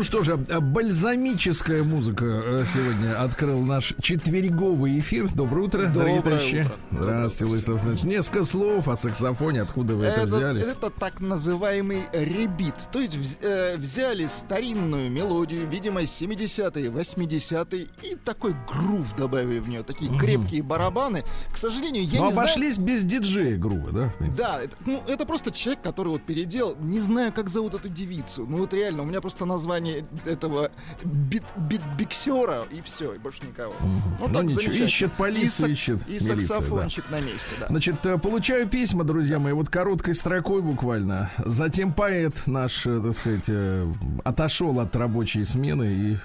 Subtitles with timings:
[0.00, 5.28] Ну что же, э, бальзамическая музыка э, сегодня открыл наш четверговый эфир.
[5.34, 6.60] Доброе утро, дорогие Доброе товарищи.
[6.62, 6.76] утро.
[7.04, 8.02] Здравствуйте, Владислав Александрович.
[8.18, 10.62] Несколько слов о саксофоне, откуда вы это, Это, взяли.
[10.70, 12.74] это так называемый ребит.
[12.92, 19.68] То есть вз- э, взяли старинную мелодию, видимо, 70-е, 80-е, и такой грув добавили в
[19.68, 19.82] нее.
[19.82, 21.24] Такие крепкие барабаны.
[21.50, 22.48] К сожалению, я Но не знаю...
[22.48, 24.12] обошлись без диджея грубо, да?
[24.36, 26.76] Да, это, ну, это просто человек, который вот переделал.
[26.80, 28.44] Не знаю, как зовут эту девицу.
[28.46, 30.70] Ну вот реально, у меня просто название этого
[31.02, 33.74] бит, бит биксера и все, и больше никого.
[34.20, 37.66] Ну, Ну, так ничего, ищет полиция, и, сак- ищет и милиция, саксофончик на месте, да.
[37.68, 41.30] Значит, э, получаю письма, друзья мои, вот короткой строкой буквально.
[41.44, 43.92] Затем поэт наш, э, так сказать, э,
[44.24, 46.16] отошел от рабочей смены и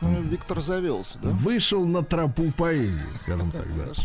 [0.00, 1.30] Ну, Виктор завелся, да?
[1.30, 3.82] вышел на тропу поэзии, скажем так, да.
[3.82, 4.02] Хорошо.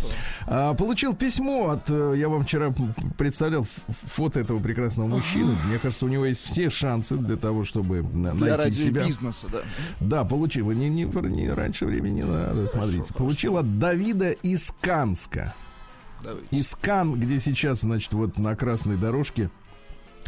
[0.48, 2.74] А, получил письмо от, я вам вчера
[3.18, 5.58] представлял фото этого прекрасного мужчины.
[5.66, 8.40] Мне кажется, у него есть все шансы для того, чтобы найти
[8.74, 9.02] себя.
[9.02, 9.60] радиобизнеса, да.
[10.00, 10.72] Да, получил.
[10.72, 13.14] Не, не, не раньше времени не надо, смотрите.
[13.14, 15.54] Получил от Давида из Канска.
[16.24, 16.60] Давайте.
[16.60, 19.50] Искан, где сейчас, значит, вот на красной дорожке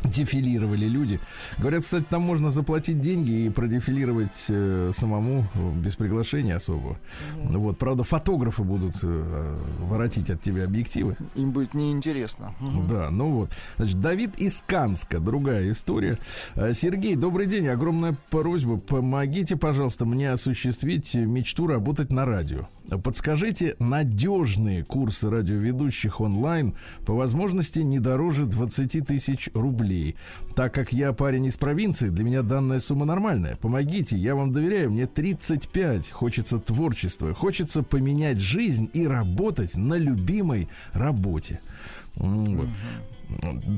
[0.03, 1.19] дефилировали люди.
[1.57, 6.97] Говорят, кстати, там можно заплатить деньги и продефилировать э, самому без приглашения особого.
[7.35, 11.17] Ну Вот, правда, фотографы будут э, воротить от тебя объективы.
[11.35, 12.53] Им будет неинтересно.
[12.59, 12.87] Мгм.
[12.87, 13.49] Да, ну вот.
[13.77, 16.19] Значит, Давид из Канска, другая история.
[16.55, 17.67] Э, Сергей, добрый день.
[17.67, 18.77] Огромная просьба.
[18.77, 22.67] Помогите, пожалуйста, мне осуществить мечту работать на радио.
[23.03, 26.75] Подскажите надежные курсы радиоведущих онлайн,
[27.05, 30.15] по возможности не дороже 20 тысяч рублей.
[30.55, 33.57] Так как я парень из провинции, для меня данная сумма нормальная.
[33.57, 40.69] Помогите, я вам доверяю, мне 35, хочется творчества, хочется поменять жизнь и работать на любимой
[40.93, 41.59] работе.
[42.15, 42.67] Вот.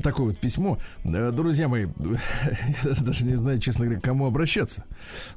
[0.02, 0.78] Такое вот письмо.
[1.04, 1.86] Э, Друзья мои,
[2.84, 4.84] я даже- не знаю, честно говоря, к кому обращаться.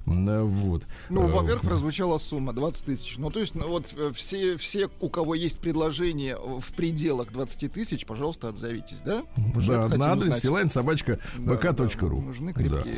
[0.05, 0.85] Э, Вот.
[1.09, 3.15] Ну, Э, во-первых, прозвучала сумма 20 тысяч.
[3.17, 8.05] Ну, то есть, ну, вот все, все, у кого есть предложение в пределах 20 тысяч,
[8.05, 9.23] пожалуйста, отзовитесь, да?
[9.55, 12.21] Уже Да, на адрес силайн собачка Да, да, bk.ru.
[12.21, 12.59] Нужны Да.
[12.59, 12.95] крепкие.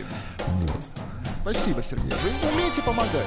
[0.48, 0.72] Вот.
[1.42, 2.12] Спасибо, Сергей.
[2.12, 3.26] Вы умеете помогать.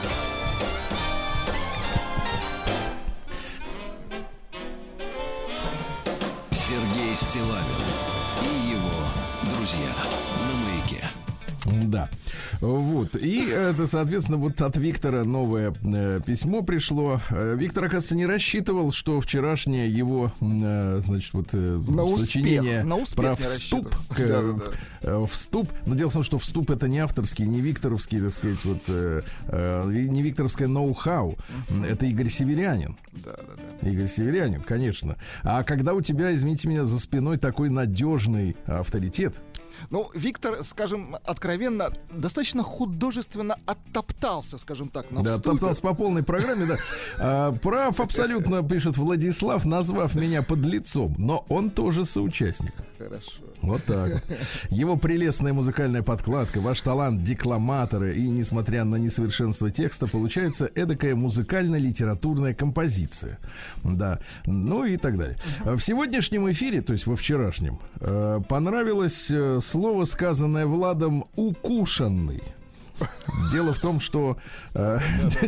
[11.85, 12.09] Да.
[12.61, 13.17] Вот.
[13.17, 17.21] И это, соответственно, вот от Виктора новое э, письмо пришло.
[17.31, 22.25] Э, Виктор, оказывается, не рассчитывал, что вчерашнее его, э, значит, вот На успех.
[22.27, 25.69] сочинение На успех про вступ, к, вступ.
[25.87, 30.23] Но дело в том, что вступ это не авторский, не викторовский, так сказать, вот не
[30.23, 31.37] викторовское ноу-хау.
[31.87, 32.97] Это Игорь Северянин.
[33.13, 33.89] Да, да, да.
[33.89, 35.17] Игорь Северянин, конечно.
[35.43, 39.41] А когда у тебя, извините меня, за спиной такой надежный авторитет,
[39.91, 45.51] Ну, Виктор, скажем, откровенно, достаточно художественно оттоптался, скажем так, на Да, вступе.
[45.51, 46.77] топтался по полной программе, да.
[47.19, 51.15] А, прав абсолютно, пишет Владислав, назвав меня под лицом.
[51.19, 52.73] Но он тоже соучастник.
[52.99, 53.31] Хорошо.
[53.63, 54.23] Вот так вот.
[54.71, 62.55] Его прелестная музыкальная подкладка, ваш талант декламатора и, несмотря на несовершенство текста, получается эдакая музыкально-литературная
[62.55, 63.39] композиция.
[63.85, 64.19] Да.
[64.47, 65.37] Ну и так далее.
[65.65, 72.43] В сегодняшнем эфире, то есть во вчерашнем, э, понравилось э, слово, сказанное Владом «укушенный».
[73.53, 74.37] Дело в том, что...
[74.75, 74.99] э,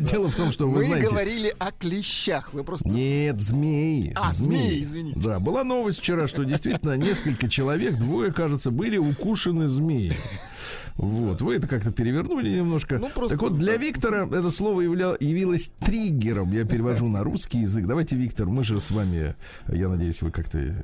[0.00, 1.09] Дело в том, что вы Мы знаете...
[1.09, 2.52] говорили о клещах.
[2.52, 2.88] Вы просто...
[2.88, 4.12] Нет, змеи.
[4.14, 5.19] А, змеи, извините.
[5.21, 10.14] Да, была новость вчера, что действительно несколько человек, двое, кажется, были укушены змеей.
[10.97, 12.99] Вот, вы это как-то перевернули немножко.
[12.99, 13.76] Ну, просто так вот, для.
[13.76, 16.52] Виктора это слово явля- явилось триггером.
[16.52, 17.87] Я перевожу на русский язык.
[17.87, 19.35] Давайте, Виктор, мы же с вами,
[19.69, 20.75] я надеюсь, вы как-то не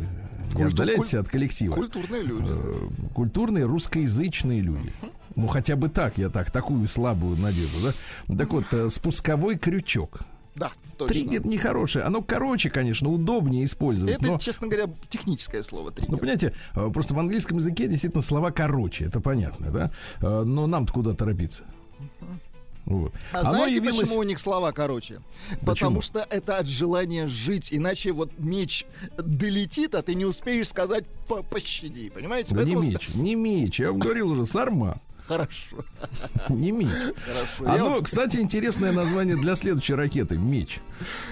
[0.54, 1.74] Культу- отдаляетесь от коллектива.
[1.74, 2.46] Культурные люди.
[2.48, 4.90] Э, Культурные русскоязычные люди.
[5.36, 7.76] Ну, хотя бы так, я так, такую слабую надежду,
[8.28, 8.36] да?
[8.36, 10.20] Так вот, э, спусковой крючок.
[10.54, 11.12] Да, точно.
[11.14, 12.02] Триггер нехороший.
[12.02, 14.16] Оно короче, конечно, удобнее использовать.
[14.16, 16.12] Это, но, честно говоря, техническое слово триггер.
[16.12, 19.90] ну, понимаете, э, просто в английском языке действительно слова короче, это понятно, да?
[20.22, 21.64] Э, Но нам-то куда торопиться?
[22.86, 23.12] Вот.
[23.32, 25.20] А Оно знаете, явилось- почему у них слова короче?
[25.66, 28.86] Потому что это от желания жить, иначе вот меч
[29.18, 32.54] долетит, а ты не успеешь сказать «По- пощади, понимаете?
[32.54, 35.76] Да не Поэтому меч, не меч, я вам говорил уже, сарма, Хорошо,
[36.48, 36.88] не меч.
[37.58, 37.84] хорошо.
[37.84, 40.78] Оно, кстати, интересное название для следующей ракеты «Меч».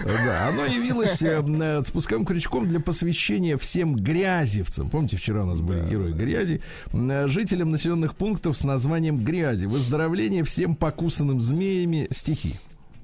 [0.03, 4.89] Э, Да, оно явилось э, э, спусковым крючком для посвящения всем грязевцам.
[4.89, 6.61] Помните, вчера у нас были герои грязи.
[6.91, 9.65] Э, Жителям населенных пунктов с названием грязи.
[9.65, 12.55] Выздоровление всем покусанным змеями стихи.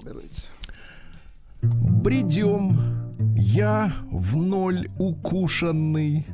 [0.03, 0.41] Давайте.
[1.61, 2.79] Бредем,
[3.37, 6.25] я в ноль укушенный,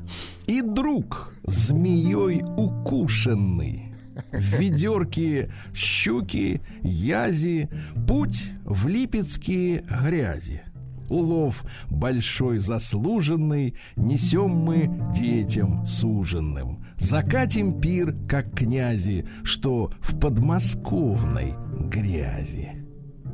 [0.47, 3.86] И друг змеей укушенный.
[4.31, 7.69] В ведерке щуки, язи,
[8.07, 10.63] путь в липецкие грязи.
[11.09, 21.55] Улов большой заслуженный Несем мы детям суженным Закатим пир, как князи Что в подмосковной
[21.89, 22.83] грязи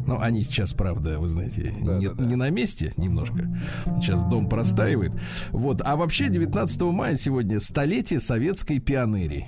[0.06, 2.26] ну, они сейчас, правда, вы знаете, Да, не, да, да.
[2.26, 3.56] не на месте немножко.
[3.98, 5.14] Сейчас дом простаивает.
[5.52, 5.82] Вот.
[5.82, 9.48] А вообще 19 мая сегодня столетие советской пионерии.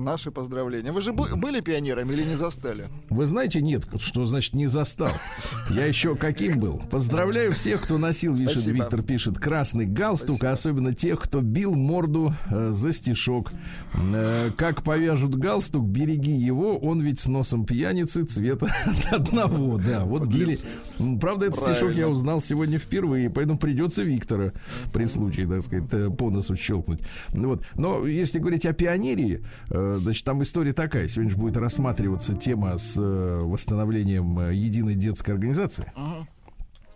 [0.00, 0.92] Наши поздравления.
[0.92, 2.86] Вы же бы- были пионерами или не застали?
[3.10, 5.10] Вы знаете, нет, что значит не застал.
[5.68, 6.80] Я еще каким был.
[6.90, 8.76] Поздравляю всех, кто носил, Спасибо.
[8.76, 13.52] Виктор, пишет, красный галстук, а особенно тех, кто бил морду э, за стишок.
[13.94, 18.68] Э, как повяжут галстук, береги его, он ведь с носом пьяницы цвета
[19.10, 19.76] одного.
[19.78, 20.58] Да, вот били.
[21.20, 24.52] Правда, этот стишок я узнал сегодня впервые, поэтому придется Виктора
[24.92, 27.00] при случае, так сказать, э, по носу щелкнуть.
[27.34, 27.64] Ну Вот.
[27.76, 29.40] Но если говорить о пионерии,
[29.70, 31.08] э, значит, там история такая.
[31.08, 35.92] Сегодня же будет рассматриваться тема с э, восстановлением э, единой детской организации.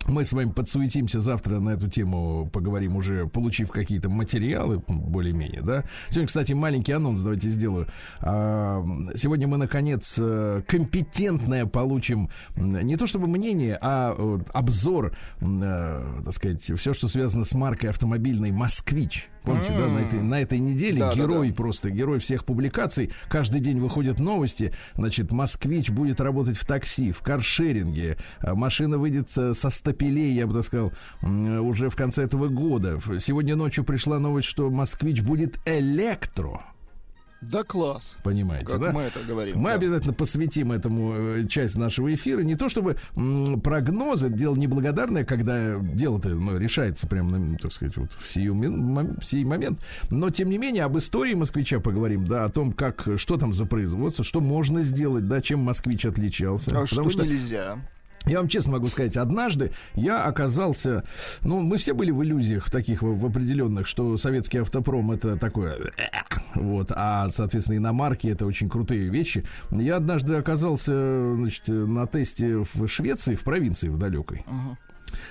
[0.07, 5.85] Мы с вами подсуетимся завтра на эту тему, поговорим уже, получив какие-то материалы, более-менее, да.
[6.11, 7.87] Сегодня, кстати, маленький анонс давайте сделаю.
[8.21, 8.85] А,
[9.15, 14.15] Сегодня мы, наконец, э, компетентное получим не то чтобы мнение, а
[14.53, 19.31] обзор, так сказать, все, что связано с маркой автомобильной «Москвич».
[19.45, 21.55] Помните, да, на этой, на этой неделе Да, да, герой да.
[21.55, 23.11] просто герой всех публикаций.
[23.29, 24.73] Каждый день выходят новости.
[24.95, 28.17] Значит, москвич будет работать в такси, в каршеринге.
[28.39, 32.99] А Машина выйдет э, со стапелей, я бы так сказал, уже в конце этого года.
[33.19, 36.63] Сегодня ночью пришла новость, что москвич будет электро.
[37.51, 38.17] Да класс.
[38.23, 38.93] Понимаете, Как да?
[38.93, 39.59] мы это говорим.
[39.59, 39.77] Мы да.
[39.77, 42.41] обязательно посвятим этому э, часть нашего эфира.
[42.41, 47.97] Не то чтобы м, прогнозы, это дело неблагодарное, когда дело-то ну, решается прямо, так сказать,
[47.97, 49.81] вот в, сию в сей момент.
[50.11, 53.67] Но, тем не менее, об истории москвича поговорим, да, о том, как, что там за
[53.67, 56.71] производство, что можно сделать, да, чем москвич отличался.
[56.71, 57.79] А что Потому что нельзя?
[58.27, 61.05] Я вам честно могу сказать, однажды я оказался,
[61.43, 65.93] ну, мы все были в иллюзиях в таких в, определенных, что советский автопром это такое,
[66.55, 69.45] вот, а, соответственно, иномарки это очень крутые вещи.
[69.71, 74.45] Я однажды оказался, значит, на тесте в Швеции, в провинции в далекой.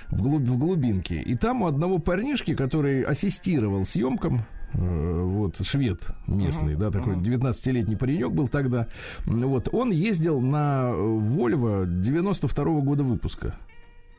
[0.08, 1.16] В, глуб- в глубинке.
[1.16, 4.42] И там у одного парнишки, который ассистировал съемкам,
[4.74, 8.88] вот, швед местный, да, такой 19-летний паренек был тогда,
[9.26, 13.54] вот, он ездил на э, Volvo 92 года выпуска.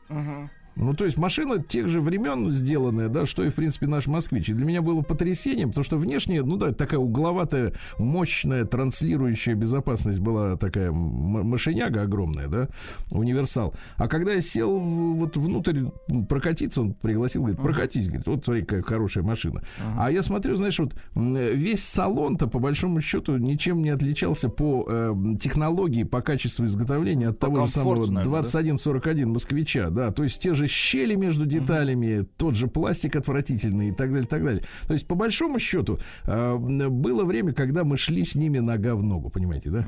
[0.08, 0.50] Мгм.
[0.76, 4.50] Ну, то есть машина тех же времен сделанная, да, что и, в принципе, наш москвич.
[4.50, 10.20] И для меня было потрясением, потому что внешне, ну да, такая угловатая, мощная, транслирующая безопасность
[10.20, 12.68] была такая машиняга огромная, да,
[13.10, 13.74] универсал.
[13.96, 15.84] А когда я сел вот внутрь
[16.28, 19.62] прокатиться, он пригласил, говорит, прокатись, говорит, вот смотри, какая хорошая машина.
[19.96, 25.14] А я смотрю, знаешь, вот весь салон-то, по большому счету, ничем не отличался по э,
[25.40, 28.40] технологии, по качеству изготовления от того же самого комфорту, наверное, да?
[28.40, 33.92] 2141 москвича, да, то есть те же щели между деталями, тот же пластик отвратительный и
[33.92, 34.62] так далее, так далее.
[34.86, 39.02] То есть по большому счету э, было время, когда мы шли с ними нога в
[39.02, 39.86] ногу, понимаете, да?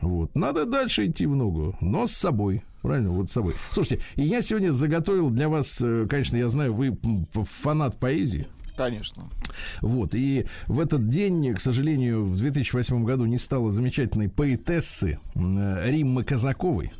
[0.00, 0.34] Вот.
[0.34, 2.62] Надо дальше идти в ногу, но с собой.
[2.82, 3.54] Правильно, вот с собой.
[3.70, 6.98] Слушайте, и я сегодня заготовил для вас, э, конечно, я знаю, вы
[7.32, 8.46] фанат поэзии.
[8.76, 9.30] Конечно.
[9.80, 15.90] Вот, и в этот день, к сожалению, в 2008 году не стало замечательной поэтессы э,
[15.90, 16.92] Риммы Казаковой.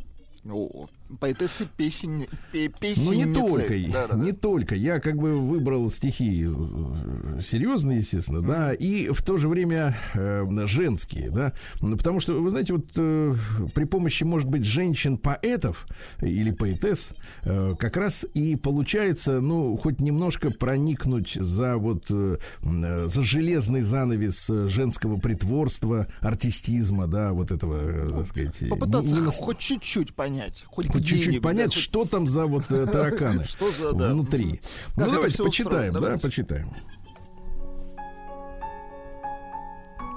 [0.49, 0.87] О,
[1.19, 2.27] поэтессы песен...
[2.53, 3.15] пе- Ну, песенницы.
[3.27, 4.25] не только, Да-да-да.
[4.25, 4.75] не только.
[4.75, 10.45] Я как бы выбрал стихи э, серьезные, естественно, да, и в то же время э,
[10.67, 11.53] женские, да.
[11.81, 13.35] Потому что, вы знаете, вот э,
[13.75, 15.87] при помощи, может быть, женщин-поэтов
[16.21, 23.23] или поэтесс э, как раз и получается, ну, хоть немножко проникнуть за вот, э, за
[23.23, 28.69] железный занавес женского притворства, артистизма, да, вот этого, так сказать.
[28.69, 30.65] Попытаться не- не хоть чуть-чуть понять.
[30.67, 34.13] Хоть, хоть чуть-чуть понять, да, что там за вот э, тараканы Что за, да.
[34.13, 34.61] внутри.
[34.97, 36.23] Ну, давайте почитаем, устроено, да, давайте.
[36.23, 36.71] почитаем.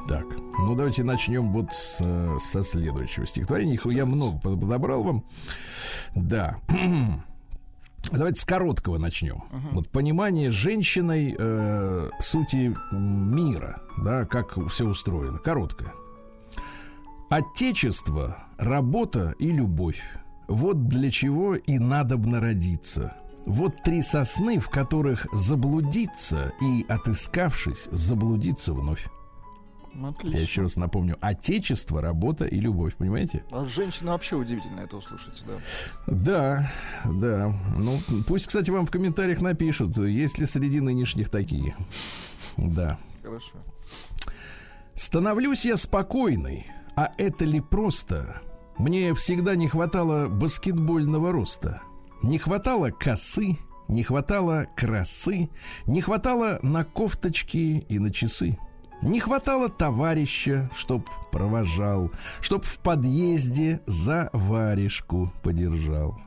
[0.07, 0.25] Так,
[0.59, 3.73] ну давайте начнем вот с, э, со следующего стихотворения.
[3.73, 5.23] Их я много под- подобрал вам.
[6.15, 6.57] Да.
[8.09, 9.43] Давайте с короткого начнем.
[9.73, 15.39] Вот понимание женщиной э, сути мира, да, как все устроено.
[15.39, 15.93] Короткое.
[17.29, 20.01] Отечество, работа и любовь.
[20.47, 23.15] Вот для чего и надобно родиться.
[23.45, 29.07] Вот три сосны, в которых заблудиться и, отыскавшись, заблудиться вновь.
[30.03, 30.37] Отлично.
[30.37, 31.17] Я еще раз напомню.
[31.21, 32.95] Отечество, работа и любовь.
[32.95, 33.43] Понимаете?
[33.51, 35.53] А женщина вообще удивительно это услышать, да.
[36.05, 36.71] Да,
[37.05, 37.55] да.
[37.77, 41.75] Ну, пусть, кстати, вам в комментариях напишут, есть ли среди нынешних такие.
[42.57, 42.99] Да.
[43.23, 43.53] Хорошо.
[44.93, 48.41] Становлюсь я спокойной, а это ли просто?
[48.77, 51.81] Мне всегда не хватало баскетбольного роста.
[52.21, 53.57] Не хватало косы,
[53.87, 55.49] не хватало красы,
[55.85, 58.57] не хватало на кофточки и на часы.
[59.01, 66.19] Не хватало товарища, чтоб провожал, чтоб в подъезде за варежку подержал.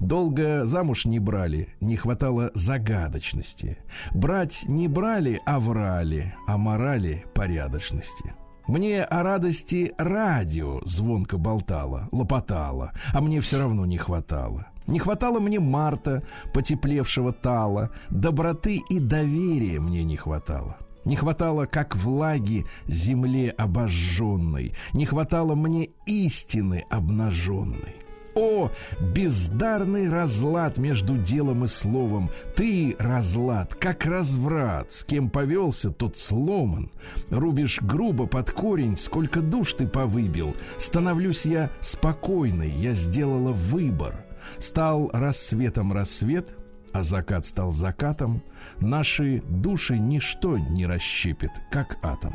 [0.00, 3.78] Долго замуж не брали, не хватало загадочности.
[4.12, 8.34] Брать не брали, а врали, а морали порядочности.
[8.66, 14.66] Мне о радости радио звонко болтало, лопотало, а мне все равно не хватало.
[14.88, 20.78] Не хватало мне марта, потеплевшего тала, доброты и доверия мне не хватало.
[21.04, 24.72] Не хватало, как влаги, земле обожженной.
[24.92, 28.05] Не хватало мне истины обнаженной.
[28.36, 32.30] О, бездарный разлад между делом и словом.
[32.54, 34.92] Ты разлад, как разврат.
[34.92, 36.90] С кем повелся, тот сломан.
[37.30, 40.54] Рубишь грубо под корень, сколько душ ты повыбил.
[40.76, 44.26] Становлюсь я спокойной, я сделала выбор.
[44.58, 46.54] Стал рассветом рассвет,
[46.92, 48.42] а закат стал закатом.
[48.80, 52.34] Наши души ничто не расщепит, как атом.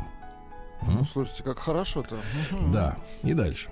[0.84, 2.16] Ну, слушайте, как хорошо-то.
[2.72, 3.70] Да, и дальше.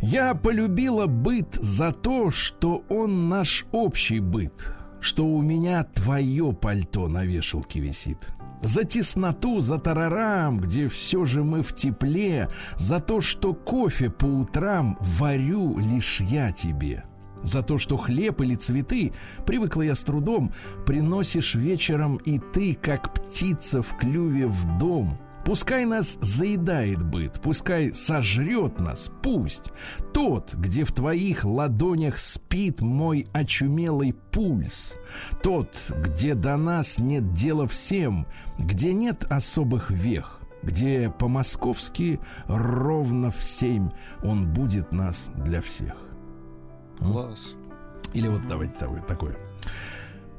[0.00, 7.08] Я полюбила быт за то, что он наш общий быт, что у меня твое пальто
[7.08, 8.28] на вешалке висит.
[8.62, 14.26] За тесноту, за тарарам, где все же мы в тепле, за то, что кофе по
[14.26, 17.04] утрам варю лишь я тебе.
[17.42, 19.12] За то, что хлеб или цветы,
[19.46, 20.52] привыкла я с трудом,
[20.86, 25.18] приносишь вечером и ты, как птица в клюве в дом.
[25.48, 29.70] Пускай нас заедает быт, пускай сожрет нас, пусть.
[30.12, 34.98] Тот, где в твоих ладонях спит мой очумелый пульс.
[35.42, 35.74] Тот,
[36.04, 38.26] где до нас нет дела всем,
[38.58, 43.88] где нет особых вех, где по-московски ровно в семь
[44.22, 45.96] он будет нас для всех.
[46.98, 47.54] Класс.
[48.12, 48.74] Или вот давайте
[49.06, 49.34] такое.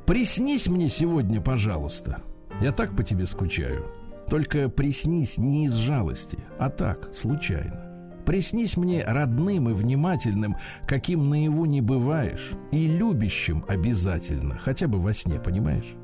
[0.05, 2.21] Приснись мне сегодня, пожалуйста.
[2.61, 3.91] Я так по тебе скучаю.
[4.29, 7.85] Только приснись не из жалости, а так, случайно.
[8.25, 15.13] Приснись мне родным и внимательным, каким наяву не бываешь, и любящим обязательно, хотя бы во
[15.13, 15.95] сне, понимаешь?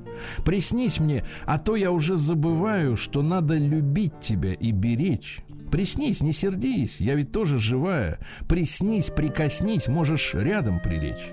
[0.44, 5.42] Приснись мне, а то я уже забываю, что надо любить тебя и беречь.
[5.72, 8.18] Приснись, не сердись, я ведь тоже живая.
[8.48, 11.32] Приснись, прикоснись, можешь рядом прилечь.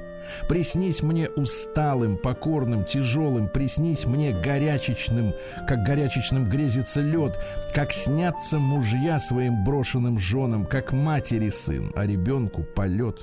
[0.48, 5.34] Приснись мне усталым, покорным, тяжелым, приснись мне горячечным,
[5.66, 7.38] как горячечным грезится лед,
[7.74, 13.20] как снятся мужья своим брошенным женам, как матери сын, а ребенку полет.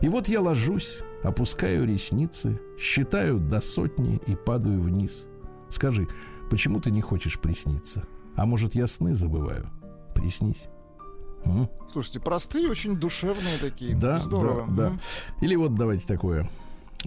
[0.00, 5.26] И вот я ложусь, опускаю ресницы, считаю до сотни и падаю вниз.
[5.68, 6.08] Скажи,
[6.50, 8.04] почему ты не хочешь присниться?
[8.36, 9.66] А может, я сны забываю?
[10.14, 10.68] Приснись.
[11.44, 11.68] М?
[11.92, 13.96] Слушайте, простые, очень душевные такие.
[13.96, 14.66] Да, Здорово.
[14.68, 14.98] да, да.
[15.40, 16.48] Или вот давайте такое.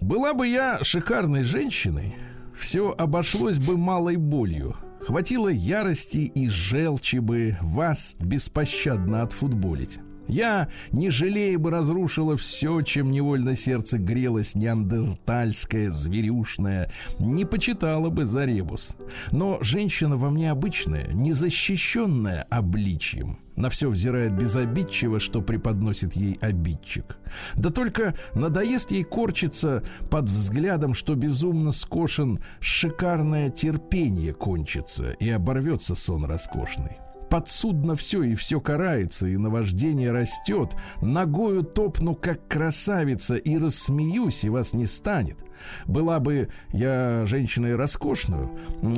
[0.02, 2.16] Была бы я шикарной женщиной,
[2.58, 4.76] все обошлось бы малой болью.
[5.06, 10.00] Хватило ярости и желчи бы вас беспощадно отфутболить.
[10.28, 18.24] Я, не жалея бы, разрушила все, чем невольно сердце грелось неандертальское, зверюшное, не почитала бы
[18.24, 18.96] за ребус.
[19.32, 23.38] Но женщина во мне обычная, незащищенная обличьем.
[23.56, 27.18] На все взирает безобидчиво, что преподносит ей обидчик.
[27.56, 35.96] Да только надоест ей корчиться под взглядом, что безумно скошен, шикарное терпение кончится и оборвется
[35.96, 36.98] сон роскошный.
[37.34, 40.76] Подсудно все и все карается, и наваждение растет.
[41.02, 45.44] Ногою топну, как красавица, и рассмеюсь, и вас не станет.
[45.88, 48.52] Была бы я женщиной роскошную,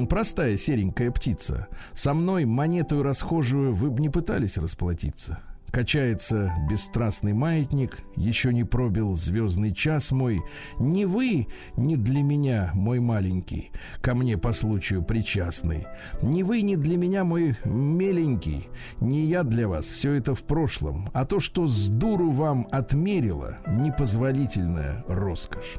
[0.09, 5.39] простая серенькая птица, со мной монетую расхожую вы бы не пытались расплатиться.
[5.75, 10.41] Качается бесстрастный маятник, еще не пробил звездный час мой.
[10.79, 15.85] Не вы, не для меня, мой маленький, ко мне по случаю причастный.
[16.21, 18.69] Не вы, не для меня, мой меленький,
[19.01, 21.09] не я для вас, все это в прошлом.
[21.13, 25.75] А то, что с дуру вам отмерила, непозволительная роскошь.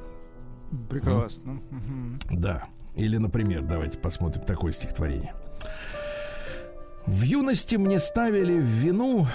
[0.91, 1.63] Прекрасно.
[2.31, 2.67] Да.
[2.97, 5.33] Или, например, давайте посмотрим такое стихотворение.
[7.07, 9.29] В юности мне ставили в вину,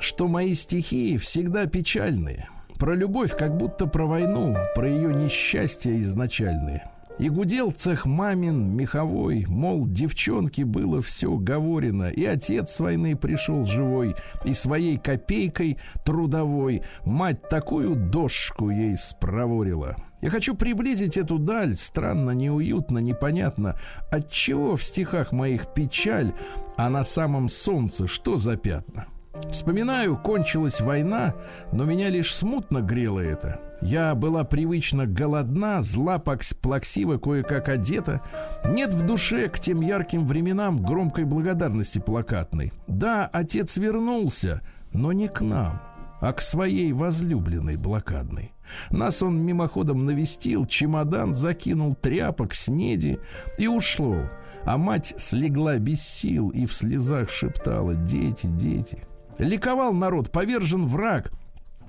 [0.00, 2.48] что мои стихи всегда печальные.
[2.76, 6.90] Про любовь, как будто про войну, про ее несчастья изначальные.
[7.20, 13.64] И гудел цех мамин, меховой, мол, девчонке было все говорено, и отец с войны пришел
[13.64, 19.94] живой, и своей копейкой трудовой мать такую дошку ей спроворила.
[20.24, 23.76] Я хочу приблизить эту даль, странно, неуютно, непонятно.
[24.10, 26.32] Отчего в стихах моих печаль,
[26.78, 29.04] а на самом солнце что за пятна?
[29.50, 31.34] Вспоминаю, кончилась война,
[31.72, 33.60] но меня лишь смутно грело это.
[33.82, 38.22] Я была привычно голодна, зла плаксиво кое-как одета.
[38.64, 42.72] Нет в душе к тем ярким временам громкой благодарности плакатной.
[42.86, 44.62] Да, отец вернулся,
[44.94, 45.82] но не к нам,
[46.20, 48.52] а к своей возлюбленной блокадной.
[48.90, 53.18] Нас он мимоходом навестил, чемодан закинул, тряпок, снеди
[53.58, 54.16] и ушел.
[54.64, 59.02] А мать слегла без сил и в слезах шептала «Дети, дети».
[59.38, 61.32] Ликовал народ, повержен враг,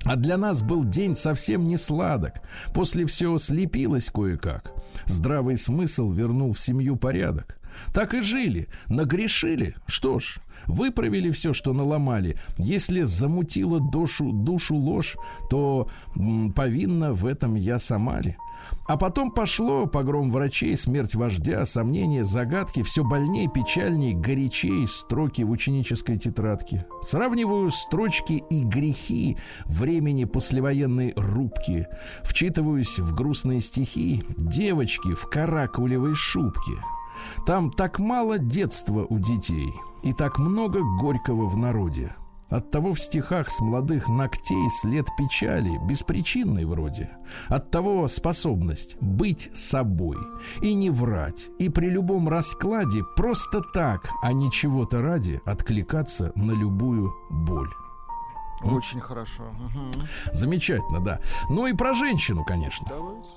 [0.05, 2.35] а для нас был день совсем не сладок.
[2.73, 4.71] После всего слепилось кое-как.
[5.05, 7.57] Здравый смысл вернул в семью порядок.
[7.93, 9.75] Так и жили, нагрешили.
[9.87, 12.37] Что ж, выправили все, что наломали.
[12.57, 15.17] Если замутила душу, душу ложь,
[15.49, 18.37] то м, повинна в этом я сама ли?
[18.87, 25.51] А потом пошло погром врачей, смерть вождя, сомнения, загадки, все больней, печальней, горячей строки в
[25.51, 26.85] ученической тетрадке.
[27.03, 31.87] Сравниваю строчки и грехи времени послевоенной рубки.
[32.23, 36.73] Вчитываюсь в грустные стихи девочки в каракулевой шубке.
[37.45, 39.71] Там так мало детства у детей
[40.03, 42.15] и так много горького в народе.
[42.49, 47.11] Оттого в стихах с молодых ногтей след печали, беспричинный вроде.
[47.47, 50.17] Оттого способность быть собой
[50.61, 56.51] и не врать, и при любом раскладе просто так, а не чего-то ради, откликаться на
[56.51, 57.69] любую боль.
[58.65, 59.43] Очень хорошо.
[59.43, 59.91] Мгм.
[60.33, 61.19] Замечательно, да.
[61.49, 62.87] Ну и про женщину, конечно.
[62.89, 63.29] Давайте.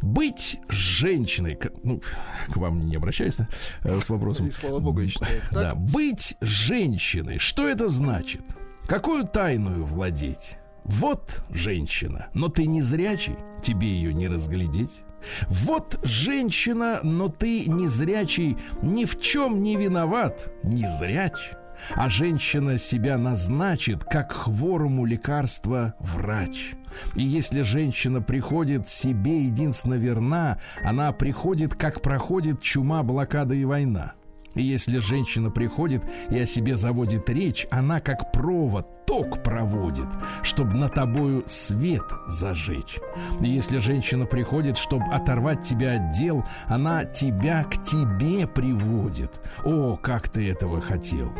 [0.00, 2.00] Быть женщиной, ну,
[2.48, 3.48] к вам не обращаюсь да,
[3.84, 4.48] э, с вопросом.
[4.48, 5.40] И слава богу, я считаю.
[5.50, 5.52] Так?
[5.52, 8.42] Да, быть женщиной, что это значит?
[8.86, 10.56] Какую тайную владеть?
[10.84, 15.04] Вот женщина, но ты не зрячий, тебе ее не разглядеть.
[15.46, 21.52] Вот женщина, но ты не зрячий, ни в чем не виноват, не зряч.
[21.94, 26.74] А женщина себя назначит, как хворому лекарства врач.
[27.14, 34.14] И если женщина приходит себе единственно верна, она приходит, как проходит чума, блокада и война.
[34.54, 40.08] И если женщина приходит и о себе заводит речь, она как провод, ток проводит,
[40.42, 42.98] чтобы на тобою свет зажечь.
[43.40, 49.40] И если женщина приходит, чтобы оторвать тебя от дел, она тебя к тебе приводит.
[49.64, 51.32] О, как ты этого хотел!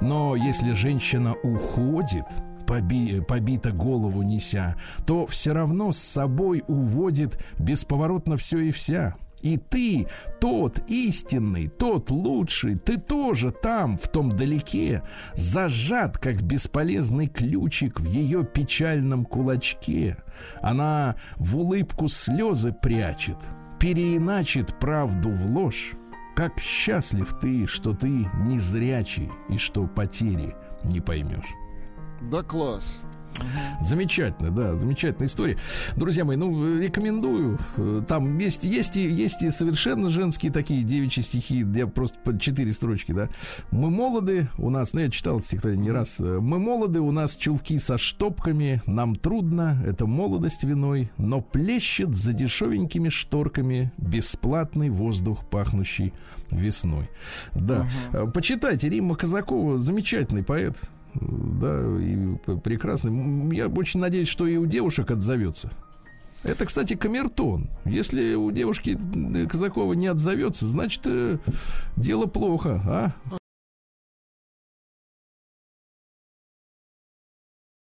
[0.00, 2.26] Но если женщина уходит,
[2.66, 9.14] поби- побита голову неся, то все равно с собой уводит бесповоротно все и вся.
[9.42, 10.06] И ты,
[10.40, 15.02] тот истинный, тот лучший, ты тоже там, в том далеке,
[15.34, 20.16] зажат, как бесполезный ключик в ее печальном кулачке.
[20.60, 23.38] Она в улыбку слезы прячет,
[23.80, 25.94] переиначит правду в ложь.
[26.34, 31.54] Как счастлив ты, что ты незрячий и что потери не поймешь.
[32.22, 32.98] Да класс.
[33.80, 35.58] Замечательно, да, замечательная история.
[35.96, 37.58] Друзья мои, ну, рекомендую.
[37.76, 41.66] Э, Там есть, есть, и, есть и совершенно женские такие девичьи стихи.
[41.74, 43.28] Я просто по четыре строчки, да.
[43.70, 46.20] Мы молоды, у нас, ну, я читал это стихотворение не раз.
[46.20, 52.14] Э, Мы молоды, у нас чулки со штопками, нам трудно, это молодость виной, но плещет
[52.14, 56.12] за дешевенькими шторками бесплатный воздух, пахнущий
[56.50, 57.08] весной.
[57.54, 57.86] Да.
[58.12, 60.78] Э, Почитайте Римма Казакова, замечательный поэт.
[61.14, 63.54] Да, и прекрасный.
[63.54, 65.70] Я очень надеюсь, что и у девушек отзовется.
[66.42, 67.70] Это, кстати, камертон.
[67.84, 71.38] Если у девушки э, Казакова не отзовется, значит, э,
[71.96, 73.12] дело плохо, а?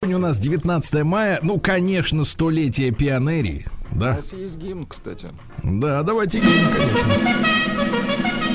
[0.03, 4.17] Сегодня у нас 19 мая, ну, конечно, столетие пионерии, У да?
[4.17, 5.29] нас есть гимн, кстати.
[5.63, 8.50] Да, давайте гимн, конечно.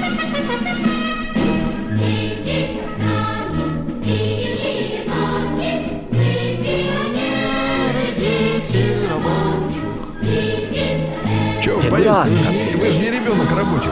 [11.95, 13.91] Поехали, вы же не- вы же не ребенок рабочих.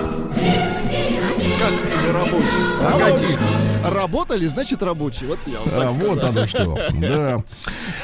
[1.57, 2.65] Как не рабочих?
[2.81, 3.39] А каких?
[3.83, 5.29] Работали, значит рабочие.
[5.29, 6.07] Вот я вам А, скажу.
[6.09, 6.79] вот оно что.
[6.99, 7.43] Да.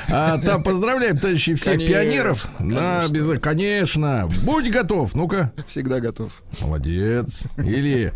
[0.10, 2.50] А, там поздравляем, товарищи, всех Конечно, пионеров.
[2.60, 3.13] Да, конечно.
[3.34, 4.30] без- конечно.
[4.44, 5.15] Будь готов.
[5.15, 5.52] Ну-ка.
[5.68, 6.42] Всегда готов.
[6.62, 7.44] Молодец.
[7.58, 8.13] Или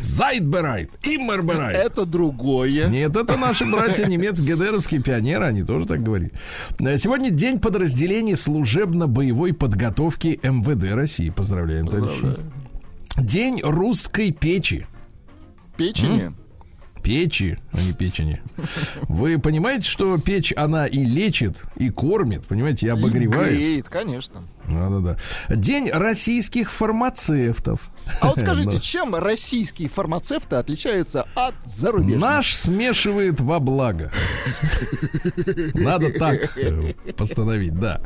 [0.00, 1.76] Seid bereit, Immer bereit.
[1.76, 2.88] Это другое.
[2.88, 6.32] Нет, это наши братья немецкие ГДРовские пионеры, они тоже так говорили.
[6.78, 11.30] Э, Сегодня день подразделений служебно-боевой подготовки МВД России.
[11.30, 12.12] Поздравляем, товарищи.
[12.20, 12.52] Поздравляю.
[13.18, 14.86] День русской печи.
[15.76, 16.32] Печени.
[17.02, 18.42] Печи, а не печени.
[19.08, 23.52] Вы понимаете, что печь, она и лечит, и кормит, понимаете, и обогревает.
[23.52, 24.44] Греет, конечно.
[24.68, 25.16] Да-да-да.
[25.54, 27.90] День российских фармацевтов.
[28.20, 32.20] А вот скажите, чем российские фармацевты отличаются от зарубежных?
[32.20, 34.12] Наш смешивает во благо.
[35.74, 38.00] Надо так э, постановить, да.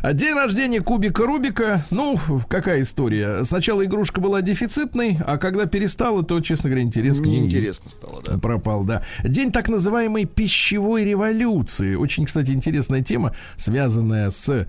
[0.00, 1.84] А День рождения кубика Рубика.
[1.90, 3.44] Ну, какая история?
[3.44, 8.22] Сначала игрушка была дефицитной, а когда перестала, то, честно говоря, интерес к ней Неинтересно стало,
[8.22, 8.38] да.
[8.38, 9.02] пропал, да.
[9.22, 11.94] День так называемой пищевой революции.
[11.94, 14.66] Очень, кстати, интересная тема, связанная с э,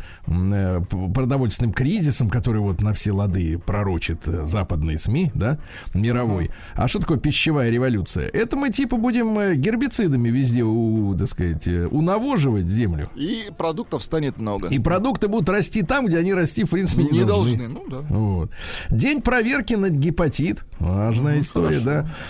[1.28, 5.58] продовольственным кризисом, который вот на все лады пророчит э, западные СМИ, да,
[5.94, 6.52] мировой.
[6.76, 8.28] А что такое пищевая революция?
[8.28, 13.10] Это мы типа будем э, гербицидами везде, у, так сказать, э, унавоживать землю.
[13.16, 14.68] И продуктов станет много.
[14.68, 17.58] И продукты будут расти там, где они расти, в принципе, не, не должны.
[17.58, 17.68] должны.
[17.70, 18.02] Ну да.
[18.10, 18.52] Вот.
[18.90, 20.66] День проверки на гепатит.
[20.80, 21.86] Важная Ну, история, хорошо.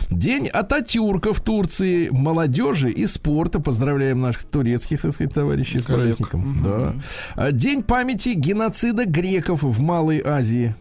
[0.10, 0.16] да.
[0.16, 3.60] День Ататюрка в Турции, молодежи и спорта.
[3.60, 6.18] Поздравляем наших турецких, так сказать, товарищей с Коллег.
[6.18, 6.58] праздником.
[6.64, 6.94] Да.
[7.36, 10.76] А, День памяти геноцида греков в Малой Азии.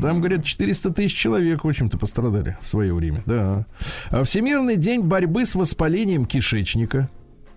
[0.00, 3.22] Там, говорят, 400 тысяч человек, в общем-то, пострадали в свое время.
[3.26, 3.66] Да.
[4.10, 7.10] А Всемирный день борьбы с воспалением кишечника.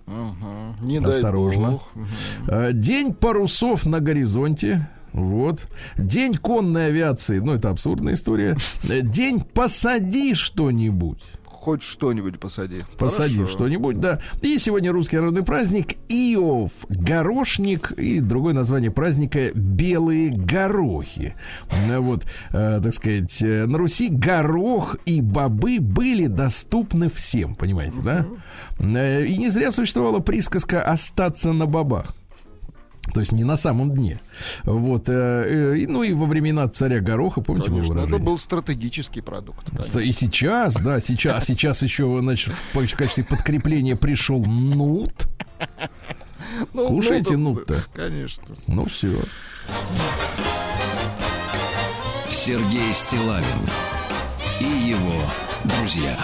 [0.05, 0.75] Мгм.
[0.81, 1.79] Не Осторожно.
[2.47, 4.89] А, День парусов на горизонте.
[5.13, 5.67] Вот.
[5.97, 7.39] День конной авиации.
[7.39, 8.57] Ну, это абсурдная история.
[8.83, 11.23] День посади что-нибудь.
[11.59, 12.85] Хоть что-нибудь посади.
[12.97, 13.51] Посади Хорошо.
[13.53, 14.19] что-нибудь, да.
[14.41, 21.35] И сегодня русский народный праздник Иов, горошник и другое название праздника Белые горохи.
[21.69, 27.97] Э, Вот, э, так сказать, э, на Руси горох и бобы были доступны всем, понимаете,
[28.05, 28.25] да?
[28.79, 32.15] Э, И не зря существовала присказка «остаться на бобах».
[33.13, 34.19] То есть не на самом дне.
[34.63, 35.09] Вот.
[35.09, 38.25] э, э, и, ну и во времена царя Гороха, помните, Конечно, это выражение?
[38.25, 39.69] был стратегический продукт.
[39.71, 39.99] конечно.
[39.99, 45.27] И сейчас, да, сейчас, сейчас еще, значит, в качестве подкрепления пришел нут.
[46.73, 47.81] Ну, Кушайте ну, нут-то.
[47.93, 48.55] Конечно.
[48.67, 49.21] Ну все.
[52.29, 53.45] Сергей Стилавин
[54.59, 55.21] и его
[55.63, 56.17] друзья.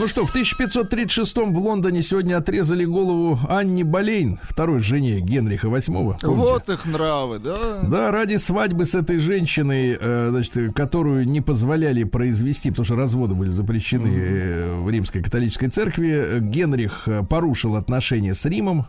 [0.00, 5.90] Ну что, в 1536 в Лондоне сегодня отрезали голову Анни Болейн, второй жене Генриха VIII.
[5.90, 6.20] помните?
[6.24, 7.82] Вот их нравы, да?
[7.82, 13.34] Да, ради свадьбы с этой женщиной, э, значит, которую не позволяли произвести, потому что разводы
[13.34, 18.86] были запрещены э, в римской католической церкви, э, Генрих порушил отношения с Римом,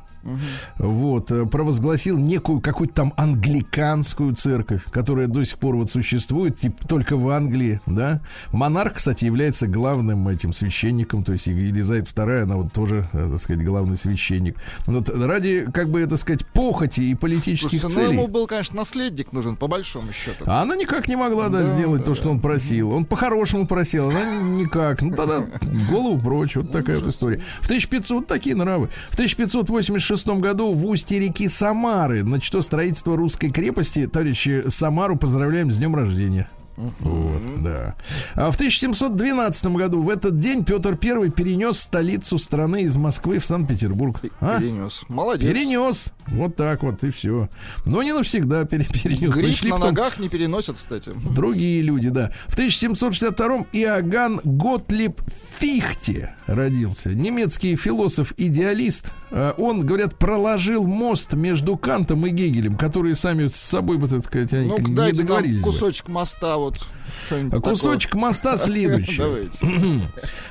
[0.78, 6.86] вот, э, провозгласил некую какую-то там англиканскую церковь, которая до сих пор вот существует, тип-
[6.88, 8.22] только в Англии, да.
[8.52, 13.42] Монарх, кстати, является главным этим священником, то есть Елизавета II, она вот тоже, э, так
[13.42, 14.58] сказать, главный священник.
[14.88, 18.18] Вот ради, как бы, это сказать, похоти и политических Слушайте, ну целей.
[18.18, 20.44] ему был, конечно, наследник нужен, по большому счету.
[20.46, 22.92] А она никак не могла да, Да, сделать да, то, что он просил.
[22.92, 25.02] Он по-хорошему просил, она никак.
[25.02, 25.46] Ну тогда
[25.90, 26.56] голову прочь.
[26.56, 27.42] Вот такая вот история.
[27.62, 28.90] В 1500 вот такие нравы.
[29.10, 30.11] В 1586
[30.42, 34.08] году в устье реки Самары начато строительство русской крепости.
[34.08, 36.50] Товарищи, Самару поздравляем с днем рождения.
[36.78, 37.96] Вот, да.
[38.36, 43.46] А в 1712 году в этот день Петр I перенес столицу страны из Москвы в
[43.46, 44.20] Санкт-Петербург.
[44.40, 44.60] А?
[44.60, 45.02] Перенес.
[45.08, 45.50] Молодец.
[45.52, 46.14] Перенес.
[46.28, 47.50] Вот так вот, и все.
[47.86, 49.34] Но не навсегда пере- перенес.
[49.34, 51.12] Грипп Пришли на потом ногах не переносят, кстати.
[51.36, 52.32] другие люди, да.
[52.48, 55.20] В 1762-м Иоганн Готлиб
[55.60, 57.10] Фихте родился.
[57.14, 59.14] Немецкий философ-идеалист.
[59.34, 64.26] А Он, говорят, проложил мост между Кантом и Гегелем, которые сами с собой, бы, так
[64.26, 65.60] сказать, Ну, не договорились.
[65.60, 65.64] бы.
[65.72, 66.82] кусочек моста вот.
[67.30, 67.74] А такое.
[67.74, 69.22] Кусочек моста следующий.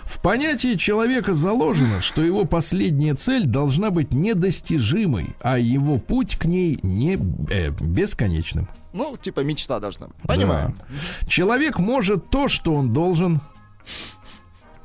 [0.05, 6.45] В понятии человека заложено, что его последняя цель должна быть недостижимой, а его путь к
[6.47, 7.19] ней не
[7.51, 8.69] э, бесконечным.
[8.93, 10.17] Ну, типа мечта должна быть.
[10.27, 10.77] Понимаем.
[10.79, 11.29] Да.
[11.29, 13.41] Человек может то, что он должен.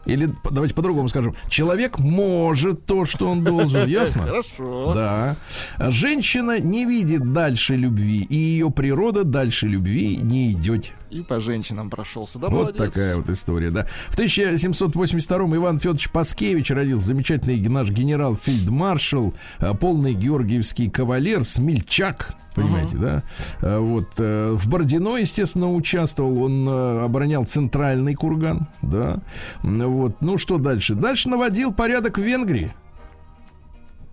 [0.05, 1.35] Или давайте по-другому скажем.
[1.49, 3.87] Человек может то, что он должен.
[3.87, 4.21] Ясно?
[4.21, 4.93] Хорошо.
[4.93, 5.35] Да.
[5.79, 10.93] Женщина не видит дальше любви, и ее природа дальше любви не идет.
[11.15, 12.39] И по женщинам прошелся.
[12.39, 12.77] Да, Вот молодец.
[12.77, 13.87] такая вот история, да.
[14.09, 22.97] В 1782-м Иван Федорович Паскевич родился, замечательный наш генерал-фельдмаршал, а, полный георгиевский кавалер, смельчак, понимаете,
[22.97, 23.23] да?
[23.61, 29.21] А, Вот э, в Бородино, естественно, участвовал, он э, оборонял центральный курган, да.
[29.63, 30.95] Вот, ну что дальше?
[30.95, 32.73] Дальше наводил порядок в Венгрии.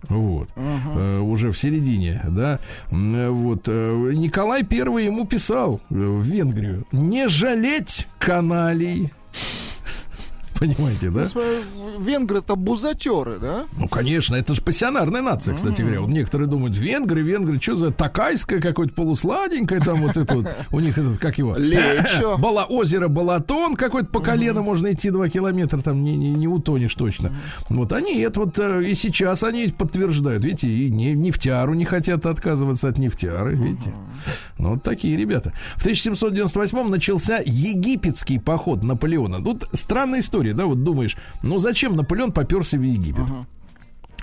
[0.09, 0.49] Вот.
[0.55, 2.59] Э, уже в середине, да.
[2.89, 3.67] Вот.
[3.67, 6.85] э, Николай Первый ему писал в Венгрию.
[6.91, 9.11] Не жалеть каналей.
[10.63, 11.27] Понимаете, да?
[11.35, 13.65] Ну, Венгры-то бузатеры, да?
[13.77, 15.99] Ну, конечно, это же пассионарная нация, кстати говоря.
[15.99, 20.47] Вот некоторые думают, венгры, венгры, что за такайское какое-то полусладенькое там вот это вот.
[20.71, 21.57] У них этот, как его?
[21.57, 22.37] Лечо.
[22.39, 26.95] Бала, озеро Балатон какой-то по колено можно идти два километра, там не, не, не утонешь
[26.95, 27.33] точно.
[27.67, 32.25] Вот они это вот э, и сейчас они подтверждают, видите, и не, нефтяру не хотят
[32.25, 33.93] отказываться от нефтяры, видите.
[34.57, 35.51] Ну, вот такие ребята.
[35.75, 39.43] В 1798 начался египетский поход Наполеона.
[39.43, 43.25] Тут странная история, да, вот думаешь, ну зачем Наполеон поперся в Египет?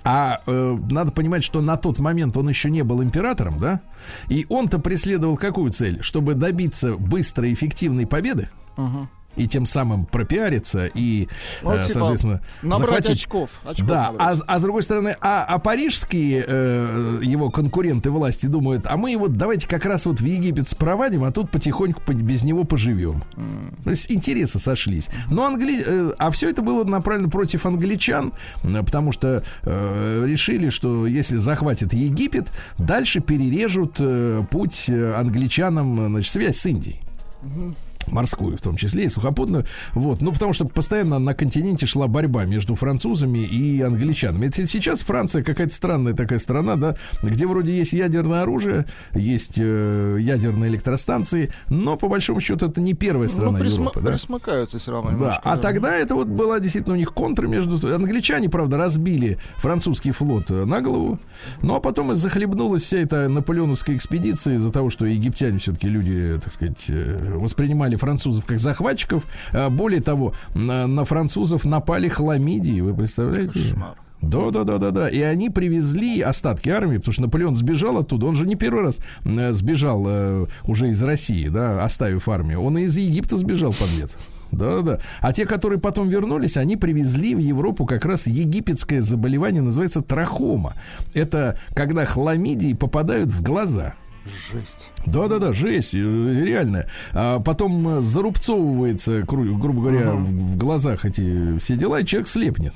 [0.02, 3.82] А э, надо понимать, что на тот момент он еще не был императором, да?
[4.28, 6.02] И он-то преследовал какую цель?
[6.02, 8.48] Чтобы добиться быстрой, эффективной победы
[9.36, 11.28] и тем самым пропиариться и,
[11.62, 13.50] Ну, э, типа, соответственно, Набрать захватить очков.
[13.64, 14.28] очков да, набрать.
[14.28, 18.96] а, с- а с другой стороны, а, а парижские э, его конкуренты власти думают, а
[18.96, 22.64] мы его давайте как раз вот в Египет спровадим, а тут потихоньку по- без него
[22.64, 23.22] поживем.
[23.84, 25.08] То есть интересы сошлись.
[25.30, 25.82] Но англи...
[25.86, 31.92] э, а все это было направлено против англичан, потому что э, решили, что если захватят
[31.92, 37.00] Египет, дальше перережут э, путь э, англичанам, э, значит, связь с Индией
[38.08, 39.66] морскую в том числе и сухопутную.
[39.94, 40.22] Вот.
[40.22, 44.46] Ну, потому что постоянно на континенте шла борьба между французами и англичанами.
[44.46, 50.18] Это сейчас Франция какая-то странная такая страна, да, где вроде есть ядерное оружие, есть э,
[50.20, 54.12] ядерные электростанции, но по большому счету это не первая страна ну, присма- Европы, да.
[54.12, 57.76] присмыкаются все равно Да, а тогда это вот была действительно у них контра между...
[57.94, 61.18] Англичане, правда, разбили французский флот э, на голову,
[61.62, 66.52] но потом и захлебнулась вся эта наполеоновская экспедиция из-за того, что египтяне все-таки люди, так
[66.52, 67.36] сказать, э,
[67.90, 69.26] воспринимали французов как захватчиков.
[69.53, 73.53] А Более того, на, французов напали хламидии, вы представляете?
[73.53, 73.96] Кошмар.
[74.22, 75.09] Да, да, да, да, да.
[75.09, 78.26] И они привезли остатки армии, потому что Наполеон сбежал оттуда.
[78.26, 82.61] Он же не первый раз э, сбежал э, уже из России, да, оставив армию.
[82.61, 84.18] Он и из Египта сбежал, подлец.
[84.53, 84.98] Да, да.
[85.22, 90.74] А те, которые потом вернулись, они привезли в Европу как раз египетское заболевание, называется трахома.
[91.14, 93.94] Это когда хламидии попадают в глаза.
[94.53, 94.89] Жесть.
[95.06, 96.88] Да-да-да, жесть, э, реальная.
[97.12, 102.74] А потом э, зарубцовывается, грубо говоря, в, в глазах эти все дела, и человек слепнет.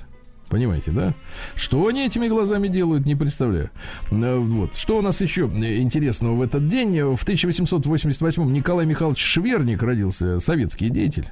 [0.49, 1.15] Понимаете, да?
[1.55, 3.71] Что они этими глазами делают, не представляю.
[4.11, 4.75] Э, Вот.
[4.75, 7.01] Что у нас еще интересного в этот день?
[7.15, 11.29] В 1888 Николай Михайлович Шверник родился, советский деятель.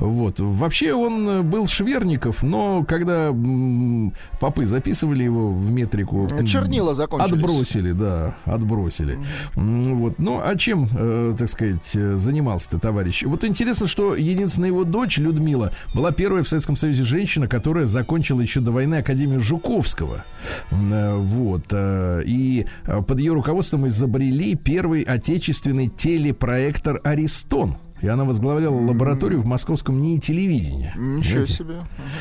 [0.00, 0.40] Вот.
[0.40, 3.34] Вообще он э, был Шверников, но когда
[4.40, 6.26] попы записывали его в метрику...
[6.28, 7.32] м, Чернила закончились.
[7.32, 9.18] Отбросили, да, отбросили.
[9.54, 10.18] Вот.
[10.18, 13.24] Ну, а чем, э, так сказать, э, занимался-то товарищ?
[13.24, 18.40] Вот интересно, что единственная его дочь, Людмила, была первая в Советском Союзе женщина, которая закончила
[18.40, 20.24] еще до войны Академию Жуковского.
[20.70, 21.64] Э, Вот.
[21.72, 27.76] э, И э, под ее руководством изобрели первый отечественный телепроектор «Аристон».
[28.00, 30.94] И она возглавляла лабораторию в московском НИИ телевидения.
[30.96, 31.52] Ничего Понимаете?
[31.52, 31.74] себе.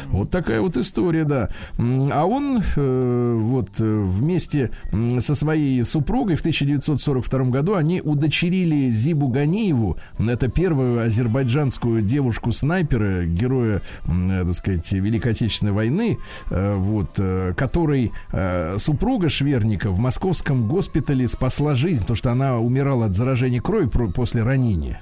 [0.08, 1.50] Вот такая вот история, да.
[1.78, 4.72] А он э, вот э, вместе
[5.20, 9.98] со своей супругой в 1942 году они удочерили Зибу Ганиеву.
[10.20, 16.18] Это первую азербайджанскую девушку-снайпера, героя, э, так сказать, Великой Отечественной войны,
[16.50, 22.60] э, вот, э, которой э, супруга Шверника в московском госпитале спасла жизнь, потому что она
[22.60, 25.02] умирала от заражения крови после ранения.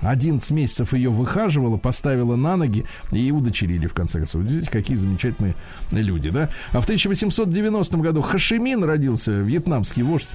[0.00, 4.42] 11 месяцев ее выхаживала, поставила на ноги и удочерили, в конце концов.
[4.42, 5.54] Видите, какие замечательные
[5.90, 6.48] люди, да?
[6.72, 10.30] А в 1890 году Хашимин родился, вьетнамский вождь.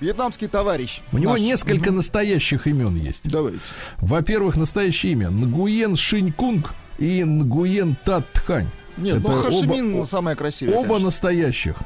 [0.00, 1.00] Вьетнамский товарищ.
[1.12, 1.42] У него наш.
[1.42, 3.28] несколько настоящих имен есть.
[3.28, 3.58] Давайте.
[3.98, 8.68] Во-первых, настоящее имя Нгуен Шинькунг и Нгуен Татхань.
[8.96, 10.74] Нет, Это ну Хашимин оба- самое красивое.
[10.74, 11.04] Оба конечно.
[11.06, 11.76] настоящих.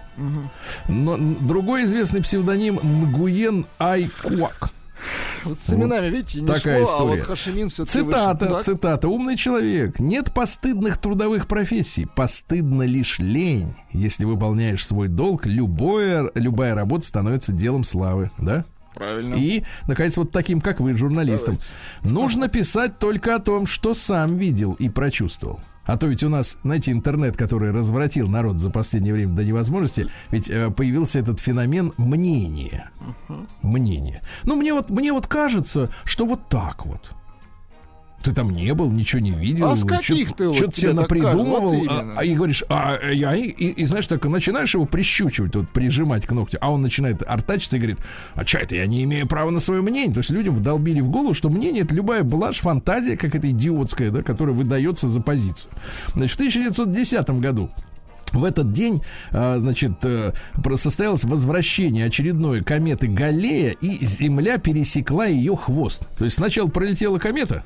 [0.88, 4.70] Но н- другой известный псевдоним Нгуен Айкуак.
[5.44, 7.22] Вот с именами, видите, не Такая шло, а вот история.
[7.22, 9.08] Хашимин все Цитата, цитата.
[9.08, 9.98] Умный человек.
[9.98, 12.06] Нет постыдных трудовых профессий.
[12.06, 13.74] Постыдна лишь лень.
[13.92, 18.30] Если выполняешь свой долг, любое, любая работа становится делом славы.
[18.38, 18.64] Да?
[18.94, 19.34] Правильно.
[19.34, 21.58] И, наконец, вот таким, как вы, журналистам.
[22.02, 25.60] Нужно писать только о том, что сам видел и прочувствовал.
[25.86, 30.08] А то ведь у нас, знаете, интернет, который развратил народ за последнее время до невозможности,
[30.30, 32.90] ведь э, появился этот феномен мнения.
[33.62, 34.22] Мнение.
[34.44, 37.12] Ну, мне вот, мне вот кажется, что вот так вот.
[38.24, 39.68] Ты там не был, ничего не видел.
[39.68, 43.12] А с каких ты вот Что-то себе напридумывал, Вот а, а и говоришь, а э,
[43.12, 46.80] я, и, и, и знаешь, так начинаешь его прищучивать, вот прижимать к ногтю, а он
[46.80, 47.98] начинает артачиться и говорит,
[48.34, 50.14] а что это, я не имею права на свое мнение.
[50.14, 54.10] То есть людям вдолбили в голову, что мнение это любая блажь, фантазия, как это идиотская,
[54.10, 55.70] да, которая выдается за позицию.
[56.14, 57.70] Значит, в 1910 году
[58.34, 60.32] В этот день, а, значит, э,
[60.74, 66.08] состоялось возвращение очередной кометы Галлея, и Земля пересекла ее хвост.
[66.18, 67.62] То есть сначала пролетела комета,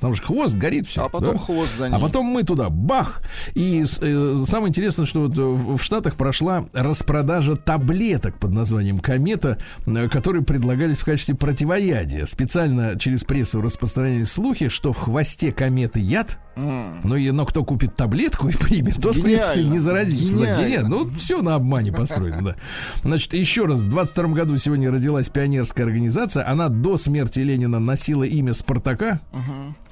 [0.00, 1.04] там же хвост горит все.
[1.04, 1.96] А потом хвост за ней.
[1.96, 3.22] А потом мы туда, бах!
[3.54, 9.58] И э, самое интересное, что вот э, в Штатах прошла распродажа таблеток под названием «Комета»,
[9.86, 12.26] э, которые предлагались в качестве противоядия.
[12.26, 17.96] Специально через прессу распространялись слухи, что в хвосте кометы яд, ну и, но кто купит
[17.96, 19.72] таблетку и примет, тот, в принципе, Гениально.
[19.72, 20.05] не заразится.
[20.06, 20.62] Да, Гениально.
[20.66, 20.88] гениально.
[20.88, 22.56] Ну, все на обмане построено, да.
[23.02, 26.48] Значит, еще раз, в 22 году сегодня родилась пионерская организация.
[26.48, 29.20] Она до смерти Ленина носила имя Спартака,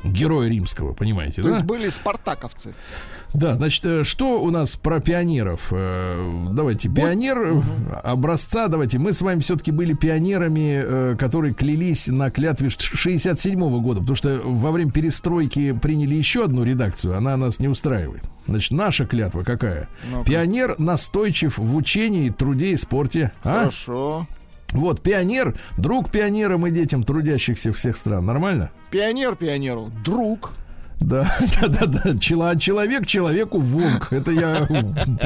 [0.02, 1.54] героя римского, понимаете, То да?
[1.54, 2.74] есть были спартаковцы.
[3.34, 5.68] Да, значит, э, что у нас про пионеров?
[5.72, 7.62] Э, Давайте, пионер
[8.04, 8.98] образца, давайте.
[8.98, 14.40] Мы с вами все-таки были пионерами, э, которые клялись на клятве 67 года, потому что
[14.44, 18.22] во время перестройки приняли еще одну редакцию, она нас не устраивает.
[18.46, 19.88] Значит, наша клятва какая?
[20.12, 20.24] Ну-ка.
[20.24, 23.32] Пионер настойчив в учении, труде и спорте.
[23.42, 23.60] А?
[23.64, 24.28] Хорошо.
[24.70, 28.26] Вот, пионер, друг пионерам и детям трудящихся всех стран.
[28.26, 28.70] Нормально?
[28.90, 29.88] Пионер пионеру.
[30.04, 30.52] Друг.
[31.00, 31.30] Да,
[31.60, 32.18] да, да, да.
[32.18, 34.08] Чело- человек человеку волк.
[34.12, 34.66] Это я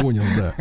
[0.01, 0.55] понял, да.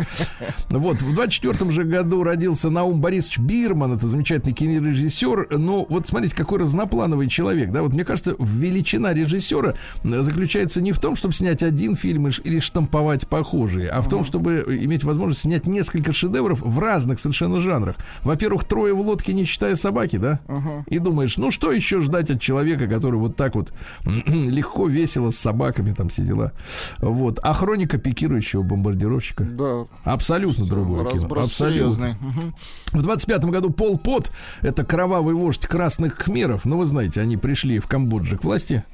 [0.70, 3.94] Вот, в 24 же году родился Наум Борисович Бирман.
[3.94, 5.48] Это замечательный кинорежиссер.
[5.58, 7.70] Но вот смотрите, какой разноплановый человек.
[7.70, 12.58] Да, вот мне кажется, величина режиссера заключается не в том, чтобы снять один фильм или
[12.60, 17.96] штамповать похожие, а в том, чтобы иметь возможность снять несколько шедевров в разных совершенно жанрах.
[18.22, 20.40] Во-первых, трое в лодке, не считая собаки, да?
[20.88, 23.72] И думаешь, ну что еще ждать от человека, который вот так вот
[24.04, 26.52] легко, весело с собаками там все дела.
[26.98, 27.38] Вот.
[27.42, 29.44] А хроника пикирующего бомбардировщика.
[29.44, 29.86] Да.
[30.04, 31.28] Абсолютно другое кино.
[31.40, 32.16] Абсолютно.
[32.20, 32.54] Мгм.
[32.92, 34.32] В 25 году Пол Пот,
[34.62, 38.84] это кровавый вождь красных кхмеров, ну вы знаете, они пришли в Камбодже к власти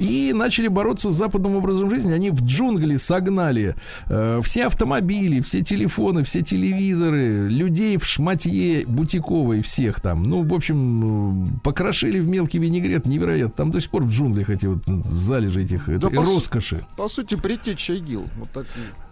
[0.00, 2.12] и начали бороться с западным образом жизни.
[2.12, 3.74] Они в джунгли согнали
[4.06, 10.24] э, все автомобили, все телефоны, все телевизоры, людей в шматье бутиковой всех там.
[10.24, 13.54] Ну, в общем, покрошили в мелкий винегрет невероятно.
[13.54, 16.86] Там до сих пор в джунглях эти вот залежи этих этой по роскоши.
[16.96, 18.28] По сути, предтеча ИГИЛ.
[18.36, 18.66] Вот так.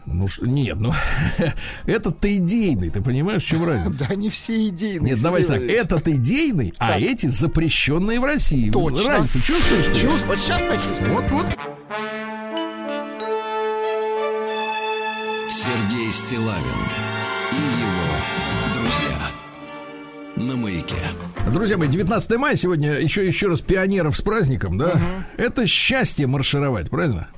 [0.04, 0.92] Ну, ш- нет, ну,
[1.86, 4.06] этот-то идейный, ты понимаешь, в чем разница?
[4.08, 5.12] Да, не все идейные.
[5.12, 8.70] Нет, давай так, этот идейный, а эти запрещенные в России.
[8.70, 9.08] Точно.
[9.08, 9.86] Разницу чувствуешь?
[9.86, 10.00] ты?
[10.00, 11.14] Чувств- Вот сейчас почувствую.
[11.14, 11.46] Вот, вот.
[15.50, 16.82] Сергей Стилавин
[17.52, 19.30] и его друзья.
[20.36, 20.96] На маяке.
[21.50, 24.92] Друзья мои, 19 мая сегодня еще еще раз пионеров с праздником, да?
[25.36, 27.28] Это счастье маршировать, правильно?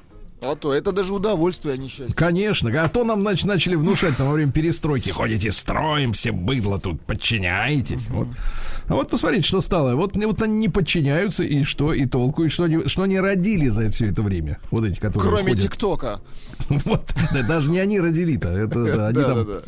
[0.41, 2.15] А то это даже удовольствие, а не счастье.
[2.15, 5.09] Конечно, а то нам нач- начали внушать там во время перестройки.
[5.09, 8.09] Ходите строим, все быдло тут, подчиняетесь.
[8.09, 8.29] Вот.
[8.89, 9.95] А вот посмотрите, что стало.
[9.95, 13.69] Вот, вот они не подчиняются, и что, и толку, и что они, что они родили
[13.69, 14.59] за все это время.
[14.71, 15.63] Вот эти, которые Кроме ходят.
[15.63, 16.21] ТикТока.
[16.85, 19.63] Вот, да, даже не они родили-то, это да, они Да, там да,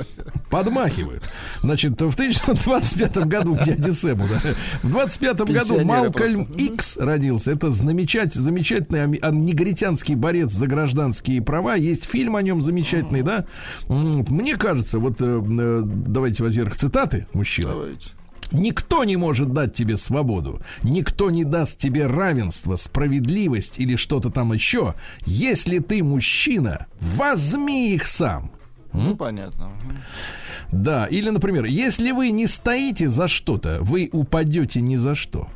[0.50, 1.24] подмахивают.
[1.62, 4.40] Значит, в 1925 году дяде Сэму, да,
[4.82, 6.42] в 25 году Малкольм.
[6.56, 7.52] Икс родился.
[7.52, 11.74] Это замечать, замечательный а, негритянский борец за гражданские права.
[11.74, 13.46] Есть фильм о нем замечательный, да.
[13.88, 17.70] Мне кажется, вот э, э, давайте, во-первых, цитаты мужчина.
[17.70, 18.15] Давайте.
[18.52, 20.60] Никто не может дать тебе свободу.
[20.82, 24.94] Никто не даст тебе равенство, справедливость или что-то там еще.
[25.24, 28.50] Если ты мужчина, возьми их сам.
[28.92, 29.72] Ну, понятно.
[30.72, 35.48] Да, или, например, если вы не стоите за что-то, вы упадете ни за что.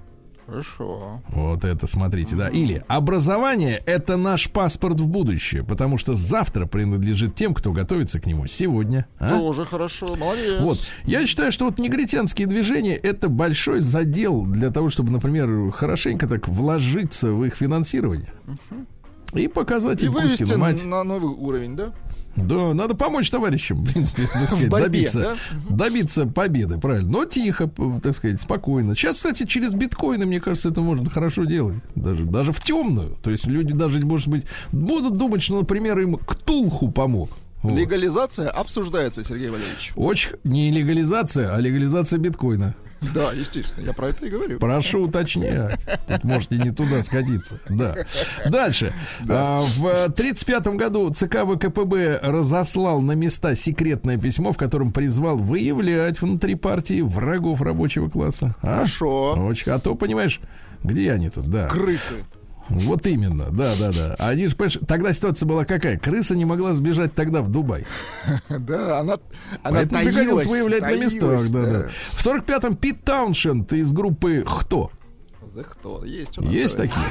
[0.51, 1.23] Хорошо.
[1.29, 2.49] Вот это смотрите, да.
[2.49, 8.27] Или образование это наш паспорт в будущее, потому что завтра принадлежит тем, кто готовится к
[8.27, 9.07] нему сегодня.
[9.21, 9.31] а?
[9.39, 10.07] Тоже хорошо.
[10.17, 10.61] Молодец.
[10.61, 10.79] Вот.
[11.05, 16.49] Я считаю, что вот негритянские движения это большой задел для того, чтобы, например, хорошенько так
[16.49, 18.33] вложиться в их финансирование.
[19.35, 20.85] И показать И им Кузькину мать.
[20.85, 21.93] на новый уровень, да?
[22.45, 25.37] Да, надо помочь товарищам, в принципе, так сказать, борьбе, добиться,
[25.69, 27.11] добиться победы, правильно.
[27.11, 27.71] Но тихо,
[28.03, 28.95] так сказать, спокойно.
[28.95, 31.77] Сейчас, кстати, через биткоины, мне кажется, это можно хорошо делать.
[31.95, 33.17] Даже, даже в темную.
[33.23, 37.31] То есть люди даже, может быть, будут думать, что, например, им Ктулху помог.
[37.63, 37.79] Вот.
[37.79, 39.93] Легализация обсуждается, Сергей Валерьевич.
[39.95, 42.75] Очень не легализация, а легализация биткоина.
[43.15, 44.59] Да, естественно, я про это и говорю.
[44.59, 45.85] Прошу уточнять.
[46.07, 47.59] Тут можете не туда скатиться.
[47.69, 47.95] Да.
[48.47, 48.93] Дальше.
[49.29, 56.21] А, в 1935 году ЦК ВКПБ разослал на места секретное письмо, в котором призвал выявлять
[56.21, 58.55] внутри партии врагов рабочего класса.
[58.63, 58.77] А?
[58.77, 59.33] Хорошо.
[59.47, 59.73] Очень.
[59.73, 60.41] А то, понимаешь,
[60.83, 61.69] где они тут, да.
[61.69, 62.15] Крысы.
[62.71, 64.15] Вот именно, да, да, да.
[64.19, 65.99] Они же, понимаешь, тогда ситуация была какая?
[65.99, 67.87] Крыса не могла сбежать тогда в Дубай.
[68.49, 69.15] Да, она,
[69.63, 71.89] она Поэтому приходилось таилась, выявлять на местах, да, да.
[72.13, 74.91] В 45-м Пит Тауншенд из группы «Кто».
[75.69, 76.05] Кто?
[76.05, 76.53] Есть у нас.
[76.53, 77.05] Есть такие?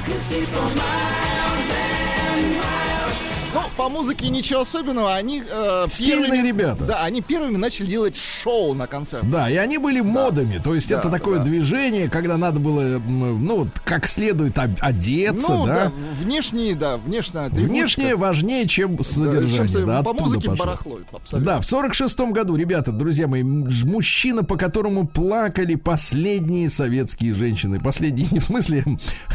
[3.52, 5.14] Ну, по музыке ничего особенного.
[5.14, 6.84] Они э, Стильные первыми- ребята.
[6.84, 9.28] Да, они первыми начали делать шоу на концерт.
[9.28, 10.60] Да, и они были модами.
[10.62, 11.44] То есть Да, это да, такое да.
[11.44, 15.92] движение, когда надо было, ну, вот как следует одеться, ну, да.
[16.20, 17.70] внешние, да, внешняя атрибутика.
[17.72, 19.68] Внешнее важнее, чем Да, содержание.
[19.68, 20.64] с- да, по музыке пошло.
[20.66, 20.98] барахло.
[21.12, 21.52] абсолютно.
[21.54, 27.80] Да, в сорок шестом году, ребята, друзья мои, мужчина, по которому плакали последние советские женщины.
[27.80, 28.84] Последние не в смысле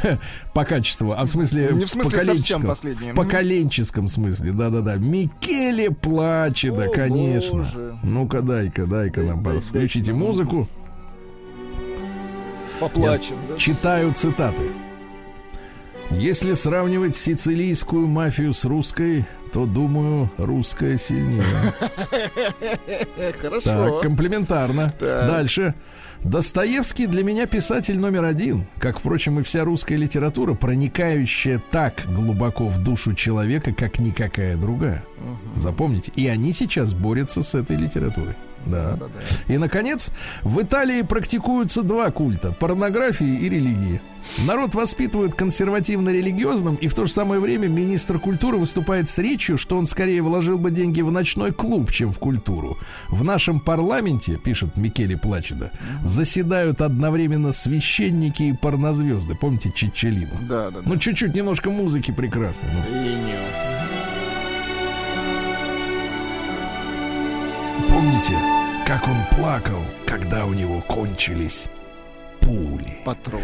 [0.53, 2.61] по качеству, а в смысле Не в смысле поколенческом.
[2.63, 3.11] последние.
[3.11, 4.95] В поколенческом смысле, да-да-да.
[4.95, 7.63] Микеле Плачеда, О, конечно.
[7.63, 7.97] боже.
[8.03, 10.67] Ну-ка, дай-ка, дай-ка нам, пожалуйста, включите музыку.
[12.79, 13.57] Поплачем, да?
[13.57, 14.63] Читаю цитаты.
[16.11, 21.43] Если сравнивать сицилийскую мафию с русской, то, думаю, русская сильнее.
[23.41, 23.69] Хорошо.
[23.69, 24.93] Так, комплиментарно.
[24.99, 25.27] Так.
[25.27, 25.73] Дальше.
[26.25, 32.67] Достоевский для меня писатель номер один, как, впрочем, и вся русская литература, проникающая так глубоко
[32.67, 35.05] в душу человека, как никакая другая.
[35.55, 36.11] Запомните.
[36.15, 38.33] И они сейчас борются с этой литературой.
[38.65, 38.97] Да.
[39.47, 40.11] И, наконец,
[40.43, 44.01] в Италии практикуются два культа– порнографии и религии.
[44.45, 49.77] Народ воспитывают консервативно-религиозным, и в то же самое время министр культуры выступает с речью, что
[49.77, 52.77] он скорее вложил бы деньги в ночной клуб, чем в культуру.
[53.07, 55.71] В нашем парламенте, пишет Микеле Плачеда,
[56.03, 59.35] заседают одновременно священники и порнозвезды.
[59.35, 60.35] Помните Чичелину?
[60.41, 60.89] Да, да, да.
[60.89, 62.69] Ну, чуть-чуть немножко музыки прекрасной.
[62.73, 62.99] ну.
[62.99, 63.35] И не
[67.89, 68.37] Помните,
[68.85, 71.67] как он плакал, когда у него кончились
[72.41, 72.97] пули?
[73.05, 73.43] патроны.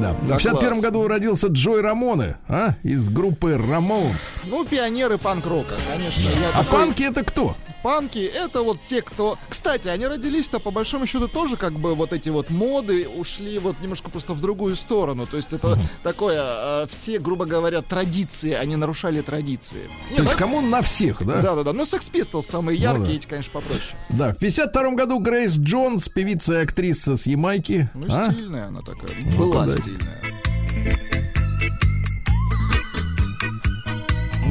[0.00, 0.12] Да.
[0.12, 0.80] В Да, 51 класс.
[0.82, 2.74] году родился Джой Рамоне, а?
[2.82, 4.40] Из группы Рамонс.
[4.44, 6.20] Ну, пионеры панк-рока, конечно.
[6.22, 7.56] Я А такой- панки это кто?
[7.82, 9.38] Панки это вот те, кто...
[9.48, 13.80] Кстати, они родились-то по большому счету тоже как бы вот эти вот моды ушли вот
[13.80, 15.26] немножко просто в другую сторону.
[15.26, 19.88] То есть это такое, э, все, грубо говоря, традиции, они нарушали традиции.
[20.16, 21.40] То есть кому на всех, да?
[21.40, 21.72] Да, да, да.
[21.72, 23.14] Ну, Sex Pistols самые Ну яркие, да.
[23.14, 23.96] эти, конечно, попроще.
[24.10, 24.32] Да.
[24.32, 27.88] В 52 году Грейс Джонс, певица и актриса с Ямайки.
[27.94, 28.32] Ну, а?
[28.32, 29.10] стильная она такая.
[29.18, 29.72] Ну, Была да.
[29.72, 30.22] стильная.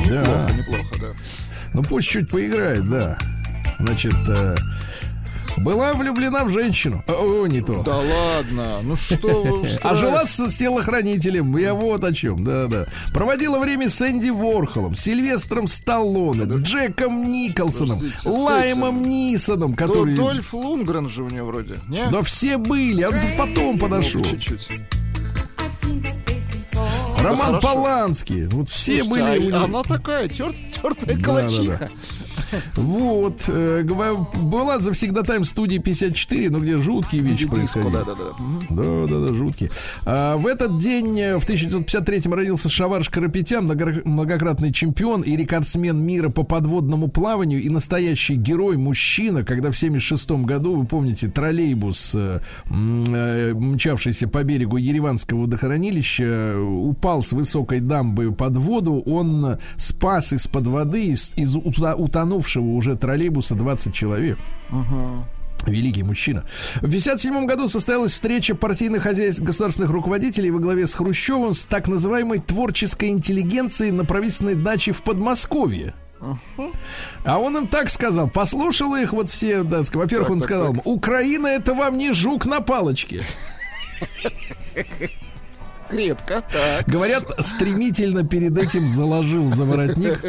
[0.10, 0.22] Да.
[0.22, 1.08] Неплохо, неплохо, да.
[1.78, 3.20] Ну пусть чуть поиграет, да.
[3.78, 4.56] Значит, э,
[5.58, 7.04] была влюблена в женщину.
[7.08, 7.84] О, не то.
[7.84, 11.56] Да ладно, ну что вы А жила с, с телохранителем.
[11.56, 12.44] Я вот о чем.
[12.44, 12.88] Да, да.
[13.14, 19.08] Проводила время с Энди Ворхолом, Сильвестром Сталлоне, Джеком Николсоном, Подождите, Лаймом.
[19.08, 20.16] Нисоном, который.
[20.16, 22.10] Дольф Лунгрен же у нее вроде, не?
[22.10, 24.24] Да все были, а потом подошел.
[24.24, 24.68] Чуть-чуть.
[27.18, 27.68] Роман хорошо.
[27.68, 28.46] Поланский.
[28.48, 29.10] Вот все Слушайте,
[29.40, 29.54] были.
[29.54, 29.66] а у него.
[29.80, 31.34] Она такая тер, тертая Да.
[31.72, 31.82] Вот.
[31.82, 31.90] э,
[33.84, 37.92] гва- была завсегдатаем студии 54, ну где жуткие вещи происходили.
[37.92, 38.26] да, да, да.
[38.70, 39.72] Да, да, да, жуткие.
[40.06, 43.66] А, в этот день, э, в 1953-м, родился Шаварш Карапетян,
[44.06, 50.44] многократный чемпион и рекордсмен мира по подводному плаванию и настоящий герой, мужчина, когда в 76
[50.46, 52.40] году, вы помните, троллейбус, э,
[52.70, 59.58] э, мчавшийся по берегу Ереванского водохранилища, э, упал с высокой дамбы под воду, он э,
[59.78, 61.96] спас из-под воды, из, из ута-
[62.38, 64.38] утонувшего уже троллейбуса 20 человек.
[65.66, 66.44] Великий мужчина.
[66.76, 71.88] В 57 году состоялась встреча партийных хозяйств государственных руководителей во главе с Хрущевым с так
[71.88, 75.96] называемой творческой интеллигенцией на правительственной даче в Подмосковье.
[77.26, 80.74] А он им так сказал, послушал их вот все, да, во-первых, Так, он так, сказал,
[80.74, 80.86] так.
[80.86, 83.24] Украина это вам не жук на палочке.
[85.90, 86.44] Крепко.
[86.52, 86.88] Так.
[86.88, 90.20] Говорят, стремительно перед этим заложил за воротник.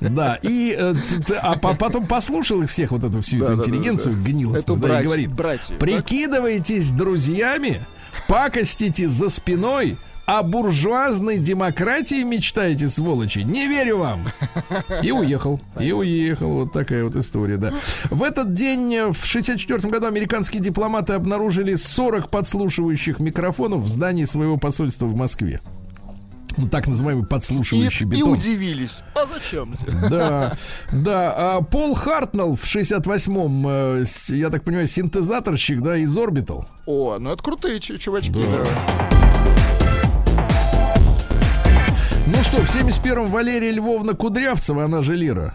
[0.00, 0.94] Да, и э,
[1.42, 4.22] а по- потом послушал их всех, вот эту всю Да, эту да, интеллигенцию да.
[4.22, 5.78] гнилостную, да, и говорит, братью, так?
[5.78, 7.84] прикидывайтесь друзьями,
[8.28, 13.40] пакостите за спиной, о буржуазной демократии мечтаете, сволочи?
[13.40, 14.26] Не верю вам.
[15.02, 15.60] И уехал.
[15.78, 16.48] И уехал.
[16.50, 17.72] Вот такая вот история, да.
[18.10, 24.24] В этот день, э, в 64 году, американские дипломаты обнаружили 40 подслушивающих микрофонов в здании
[24.24, 25.60] своего посольства в Москве.
[26.56, 28.32] Ну, так называемый И, подслушивающий и бетон.
[28.34, 29.00] удивились.
[29.16, 29.74] А зачем?
[30.08, 30.56] Да,
[30.92, 31.34] да.
[31.36, 36.64] А Пол Хартнелл в 68-м, э, я так понимаю, синтезаторщик, да, из Orbital.
[36.86, 39.23] О, ну это крутые чу- чувачки, да.
[42.36, 45.54] Ну что, в 71-м Валерия Львовна Кудрявцева, она же Лира.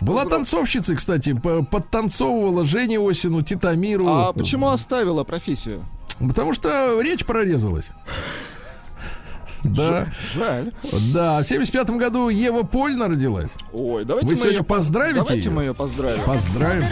[0.00, 4.06] Была танцовщицей, кстати, по- подтанцовывала Жене Осину, Титамиру.
[4.08, 5.84] А почему оставила профессию?
[6.18, 7.90] Потому что речь прорезалась.
[9.74, 10.72] Да, Жаль.
[11.12, 11.40] да.
[11.42, 13.50] В 75 году Ева Польна родилась.
[13.72, 15.50] Ой, давайте Вы мы сегодня ее поздравите Давайте её?
[15.56, 16.22] мы ее поздравим.
[16.24, 16.84] Поздравим.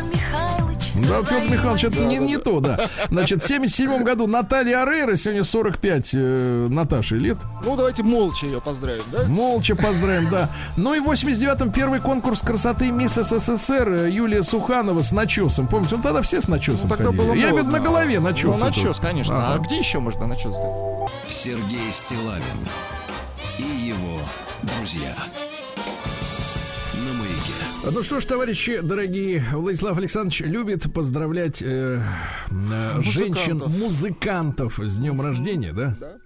[1.09, 2.89] Да, Федор Михайлович, это не, не то, да.
[3.11, 7.37] Значит, в 77 году Наталья Арейра, сегодня 45 э, Наташи лет.
[7.65, 9.25] Ну, давайте молча ее поздравим, да?
[9.25, 10.51] Молча поздравим, да.
[10.77, 15.67] Ну и в 89-м первый конкурс красоты Мисс СССР Юлия Суханова с начесом.
[15.67, 17.17] Помните, ну тогда все с начесом Ну, ходили.
[17.17, 17.79] было Я имею в виду модно.
[17.79, 18.45] на голове начес.
[18.45, 19.35] Ну, начес, конечно.
[19.37, 19.65] А Ага.
[19.65, 21.11] где еще можно начес сделать?
[21.29, 22.64] Сергей Стилавин
[23.59, 24.19] и его
[24.63, 25.15] друзья.
[26.95, 27.91] На маяке.
[27.97, 32.01] Ну что ж, товарищи, дорогие, Владислав Александрович любит поздравлять э,
[32.51, 35.97] э, женщин-музыкантов с днем рождения, да?
[36.01, 36.17] Да.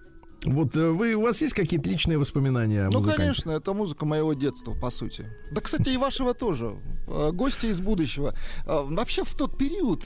[0.45, 3.17] Вот э, вы, у вас есть какие-то личные воспоминания о Ну, музыканте?
[3.23, 5.29] конечно, это музыка моего детства, по сути.
[5.51, 6.75] Да, кстати, и вашего тоже.
[7.07, 8.33] Э, Гости из будущего.
[8.65, 10.05] Э, Вообще, в тот период...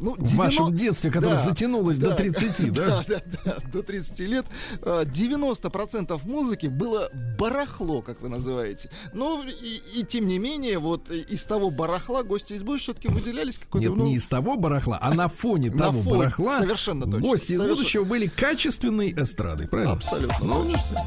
[0.00, 2.86] Ну, В вашем детстве, которое Да, затянулось до да, 30, да?
[2.86, 4.46] Да, да, да, до 30 лет.
[4.82, 8.90] э, 90% музыки было барахло, как вы называете.
[9.12, 13.58] Но и, и тем не менее, вот из того барахла гости из будущего все-таки выделялись
[13.58, 13.88] какой-то...
[13.88, 17.20] Нет, ну, не из того барахла, а на фоне На того фоне, барахла совершенно точно,
[17.20, 17.74] гости из совершенно.
[17.76, 19.94] будущего были качественной эстрадой, правильно?
[19.94, 20.36] Абсолютно.
[20.46, 21.06] Ну, точно.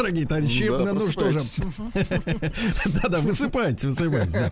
[0.00, 1.40] Дорогие товарищи, Да, ну что же.
[3.02, 3.94] Да-да, высыпайтесь.
[4.32, 4.50] да.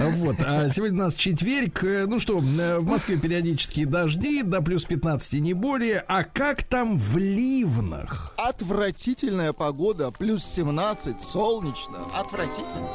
[0.00, 0.34] Вот.
[0.44, 1.84] А сегодня у нас четверг.
[2.08, 6.04] Ну что, э, в Москве периодические дожди, до плюс 15 не более.
[6.08, 8.34] А как там в Ливнах?
[8.36, 11.98] Отвратительная погода, плюс 17, солнечно.
[12.12, 12.88] Отвратительно.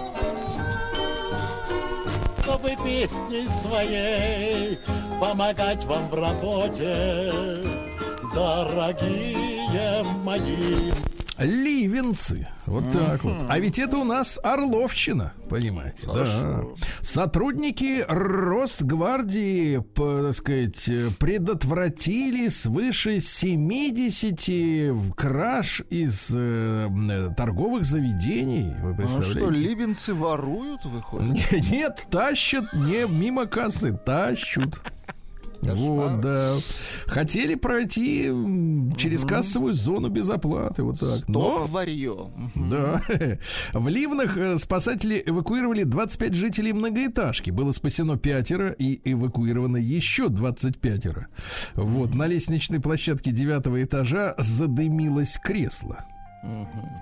[2.44, 4.78] чтобы песней своей
[5.20, 7.32] помогать вам в работе,
[8.36, 10.92] дорогие мои.
[11.38, 12.48] Ливенцы.
[12.66, 13.46] Вот так вот.
[13.48, 16.08] А ведь это у нас Орловщина, понимаете?
[16.08, 16.64] Да.
[17.02, 28.74] Сотрудники Росгвардии, по, так сказать, предотвратили свыше 70 в- краж из э, э, торговых заведений.
[28.82, 29.40] Вы А представляете?
[29.40, 31.28] что, ливенцы воруют, выходит?
[31.52, 34.82] Не- Нет, тащат не мимо кассы, тащут.
[35.62, 36.56] Вот, да.
[37.08, 38.26] Хотели пройти
[38.98, 41.28] через кассовую зону без оплаты, вот так.
[41.28, 42.32] Но Стоп, варье.
[42.36, 42.70] Мгм.
[42.70, 43.02] да.
[43.74, 47.52] В Ливнах э, спасатели эвакуировали 25 жителей многоэтажки.
[47.52, 50.96] Было спасено пятеро и эвакуировано еще 25.
[51.76, 52.14] Вот.
[52.14, 56.06] На лестничной площадке девятого этажа задымилось кресло.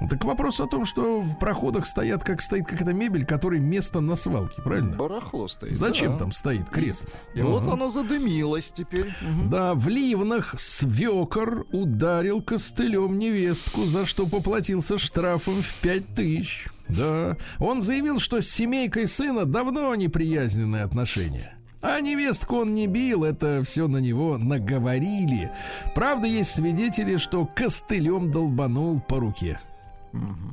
[0.09, 4.15] Так вопрос о том, что в проходах стоят, как стоит какая-то мебель, которой место на
[4.15, 4.97] свалке, правильно?
[4.97, 5.73] Барахло стоит.
[5.75, 6.19] Зачем да.
[6.19, 7.09] там стоит кресло?
[7.35, 7.73] И вот Ага.
[7.73, 9.09] оно задымилось теперь.
[9.21, 9.49] Мгм.
[9.49, 16.67] Да, в Ливнах свекор ударил костылем невестку, за что поплатился штрафом в пять тысяч.
[16.89, 21.57] Да, он заявил, что с семейкой сына давно неприязненные отношения.
[21.83, 25.51] А невестку он не бил, это все на него наговорили.
[25.93, 29.59] Правда, есть свидетели, что костылем долбанул по руке.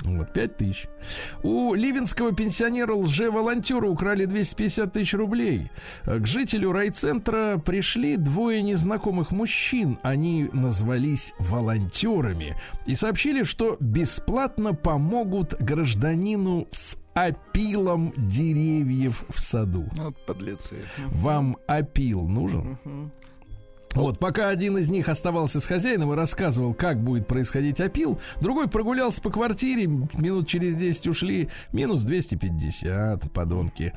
[0.05, 0.89] Вот, пять тысяч.
[1.43, 5.71] У ливенского пенсионера лже-волонтера украли 250 тысяч рублей.
[6.05, 9.99] К жителю райцентра пришли двое незнакомых мужчин.
[10.03, 12.57] Они назвались волонтерами
[12.87, 19.89] и сообщили, что бесплатно помогут гражданину с опилом деревьев в саду.
[19.93, 20.77] Вот подлецы.
[21.09, 22.79] Вам опил нужен?
[23.95, 28.68] Вот, пока один из них оставался с хозяином и рассказывал, как будет происходить опил, другой
[28.68, 33.93] прогулялся по квартире, минут через 10 ушли, минус 250, подонки.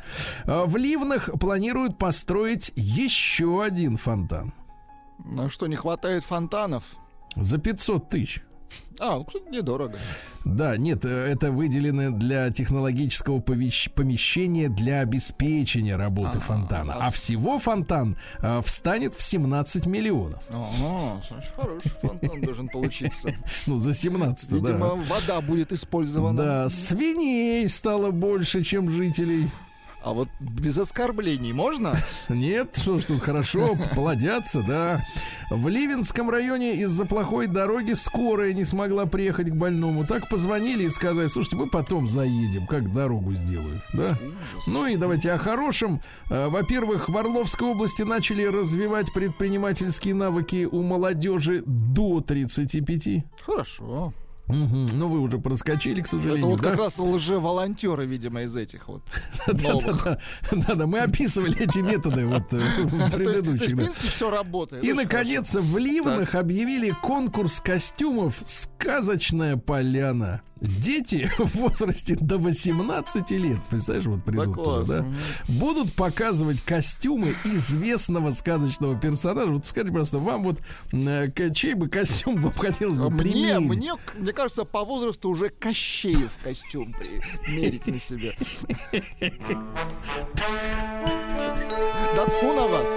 [0.46, 4.54] А В Ливнах планируют построить еще один фонтан
[5.24, 6.84] Ну что, не хватает фонтанов?
[7.36, 8.42] за 500 тысяч.
[9.00, 9.98] А, ну, кстати, недорого.
[10.46, 16.94] Да, нет, э, это выделено для технологического повещ- помещения для обеспечения работы Ага, фонтана.
[16.96, 20.44] А а всего фонтан э, встанет в 17 миллионов.
[20.50, 23.34] Ага, значит, хороший фонтан должен получиться.
[23.68, 24.56] Ну, за 17 да.
[24.58, 26.38] Видимо, вода будет использована.
[26.44, 29.50] Да, свиней стало больше, чем жителей.
[30.04, 31.96] А вот без оскорблений можно?
[32.30, 35.06] Нет, что ж тут хорошо, плодятся, да.
[35.50, 40.06] В Ливенском районе из-за плохой дороги скорая не смогла приехать к больному.
[40.06, 44.20] Так позвонили и сказали, слушайте, мы потом заедем, как дорогу сделают, да?
[44.68, 46.02] Ну и давайте о хорошем.
[46.30, 53.24] Э, Во-первых, в Орловской области начали развивать предпринимательские навыки у молодежи до 35.
[53.46, 54.14] Хорошо.
[54.48, 54.88] Мгм.
[54.94, 56.72] Ну, вы уже проскочили, к Это сожалению, вот да?
[56.72, 59.02] как раз лже-волонтеры, видимо, из этих вот.
[59.48, 63.72] Да-да, мы описывали эти методы вот э, в предыдущих.
[63.72, 64.84] в принципе, все работает.
[64.84, 70.42] И, Очень наконец, в Ливнах объявили конкурс костюмов «Сказочная поляна».
[70.64, 75.06] Дети в возрасте до 18 лет, представляешь, вот придут класс, туда, да,
[75.50, 79.52] будут показывать костюмы известного сказочного персонажа.
[79.52, 80.62] Вот скажите, просто вам вот
[80.94, 83.10] э, чей бы костюм вам хотелось бы.
[83.10, 83.68] Мне, примерить?
[83.68, 86.94] мне, мне кажется, по возрасту уже Кощеев костюм
[87.46, 88.34] примерить на себе.
[92.16, 92.90] Да тьфу на вас.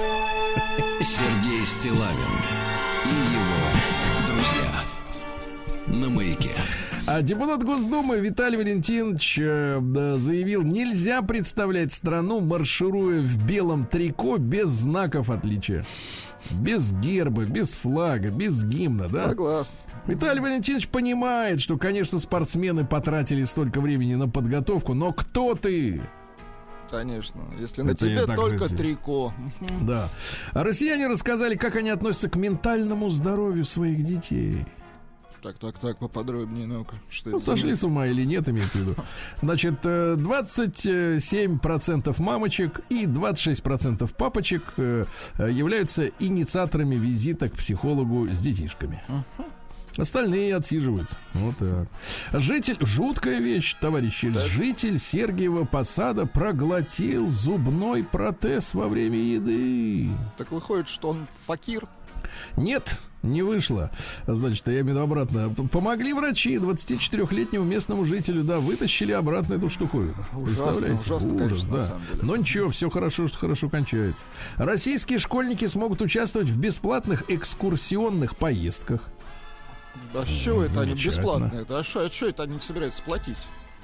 [1.00, 2.06] Сергей Стилавин
[3.04, 3.66] и его
[4.28, 4.84] друзья.
[5.86, 6.54] На маяке.
[7.06, 9.80] А депутат Госдумы Виталий Валентинович э,
[10.18, 15.84] заявил, нельзя представлять страну, маршируя в белом трико без знаков отличия.
[16.50, 19.28] Без герба, без флага, без гимна, да?
[19.28, 19.72] Согласен.
[20.06, 26.02] Виталий Валентинович понимает, что, конечно, спортсмены потратили столько времени на подготовку, но кто ты?
[26.90, 27.40] Конечно.
[27.58, 28.76] Если на Это тебе только сказать.
[28.78, 29.32] трико.
[29.82, 30.08] Да.
[30.52, 34.64] А россияне рассказали, как они относятся к ментальному здоровью своих детей.
[35.46, 36.96] Так, так, так, поподробнее, ну-ка.
[37.08, 37.46] Что Ну, это?
[37.46, 38.96] сошли с ума или нет, имеется в виду.
[39.42, 45.04] Значит, э, 27% мамочек и 26% папочек э,
[45.38, 49.04] э, являются инициаторами визита к психологу с детишками.
[49.96, 51.16] Остальные отсиживаются.
[51.34, 51.86] Вот так.
[52.32, 54.34] Житель, жуткая вещь, товарищи.
[54.48, 60.10] Житель Сергиева Посада проглотил зубной протез во время еды.
[60.38, 61.86] Так выходит, что он факир.
[62.56, 63.90] Нет, не вышло.
[64.26, 65.50] Значит, я имею в виду обратно.
[65.72, 70.14] Помогли врачи 24-летнему местному жителю, да, вытащили обратно эту штуковину.
[70.34, 71.02] Ужасно, Представляете?
[71.04, 72.22] ужасно, Ужас, конечно, да.
[72.22, 74.24] Но ничего, все хорошо, что хорошо кончается.
[74.56, 79.00] Российские школьники смогут участвовать в бесплатных экскурсионных поездках.
[80.12, 81.66] Да что это они бесплатные?
[81.68, 83.38] А что это они собираются платить?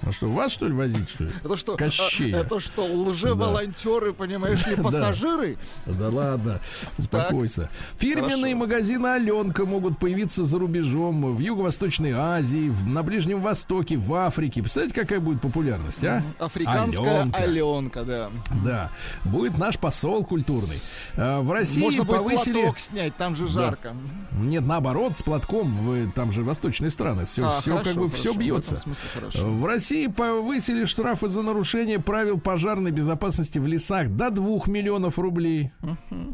[0.05, 1.30] А что, вас, что ли, возить, что ли?
[1.44, 2.36] Это что, Кощея.
[2.38, 4.82] а, это что, лже-волонтеры, понимаешь ли, Да.
[4.82, 5.59] пассажиры?
[5.86, 6.61] Да ладно,
[6.98, 7.70] успокойся.
[7.98, 8.57] Фирменные Хорошо.
[8.57, 14.61] магазины Аленка могут появиться за рубежом, в Юго-Восточной Азии, в- на Ближнем Востоке, в Африке.
[14.62, 16.22] Представляете, какая будет популярность, а?
[16.38, 17.38] Африканская Аленка.
[17.42, 18.30] Аленка, да.
[18.64, 18.90] Да,
[19.24, 20.80] будет наш посол культурный.
[21.16, 22.55] А, В России Можно повысили...
[22.62, 23.94] платок снять, там же жарко.
[24.32, 27.26] Нет, наоборот, с платком, в, там же восточные страны.
[27.26, 28.82] Все, А, все как хорошо, бы все хорошо, в бьется.
[29.14, 29.46] хорошо.
[29.53, 35.70] В России повысили штрафы за нарушение правил пожарной безопасности в лесах до 2 миллионов рублей.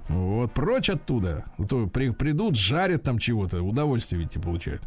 [0.08, 1.44] Вот, прочь оттуда.
[1.58, 4.82] А То при- придут, жарят там чего-то, удовольствие, видите, получают.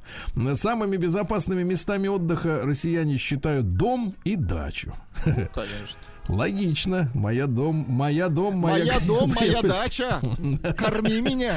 [0.55, 4.93] Самыми безопасными местами отдыха россияне считают дом и дачу.
[5.23, 5.99] Конечно.
[6.31, 7.11] Логично.
[7.13, 10.19] Моя дом, моя дом, моя, Моя дом, моя дача.
[10.77, 11.55] Корми меня.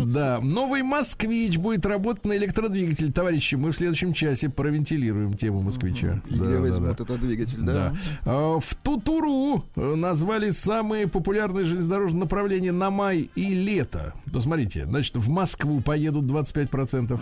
[0.00, 3.12] Да, новый москвич будет работать на электродвигатель.
[3.12, 6.20] Товарищи, мы в следующем часе провентилируем тему москвича.
[6.28, 7.72] Где возьмут этот двигатель, Да.
[7.72, 7.94] да?
[8.24, 14.12] А, В Тутуру э, назвали самые популярные железнодорожные направления на май и лето.
[14.32, 17.18] Посмотрите, значит, в Москву поедут 25%.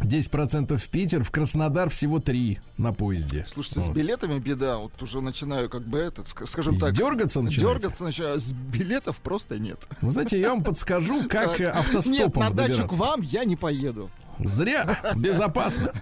[0.00, 3.46] 10% в Питер, в Краснодар всего 3 на поезде.
[3.52, 3.96] Слушайте, с Вот.
[3.96, 4.78] билетами беда.
[4.78, 6.92] Вот уже начинаю как бы этот, ск- скажем так...
[6.94, 7.80] дергаться начинаете?
[7.80, 8.40] Дергаться начинаю.
[8.40, 9.86] С билетов просто нет.
[10.00, 13.56] Вы знаете, я вам подскажу, как э, автостопом Нет, на дачу к вам я не
[13.56, 14.10] поеду.
[14.38, 15.92] Зря, безопасно.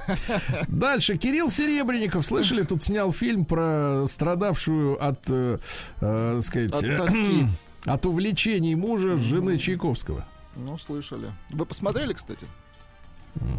[0.68, 1.16] Дальше.
[1.16, 5.58] Кирилл Серебренников, слышали, тут снял фильм про страдавшую от, э,
[6.00, 7.46] э, сказать, От тоски.
[7.84, 10.24] от увлечений мужа жены Чайковского.
[10.54, 11.32] Ну, слышали.
[11.50, 12.46] Вы посмотрели, кстати?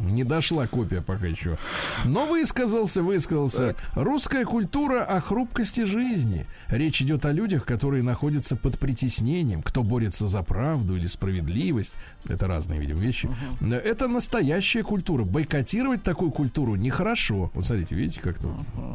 [0.03, 1.57] Не дошла копия пока еще.
[2.05, 3.75] Но высказался, высказался.
[3.95, 6.45] Русская культура о хрупкости жизни.
[6.67, 11.93] Речь идет о людях, которые находятся под притеснением, кто борется за правду или справедливость.
[12.27, 13.29] Это разные, видимо, вещи.
[13.61, 15.23] Это настоящая культура.
[15.23, 17.51] Бойкотировать такую культуру нехорошо.
[17.53, 18.51] Вот смотрите, видите, как тут.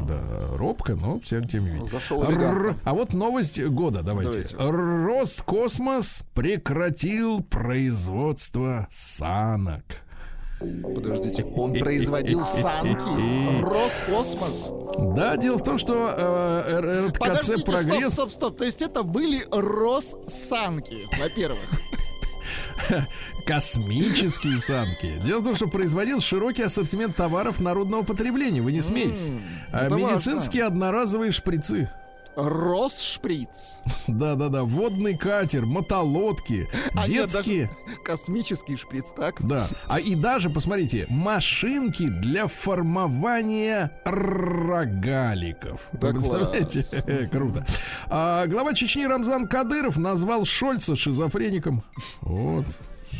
[0.07, 0.21] Да,
[0.55, 1.89] робко, но всем тем не менее.
[1.89, 2.77] Зашел Р- элегантно.
[2.83, 4.45] А вот новость года, давайте.
[4.55, 4.55] Давайте.
[5.05, 9.83] Роскосмос прекратил производство санок.
[10.59, 13.61] Подождите, он производил санки.
[13.61, 14.71] Роскосмос.
[15.15, 18.57] Да, дело в том, что э, РТКЦ Подождите, стоп, «Прогресс» стоп, стоп.
[18.57, 21.59] То есть это были Россанки, во-первых.
[23.45, 25.19] космические санки.
[25.25, 28.61] Дело в том, что производил широкий ассортимент товаров народного потребления.
[28.61, 29.31] Вы не смейтесь.
[29.71, 31.89] А это медицинские одноразовые шприцы.
[32.35, 33.77] Россшприц.
[34.07, 34.63] Да-да-да.
[34.63, 37.67] Водный катер, мотолодки, А нет, детские.
[37.67, 39.45] даже космический шприц, так?
[39.45, 39.67] Да.
[39.87, 45.87] А и даже, посмотрите, машинки для формования рогаликов.
[45.93, 47.29] Да Вы представляете?
[47.31, 47.65] Круто.
[48.07, 51.83] А глава Чечни Рамзан Кадыров назвал Шольца шизофреником.
[52.21, 52.65] Вот.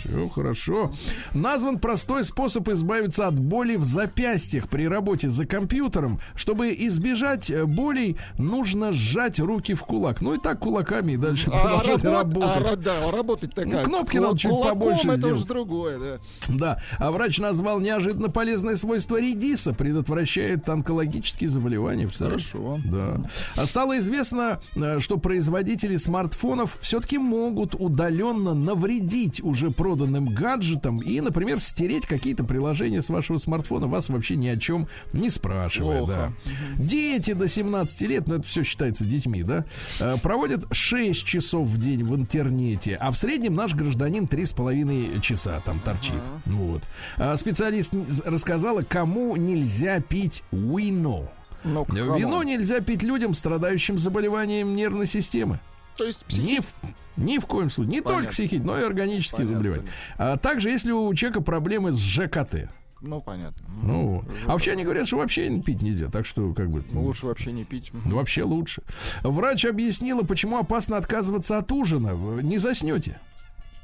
[0.07, 0.91] Все хорошо.
[1.33, 6.19] Назван простой способ избавиться от боли в запястьях при работе за компьютером.
[6.35, 10.21] Чтобы избежать э, болей, нужно сжать руки в кулак.
[10.21, 12.71] Ну и так кулаками и дальше продолжать работ- работать.
[12.71, 13.51] а, да, работать.
[13.55, 15.35] Ну, кнопки надо чуть побольше это сделать.
[15.37, 16.19] уже другое, да.
[16.49, 22.07] Да, а врач назвал неожиданно полезное свойство редиса, предотвращает онкологические заболевания.
[22.07, 22.79] Хорошо.
[22.85, 23.21] Да.
[23.55, 31.21] А стало известно, э, что производители смартфонов все-таки могут удаленно навредить уже проданным гаджетам и,
[31.21, 35.99] например, стереть какие-то приложения с вашего смартфона, вас вообще ни о чем не спрашивая.
[35.99, 36.33] Плохо.
[36.77, 36.83] Да.
[36.83, 39.63] Дети до 17 лет, ну это все считается детьми, да,
[39.99, 45.61] э, проводят 6 часов в день в интернете, а в среднем наш гражданин 3,5 часа
[45.63, 46.21] там торчит.
[46.45, 46.83] Вот.
[47.17, 47.93] А специалист
[48.25, 51.31] рассказала, кому нельзя пить вино.
[51.63, 51.85] Ну?
[51.89, 55.59] Вино нельзя пить людям, страдающим заболеванием нервной системы.
[55.97, 56.65] То есть психи- Ни в,
[57.17, 57.95] ни в коем случае.
[57.95, 58.23] Не Понятно.
[58.23, 59.89] только психические, но и органические Понятно, заболевания.
[60.17, 62.69] А также, если у человека проблемы с ЖКТ.
[63.01, 63.67] Ну, понятно.
[63.83, 64.25] Ну, вот.
[64.47, 66.09] а вообще они говорят, что вообще пить нельзя.
[66.09, 66.83] Так что, как бы...
[66.91, 67.91] Ну, лучше вообще не пить.
[68.05, 68.81] Ну, Вообще лучше.
[69.21, 72.13] Врач объяснила, почему опасно отказываться от ужина.
[72.41, 73.19] Не заснете.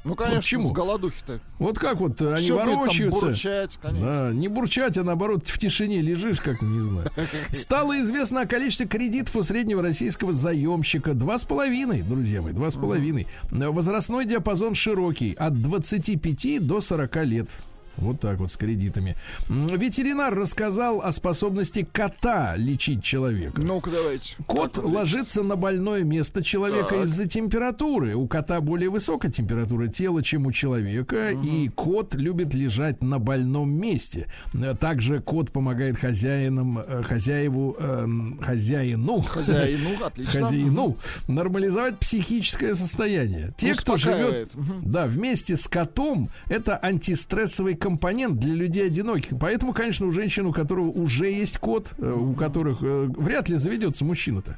[0.04, 0.68] Ну, конечно, почему?
[0.68, 1.40] с голодухи-то.
[1.58, 3.26] Вот как вот они там ворочаются.
[3.26, 4.06] бурчать, конечно.
[4.06, 7.10] Да, не бурчать, а наоборот в тишине лежишь, как не знаю.
[7.52, 11.14] Стало известно о количестве кредитов у среднего российского заемщика.
[11.14, 13.28] Два с половиной, друзья мои, два с половиной.
[13.50, 17.48] Возрастной диапазон широкий, от 25 до 40 лет.
[17.96, 19.16] Вот так вот с кредитами.
[19.48, 23.60] Ветеринар рассказал о способности кота лечить человека.
[23.60, 24.34] Ну-ка, давайте.
[24.46, 27.02] Кот вы ложится на больное место человека Так.
[27.04, 28.14] из-за температуры.
[28.14, 33.72] У кота более высокая температура тела, чем у человека, и кот любит лежать на больном
[33.72, 34.26] месте.
[34.54, 38.06] Э, Также кот помогает хозяинам, э, хозяеву, э,
[38.40, 40.40] хозяину, Хозяину, отлично.
[40.42, 40.96] хозяину
[41.28, 43.52] нормализовать психическое состояние.
[43.56, 49.38] Те, кто живет да, вместе с котом это антистрессовый компонент для людей одиноких.
[49.38, 53.56] Поэтому, конечно, у женщин, у которого уже есть кот, э, у которых э, вряд ли
[53.56, 54.56] заведется мужчина-то.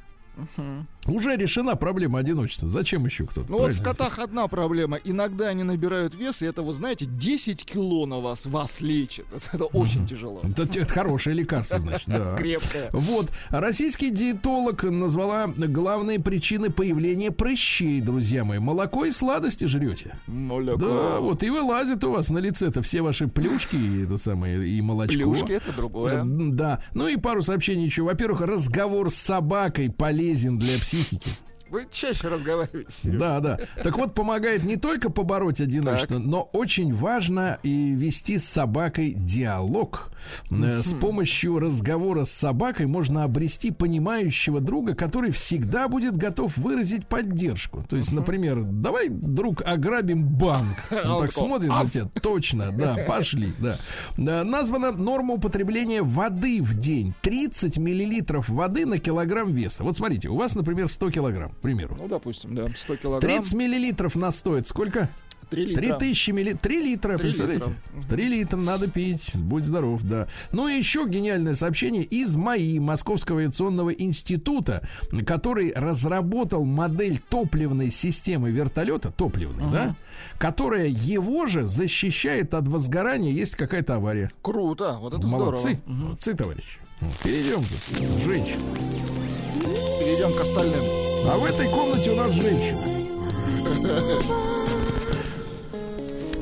[1.06, 2.68] Уже решена проблема одиночества.
[2.68, 3.50] Зачем еще кто-то?
[3.50, 4.96] Ну вот в котах одна проблема.
[5.04, 9.26] Иногда они набирают вес, и это, вы знаете, 10 кило на вас вас лечит.
[9.34, 10.40] Это, это очень тяжело.
[10.42, 12.36] Это, это хорошее лекарство, значит, да.
[12.38, 12.88] Крепкое.
[12.92, 13.30] Вот.
[13.50, 18.58] Российский диетолог назвала главные причины появления прыщей, друзья мои.
[18.58, 20.16] Молоко и сладости жрете.
[20.26, 20.78] Молоко.
[20.78, 24.80] Да, вот и вылазит у вас на лице-то все ваши плюшки и это самое, и
[24.80, 25.18] молочко.
[25.18, 26.24] Плюшки это другое.
[26.24, 26.80] Да.
[26.94, 28.02] Ну и пару сообщений еще.
[28.02, 30.23] Во-первых, разговор с собакой полезен
[30.58, 31.30] для психики.
[31.70, 32.90] Вы чаще разговариваете.
[32.90, 33.18] Серёж.
[33.18, 33.58] Да, да.
[33.82, 40.10] Так вот, помогает не только побороть одиночество, но очень важно и вести с собакой диалог.
[40.50, 47.06] Э, С помощью разговора с собакой можно обрести понимающего друга, который всегда будет готов выразить
[47.06, 47.84] поддержку.
[47.88, 50.76] То есть, например, давай, друг, ограбим банк.
[51.04, 52.04] Он так смотрит на тебя.
[52.20, 53.78] Точно, да, пошли, да.
[54.16, 57.14] Э, Названа норма употребления воды в день.
[57.22, 59.82] 30 миллилитров воды на килограмм веса.
[59.84, 61.96] Вот смотрите, у вас, например, 100 килограмм, примеру.
[61.98, 63.20] Ну, допустим, да, 100 килограмм.
[63.20, 65.08] 30 миллилитров настоит сколько?
[65.50, 65.82] 3 литра.
[65.98, 66.62] 3000 миллилитров.
[66.62, 67.64] 3 литра, Три представляете?
[67.96, 68.16] литра.
[68.16, 69.30] 3 литра надо пить.
[69.34, 70.26] Будь здоров, да.
[70.52, 74.86] Ну и еще гениальное сообщение из МАИ, Московского авиационного института,
[75.26, 79.96] который разработал модель топливной системы вертолета, топливной, да,
[80.38, 84.30] которая его же защищает от возгорания, есть какая-то авария.
[84.42, 86.04] Круто, вот это Молодцы, здорово.
[86.04, 86.78] Молодцы, товарищи.
[87.22, 88.62] Перейдем к женщинам.
[90.00, 91.13] Перейдем к остальным.
[91.26, 92.80] А в этой комнате у нас женщина.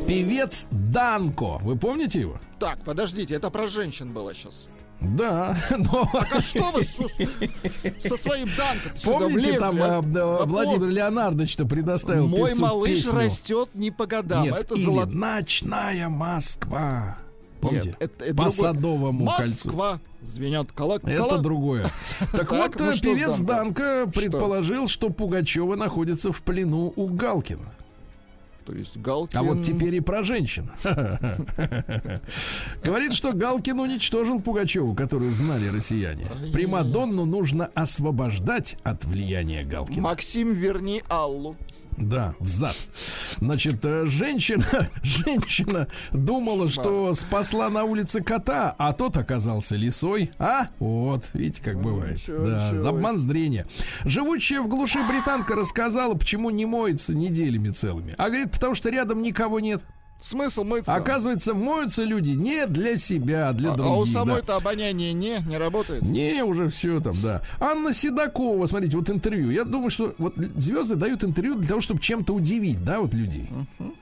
[0.06, 1.58] Певец Данко.
[1.62, 2.38] Вы помните его?
[2.58, 4.68] Так, подождите, это про женщин было сейчас.
[5.00, 10.00] Да, но А что вы со, со своим данком сюда помните, влезли, там а?
[10.02, 13.18] Да Владимир Леонардович-то предоставил Мой малыш песню.
[13.18, 14.44] растет не по годам.
[14.44, 17.18] Нет, это или золот- «Ночная Москва».
[17.60, 17.88] Помните?
[17.88, 18.50] Нет, это- это По другое.
[18.72, 19.68] Садовому кольцу.
[19.68, 21.04] Москва звенят колок.
[21.04, 21.86] Это колок- другое.
[22.32, 23.40] Так вот, ну певец?
[23.40, 27.74] Данко предположил, что Пугачева находится в плену у Галкина.
[28.64, 29.38] То есть Галкин...
[29.38, 30.70] А вот теперь и про женщин.
[32.84, 36.28] Говорит, что Галкин уничтожил Пугачеву, которую знали россияне.
[36.52, 40.02] Примадонну нужно освобождать от влияния Галкина.
[40.02, 41.56] Максим, верни Аллу.
[41.96, 42.76] Да, в зад.
[43.38, 44.64] Значит, э, женщина,
[45.02, 50.30] женщина думала, что спасла на улице кота, а тот оказался лисой.
[50.38, 50.68] А?
[50.78, 52.16] Вот, видите, как бывает.
[52.16, 52.88] ничего, Да, ничего.
[52.88, 53.66] обман зрения.
[54.04, 58.14] Живущая в глуши британка рассказала, почему не моется неделями целыми.
[58.18, 59.82] А говорит, потому что рядом никого нет.
[60.22, 60.94] Смысл мыться?
[60.94, 63.92] Оказывается, моются люди не для себя, а для а, других.
[63.92, 64.10] а у да.
[64.12, 66.02] самой-то обоняние не, не работает?
[66.02, 67.42] Не, уже все там, да.
[67.58, 69.50] Анна Седокова, смотрите, вот интервью.
[69.50, 73.48] Я думаю, что вот звезды дают интервью для того, чтобы чем-то удивить, да, вот людей.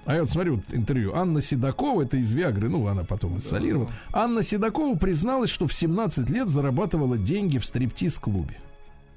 [0.05, 1.15] А я вот смотрю вот интервью.
[1.15, 3.91] Анна Седокова, это из Виагры, ну, она потом солировала.
[4.13, 8.59] Анна Седокова призналась, что в 17 лет зарабатывала деньги в стриптиз-клубе.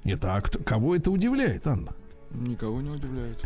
[0.04, 1.92] Это а кто- кого это удивляет, Анна?
[2.34, 3.38] Никого не удивляет.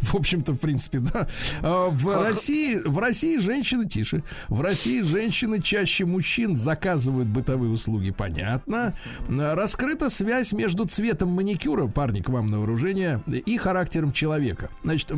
[0.00, 1.28] В общем-то, в принципе, да.
[1.62, 4.22] А, В России, в России женщины тише.
[4.48, 8.10] В России женщины чаще мужчин заказывают бытовые услуги.
[8.10, 8.94] Понятно.
[9.28, 14.70] Раскрыта связь между цветом маникюра, парни, к вам на вооружение, и характером человека.
[14.82, 15.12] Значит,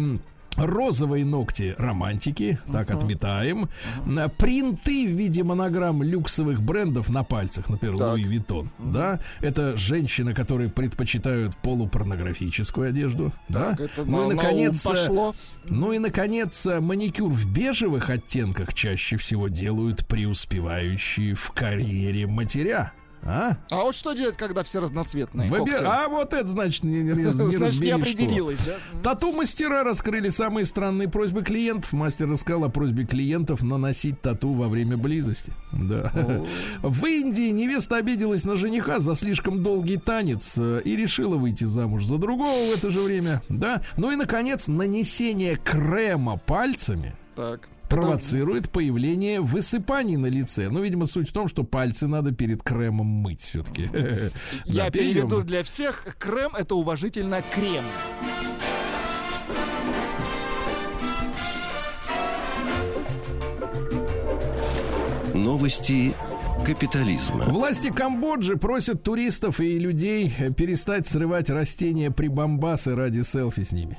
[0.63, 3.69] Розовые ногти романтики, так отметаем.
[4.19, 8.11] А, Принты в виде монограмм люксовых брендов на пальцах, например, Так.
[8.13, 8.71] Луи Виттон.
[8.79, 13.33] Да, это женщины, которые предпочитают полупорнографическую одежду.
[13.49, 15.35] да, Это ну на- и на наконец, ум пошло.
[15.69, 22.93] ну и наконец, э, маникюр в бежевых оттенках чаще всего делают преуспевающие в карьере матеря.
[23.23, 23.57] А?
[23.71, 25.75] А вот что делать, когда все разноцветные Выби-?
[25.85, 27.97] А вот это значит не, не, не Значит, не что.
[27.97, 28.77] определилась, да?
[29.03, 31.93] Тату-мастера раскрыли самые странные просьбы клиентов.
[31.93, 35.53] Мастер рассказал о просьбе клиентов наносить тату во время близости.
[35.73, 36.13] Да.
[36.83, 42.05] В Индии невеста обиделась на жениха за слишком долгий танец э, и решила выйти замуж
[42.05, 43.43] за другого в это же время.
[43.49, 43.83] Да.
[43.97, 47.70] Ну и, наконец, нанесение крема пальцами Так.
[47.91, 50.71] Провоцирует появление высыпаний на лице.
[50.71, 53.91] Ну, видимо, суть в том, что пальцы надо перед кремом мыть все-таки.
[54.65, 56.07] Я переведу для всех.
[56.19, 57.85] Крем это уважительно крем.
[65.35, 66.15] Новости
[66.65, 67.45] капитализма.
[67.47, 73.99] Власти Камбоджи просят туристов и людей перестать срывать растения прибамбасы ради селфи с ними.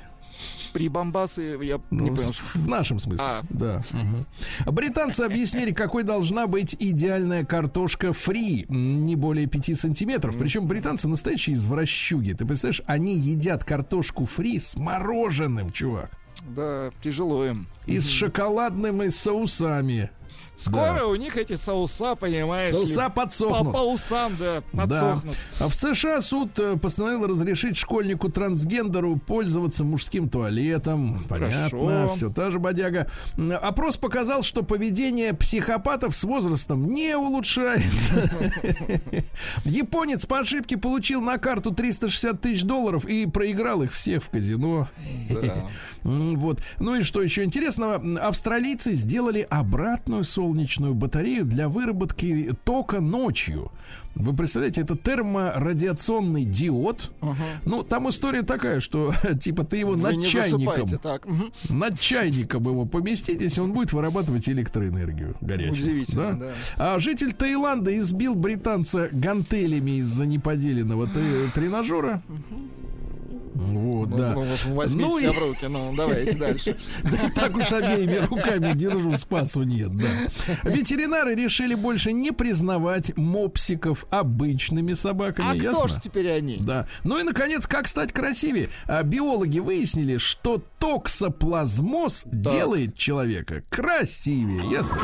[0.74, 2.34] Прибамбасы, я не Ну, понял.
[2.34, 3.24] с- в нашем смысле.
[3.26, 3.44] А.
[3.50, 3.84] Да.
[3.92, 4.26] Мгм.
[4.74, 8.66] Британцы объяснили, какой должна быть идеальная картошка фри.
[8.70, 10.36] Не более 5 сантиметров.
[10.38, 12.34] Причем британцы настоящие извращуги.
[12.34, 16.12] Ты представляешь, они едят картошку фри с мороженым, чувак.
[16.56, 17.68] Да, тяжело им.
[17.86, 20.10] И с шоколадными соусами.
[20.62, 23.74] Скоро у них эти соуса, понимаешь Соуса ли, по, подсохнут.
[23.74, 24.82] по усам, да, Да.
[24.84, 25.36] подсохнут.
[25.60, 31.24] А в США суд э, постановил разрешить школьнику трансгендеру пользоваться мужским туалетом.
[31.28, 32.08] Понятно, Хорошо.
[32.14, 33.10] все та же бодяга.
[33.62, 38.30] Опрос показал, что поведение психопатов с возрастом не улучшается.
[39.66, 44.88] Японец по ошибке получил на карту 360 тысяч долларов и проиграл их всех в казино.
[45.30, 45.54] Да.
[46.04, 46.64] Вот.
[46.80, 48.02] Ну и что еще интересного?
[48.26, 50.51] Австралийцы сделали обратную солнечную
[50.94, 53.72] батарею для выработки тока ночью.
[54.16, 57.12] Вы представляете, это терморадиационный диод.
[57.66, 61.26] Ну, там история такая, что типа ты его Вы над чайником, так.
[61.26, 61.52] Мгм.
[61.70, 65.74] над чайником его поместитесь, он будет вырабатывать электроэнергию горячую.
[65.74, 66.52] Удивительно, да.
[66.78, 71.08] А житель Таиланда избил британца гантелями из-за неподеленного
[71.54, 72.22] тренажера.
[73.54, 74.34] Вот, Ну, да.
[74.34, 76.78] ну, вот Возьмите Ну и- себя в руки, ну, давайте дальше.
[77.04, 80.08] Да и так уж обеими руками держу, спасу нет, да.
[80.64, 85.72] Ветеринары решили больше не признавать мопсиков обычными собаками, А ясно?
[85.72, 86.58] кто ж теперь они?
[86.58, 86.88] Да.
[87.04, 88.70] Ну и, наконец, как стать красивее?
[88.88, 94.98] А, биологи выяснили, что токсоплазмоз делает человека красивее, ясно?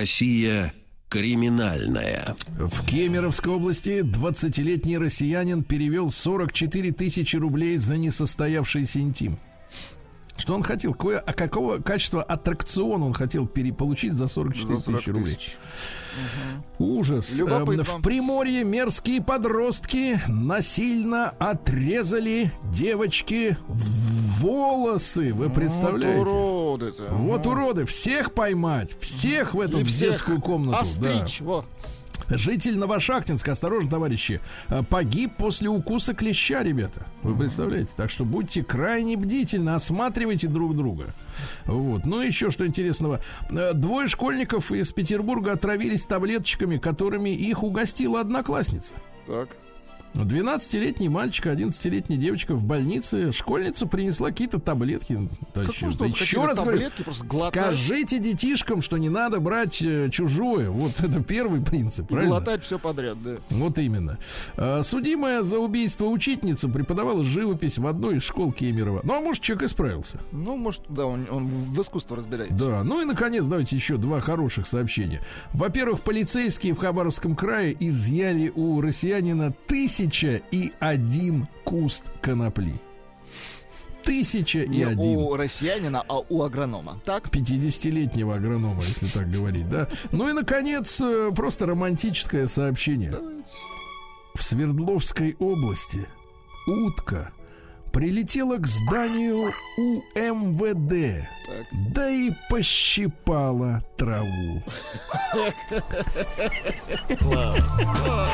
[0.00, 0.72] Россия
[1.10, 2.34] криминальная.
[2.58, 9.38] В Кемеровской области 20-летний россиянин перевел 44 тысячи рублей за несостоявшийся интим.
[10.40, 10.92] Что он хотел?
[10.92, 15.34] Какое, а какого качества аттракцион он хотел переполучить за 44 За 40 тысячи рублей?
[15.36, 15.56] тысяч.
[16.78, 17.38] Ужас.
[17.38, 17.82] Любопытно.
[17.82, 25.32] Эм, В Приморье мерзкие подростки насильно отрезали девочки волосы.
[25.32, 26.18] Вы представляете?
[26.24, 27.02] Вот уроды-то.
[27.12, 27.84] Вот уроды.
[27.84, 28.96] Всех поймать.
[29.00, 30.72] Всех в эту И в детскую комнату.
[30.72, 30.78] да.
[31.20, 31.64] Остричь, во.
[32.28, 37.06] Житель Новошахтинска, осторожно, товарищи, э, погиб после укуса клеща, ребята.
[37.22, 37.90] Вы представляете?
[37.96, 41.06] Так что будьте крайне бдительны, осматривайте друг друга.
[41.66, 42.06] Вот.
[42.06, 43.20] Ну, еще что интересного.
[43.50, 48.94] Э, Двое школьников из Петербурга отравились таблеточками, которыми их угостила одноклассница.
[49.26, 49.48] Так.
[50.14, 55.28] 12-летний мальчик, 11-летняя девочка в больнице, школьница принесла какие-то таблетки.
[55.54, 60.70] Тащи, да еще раз таблетки, говорю, скажите детишкам, что не надо брать э, чужое.
[60.70, 63.36] Вот это первый принцип, И глотать все подряд, да.
[63.50, 64.18] Вот именно.
[64.56, 69.00] А, судимая за убийство учительница преподавала живопись в одной из школ Кемерова.
[69.04, 70.20] Ну, а может, человек исправился?
[70.32, 72.56] Ну, может, да, он, он в искусство разбирается.
[72.56, 75.20] Да, ну и, наконец, давайте еще два хороших сообщения.
[75.52, 82.80] Во-первых, полицейские в Хабаровском крае изъяли у россиянина тысячи 1001 куст конопли.
[84.02, 85.18] Тысяча и один.
[85.18, 87.00] у россиянина, а у агронома.
[87.04, 87.28] Так?
[87.28, 89.88] 50-летнего агронома, если так говорить, да.
[90.10, 93.14] Ну и, наконец, э, просто романтическое сообщение.
[94.34, 96.08] В Свердловской области
[96.66, 97.30] утка
[97.92, 101.92] прилетела к зданию УМВД, эм так.
[101.92, 104.62] да и пощипала траву.
[107.18, 108.30] Класс, класс.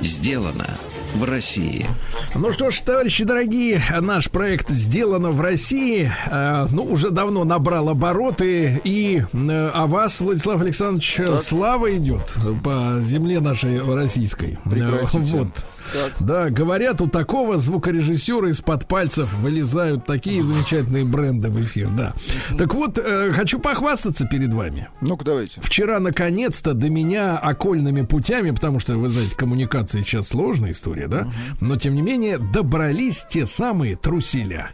[0.00, 0.78] Сделано
[1.14, 1.86] в России.
[2.34, 6.10] Ну что ж, товарищи дорогие, наш проект сделано в России.
[6.30, 8.80] э, ну, уже давно набрал обороты.
[8.84, 14.58] И э, о вас, Владислав Александрович, э, слава идет по земле нашей российской.
[14.64, 15.36] Прекратите.
[15.36, 15.48] Вот.
[15.92, 16.12] Так.
[16.20, 22.14] Да, говорят, у такого звукорежиссера из-под пальцев вылезают такие замечательные бренды в эфир, да.
[22.56, 24.88] Так вот, э, хочу похвастаться перед вами.
[25.00, 25.60] Ну-ка, давайте.
[25.60, 31.28] Вчера, наконец-то, до меня окольными путями, потому что, вы знаете, коммуникация сейчас сложная история, да?
[31.60, 34.70] Но, тем не менее, добрались те самые труселя.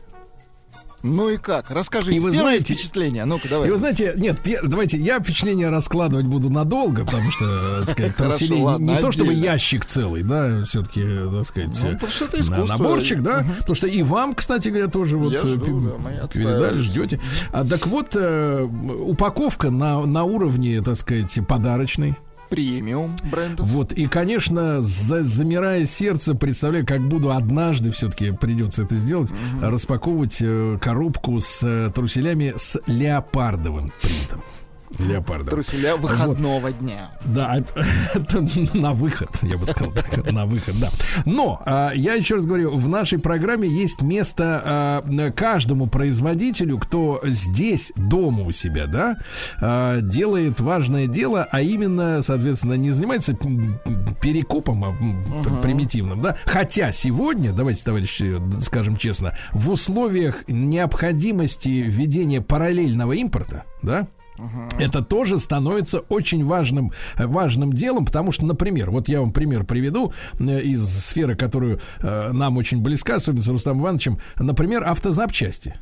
[1.07, 1.71] Ну и как?
[1.71, 2.17] Расскажите.
[2.17, 3.25] И вы знаете- впечатление.
[3.25, 3.71] Ну-ка, И давай.
[3.71, 8.57] вы знаете, нет, давайте я впечатление раскладывать буду надолго, потому что, так сказать, Хорошо, труселей
[8.59, 11.03] не- ладно, не то чтобы ящик целый, да, все-таки,
[11.33, 15.39] так сказать, Ну, на- наборчик, да, потому что и вам, кстати говоря, тоже вот Я
[15.41, 17.21] э, жду, да, передали, ждете.
[17.53, 22.17] А так вот, э, упаковка на, на уровне, так сказать, подарочной.
[22.49, 23.67] Премиум брендов.
[23.67, 29.31] Вот, и, конечно, за- замирая сердце, представляю, как буду однажды все-таки придется это сделать,
[29.63, 34.43] распаковывать э, коробку с э, труселями с леопардовым принтом.
[34.99, 35.51] Леопардовым.
[35.51, 37.11] Труселя выходного дня.
[37.25, 37.57] Да,
[38.15, 40.91] это на выход, я бы сказал так, на выход, да.
[41.25, 47.21] Но а, я еще раз говорю, в нашей программе есть место а, каждому производителю, кто
[47.25, 49.17] здесь, дома у себя, да,
[49.61, 53.35] а, делает важное дело, а именно, соответственно, не занимается
[54.21, 56.37] перекупом а, м, примитивным, да.
[56.47, 64.09] Хотя сегодня, давайте, товарищи, скажем честно, в условиях необходимости введения параллельного импорта, да,
[64.79, 70.13] это тоже становится очень важным, важным делом, потому что, например, вот я вам пример приведу
[70.39, 75.77] э, из сферы, которую э, нам очень близка, особенно с Рустамом Ивановичем, например, автозапчасти.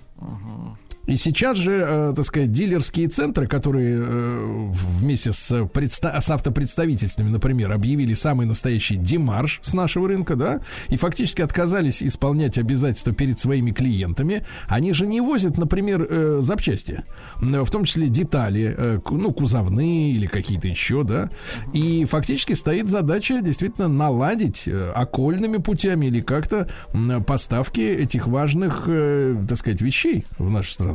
[1.07, 7.29] И сейчас же, э, так сказать, дилерские центры, которые э, вместе с, предста- с автопредставительствами,
[7.29, 13.39] например, объявили самый настоящий демарш с нашего рынка, да, и фактически отказались исполнять обязательства перед
[13.39, 17.05] своими клиентами, они же не возят, например, э, запчасти,
[17.43, 21.29] м, в том числе детали, э, ну, кузовные или какие-то еще, да,
[21.75, 28.85] и фактически стоит задача действительно наладить э, окольными путями или как-то м, поставки этих важных,
[28.87, 30.94] э, так сказать, вещей в нашу страну.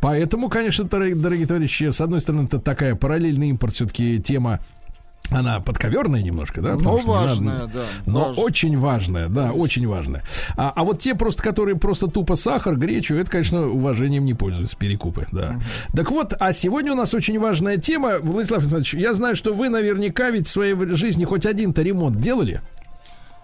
[0.00, 4.60] Поэтому, конечно, дорогие, товарищи, с одной стороны, это такая параллельный импорт все-таки тема
[5.30, 6.74] она подковерная немножко, да?
[6.74, 7.84] Но не надо- важная, да.
[8.06, 8.44] Но важная.
[8.44, 10.24] очень важная, да, очень важная.
[10.56, 14.76] А, а вот те просто, которые просто тупо сахар, гречу, это, конечно, уважением не пользуются,
[14.76, 15.60] перекупы, да.
[15.94, 18.18] Так вот, а сегодня у нас очень важная тема.
[18.20, 22.60] Владислав Александрович, я знаю, что вы наверняка ведь в своей жизни хоть один-то ремонт делали.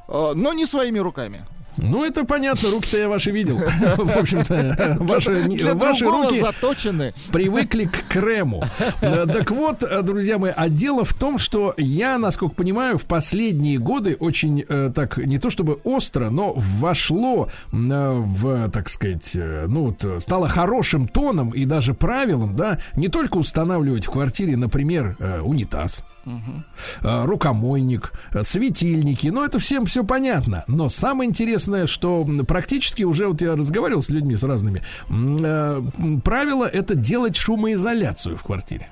[0.08, 1.44] А, Но не своими руками.
[1.78, 3.58] Ну, это понятно, руки-то я ваши видел.
[3.58, 7.14] В общем-то, ваши, ваши руки заточены.
[7.32, 8.62] привыкли к крему.
[9.00, 14.16] Так вот, друзья мои, а дело в том, что я, насколько понимаю, в последние годы
[14.18, 19.86] очень э, так, не то чтобы остро, но вошло э, в, так сказать, э, ну
[19.86, 25.40] вот, стало хорошим тоном и даже правилом, да, не только устанавливать в квартире, например, э,
[25.40, 29.28] унитаз, э, рукомойник, э, светильники.
[29.28, 30.64] Ну, это всем все понятно.
[30.66, 35.82] Но самое интересное, что практически уже вот я разговаривал с людьми, с разными, э,
[36.24, 38.88] правило это делать шумоизоляцию в квартире.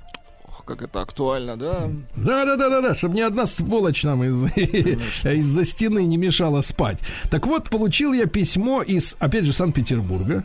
[0.67, 1.91] Как это актуально, да?
[2.17, 4.45] Да, да, да, да, да, чтобы ни одна сволочь нам из,
[5.25, 7.01] из-за стены не мешала спать.
[7.31, 10.45] Так вот, получил я письмо из, опять же, Санкт-Петербурга,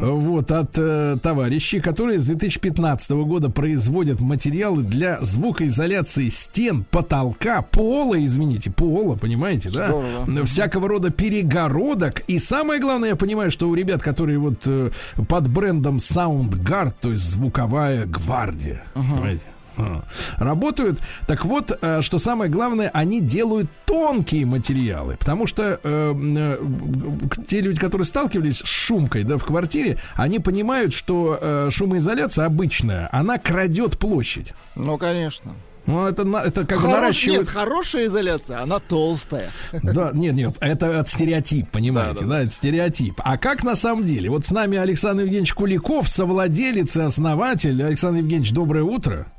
[0.00, 8.22] вот, от э, товарищей, которые с 2015 года производят материалы для звукоизоляции стен, потолка, пола,
[8.24, 9.86] извините, пола, понимаете, да?
[9.86, 10.44] Здорово.
[10.44, 12.24] Всякого рода перегородок.
[12.26, 14.90] И самое главное, я понимаю, что у ребят, которые вот э,
[15.28, 19.51] под брендом SoundGuard, то есть звуковая гвардия, понимаете?
[20.38, 21.00] Работают.
[21.26, 26.58] Так вот, э, что самое главное, они делают тонкие материалы, потому что э, э,
[27.46, 33.08] те люди, которые сталкивались с шумкой, да, в квартире, они понимают, что э, шумоизоляция обычная,
[33.12, 34.52] она крадет площадь.
[34.74, 35.54] Ну, конечно.
[35.86, 37.40] Ну, это, это как бы Хорош- наращивает...
[37.40, 39.50] Нет, хорошая изоляция, она толстая.
[39.82, 43.20] Да, нет, нет, это от стереотип, понимаете, да, это стереотип.
[43.24, 44.30] А как на самом деле?
[44.30, 47.82] Вот с нами Александр Евгеньевич Куликов, совладелец и основатель.
[47.82, 49.32] Александр Евгеньевич, доброе утро.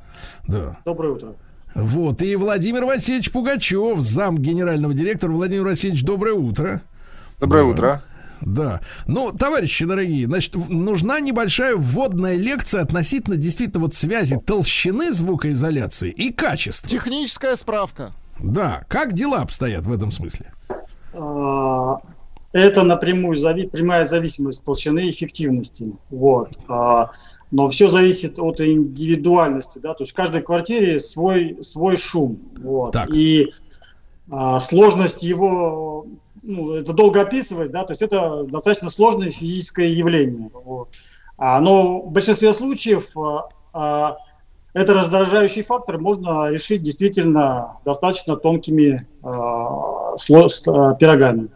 [0.48, 0.78] Да.
[0.86, 1.36] Доброе утро.
[1.76, 5.32] Вот, и Владимир Васильевич Пугачев, зам генерального директора.
[5.32, 6.82] Владимир Васильевич, доброе утро.
[7.40, 7.70] Доброе Да.
[7.70, 8.04] утро.
[8.42, 8.82] Да.
[9.08, 16.32] Ну, товарищи дорогие, значит, нужна небольшая вводная лекция относительно действительно вот связи толщины звукоизоляции и
[16.32, 16.90] качества.
[16.90, 18.12] Техническая справка.
[18.40, 18.84] Да.
[18.90, 20.52] Как дела обстоят в этом смысле?
[21.14, 21.98] А,
[22.52, 25.94] Это напрямую зави- прямая зависимость толщины и эффективности.
[26.12, 26.52] Вот.
[27.54, 32.40] Но все зависит от индивидуальности, да, то есть в каждой квартире свой, свой шум.
[32.58, 32.94] Вот.
[32.94, 33.14] Так.
[33.14, 33.54] И
[34.32, 36.08] а, сложность его,
[36.42, 40.50] ну, это долго описывать, да, то есть это достаточно сложное физическое явление.
[40.52, 40.90] Вот.
[41.38, 44.18] А, но в большинстве случаев а, а,
[44.74, 51.50] это раздражающий фактор можно решить действительно достаточно тонкими а, сло- а, пирогами.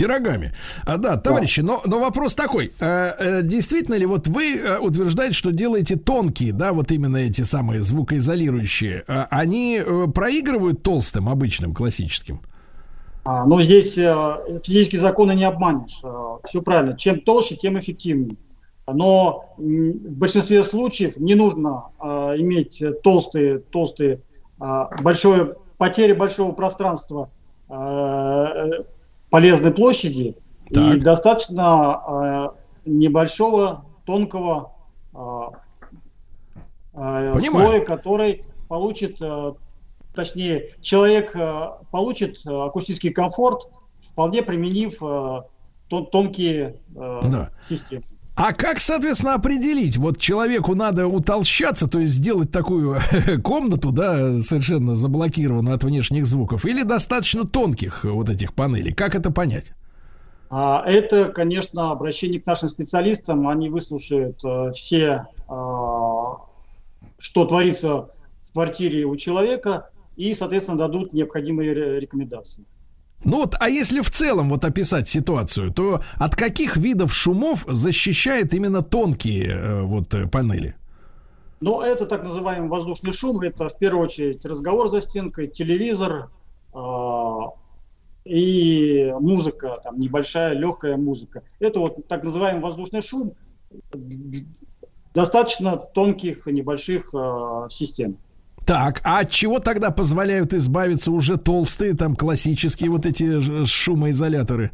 [0.00, 0.52] Пирогами.
[0.86, 2.72] А, да, товарищи, но, но вопрос такой.
[2.80, 7.82] Э, действительно ли вот вы э, утверждаете, что делаете тонкие, да, вот именно эти самые
[7.82, 9.82] звукоизолирующие, они
[10.14, 12.40] проигрывают толстым, обычным, классическим?
[13.24, 16.00] А, но здесь физические законы не обманешь.
[16.48, 16.96] Все правильно.
[16.96, 18.36] Чем толще, тем эффективнее.
[18.86, 22.06] Но в большинстве случаев не нужно э,
[22.38, 24.20] иметь толстые, толстые,
[24.60, 27.30] э, большое, потери большого пространства
[29.30, 30.36] полезной площади
[30.72, 30.96] Так.
[30.96, 32.52] и достаточно
[32.84, 34.72] э, небольшого, тонкого
[35.14, 35.18] э,
[36.94, 37.40] э, Понимаю.
[37.68, 39.52] слоя, который получит э,
[40.14, 43.68] точнее, человек э, получит э, акустический комфорт,
[44.10, 45.42] вполне применив э,
[45.88, 47.50] тон- тонкие э, Да.
[47.62, 48.02] системы.
[48.42, 49.98] А как, соответственно, определить?
[49.98, 52.98] Вот человеку надо утолщаться, то есть сделать такую
[53.44, 58.94] комнату, да, совершенно заблокированную от внешних звуков, или достаточно тонких вот этих панелей?
[58.94, 59.72] Как это понять?
[60.48, 63.46] А это, конечно, обращение к нашим специалистам.
[63.46, 65.52] Они выслушают э, все, э,
[67.18, 68.08] что творится
[68.48, 72.64] в квартире у человека, и, соответственно, дадут необходимые ре- рекомендации.
[73.24, 78.54] Ну вот, а если в целом вот описать ситуацию, то от каких видов шумов защищает
[78.54, 80.74] именно тонкие э, вот э, панели?
[81.60, 83.40] Но это так называемый воздушный шум.
[83.40, 86.30] Это в первую очередь разговор за стенкой, телевизор
[86.72, 87.38] э,
[88.24, 91.42] и музыка, там небольшая легкая музыка.
[91.58, 93.34] Это вот так называемый воздушный шум
[95.14, 98.16] достаточно тонких небольших э, систем.
[98.64, 104.70] Так, а от чего тогда позволяют избавиться уже толстые, там, классические вот эти шумоизоляторы?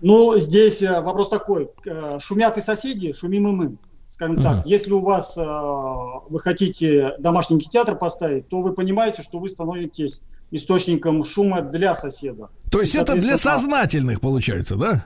[0.00, 1.70] Ну, здесь э, вопрос такой.
[1.86, 3.76] Э, Шумят и соседи, шумим и мы.
[4.08, 4.62] Скажем так, Мгм.
[4.66, 10.20] если у вас э, вы хотите домашний кинотеатр поставить, то вы понимаете, что вы становитесь
[10.50, 12.48] источником шума для соседа.
[12.70, 15.04] То есть И, это для сознательных получается, да?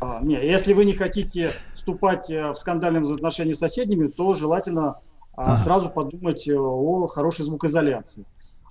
[0.00, 4.96] а, не, если вы не хотите вступать в скандальные взаимоотношения с соседями, то желательно
[5.34, 8.24] а, сразу подумать э, о хорошей звукоизоляции.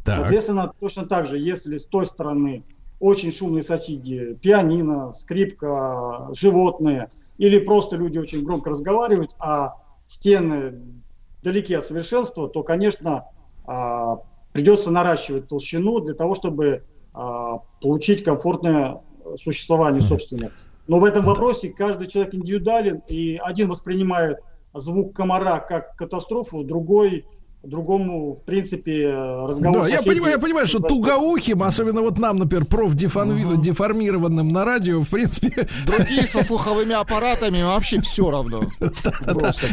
[0.06, 0.20] Так.
[0.20, 2.64] Соответственно, точно так же, если с той стороны
[3.00, 10.80] очень шумные соседи, пианино, скрипка, животные, или просто люди очень громко разговаривают, а стены
[11.42, 13.26] далеки от совершенства, то, конечно,
[13.66, 14.20] а,
[14.54, 16.84] придется наращивать толщину для того, чтобы
[17.14, 19.02] а, получить комфортное
[19.42, 20.52] существование собственное.
[20.88, 24.40] Но в этом вопросе каждый человек индивидуален, и один воспринимает
[24.74, 27.26] звук комара как катастрофу, другой
[27.64, 32.66] другому, в принципе, разговор Да, я понимаю, я понимаю, что тугоухим, особенно вот нам, например,
[32.66, 38.62] профдеформированным на радио, в принципе, Другие со слуховыми аппаратами вообще все равно.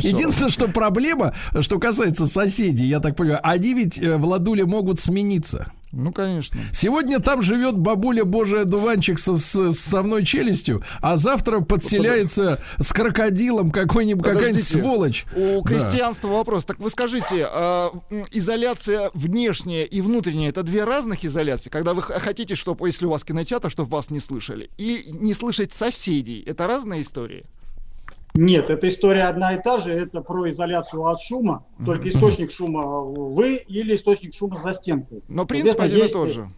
[0.02, 5.72] Единственное, что проблема, что касается соседей, я так понимаю, они ведь, э, Владуля, могут смениться.
[5.92, 6.60] Ну, конечно.
[6.72, 12.92] Сегодня там живет бабуля Божий одуванчик со, с, с совной челюстью, а завтра подселяется с
[12.92, 15.24] крокодилом какой-нибудь какая-нибудь сволочь.
[15.34, 15.68] У Да.
[15.68, 16.64] крестьянства вопрос.
[16.64, 21.70] Так вы скажите, м, изоляция внешняя и внутренняя это две разных изоляции?
[21.70, 25.72] Когда вы хотите, чтобы, если у вас кинотеатр, чтобы вас не слышали, и не слышать
[25.72, 27.44] соседей, это разные истории?
[28.40, 29.92] Нет, эта история одна и та же.
[29.92, 31.66] Это про изоляцию от шума.
[31.84, 35.24] Только источник шума вы или источник шума за стенкой.
[35.26, 36.48] Но принцип один и тот же.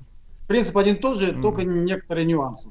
[0.51, 2.67] Принцип один и тот же, только некоторые нюансы.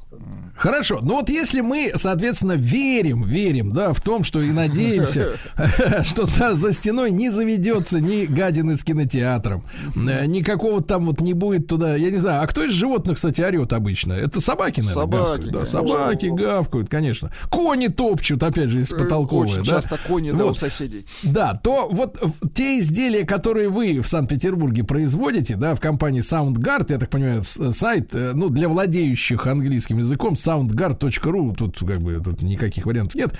[0.57, 5.37] Хорошо, ну вот если мы, соответственно, верим, верим, да, в том, что и надеемся,
[6.03, 9.63] что за, за стеной не заведется ни гадин из кинотеатром,
[9.95, 13.39] э, никакого там вот не будет туда, я не знаю, а кто из животных, кстати,
[13.39, 14.11] орет обычно?
[14.11, 15.51] Это собаки, наверное, Собаки, гавкают.
[15.53, 17.31] Да, собаки гавкают, конечно.
[17.49, 19.71] Кони топчут, опять же, из потолковые, Очень да?
[19.71, 21.05] часто кони да, у соседей.
[21.23, 22.21] Да, то вот
[22.53, 27.68] те изделия, которые вы в Санкт-Петербурге производите, да, в компании SoundGuard, я так понимаю, с-
[27.73, 33.33] сайт, э, ну, для владеющих английским языком, soundguard.ru, тут как бы тут никаких вариантов нет.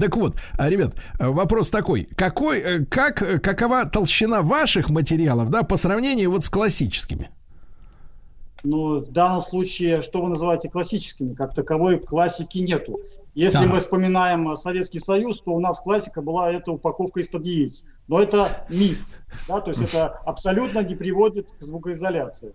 [0.00, 5.62] Так вот, а, ребят, э, вопрос такой, какой, э, как, какова толщина ваших материалов, да,
[5.62, 7.30] по сравнению вот с классическими?
[8.64, 12.98] Но в данном случае, что вы называете классическими, как таковой классики нету.
[13.34, 13.74] Если Ага.
[13.74, 17.84] мы вспоминаем Советский Союз, то у нас классика была эта упаковка из-под яиц.
[18.08, 19.06] Но это миф,
[19.46, 22.52] да, то есть это абсолютно не приводит к звукоизоляции.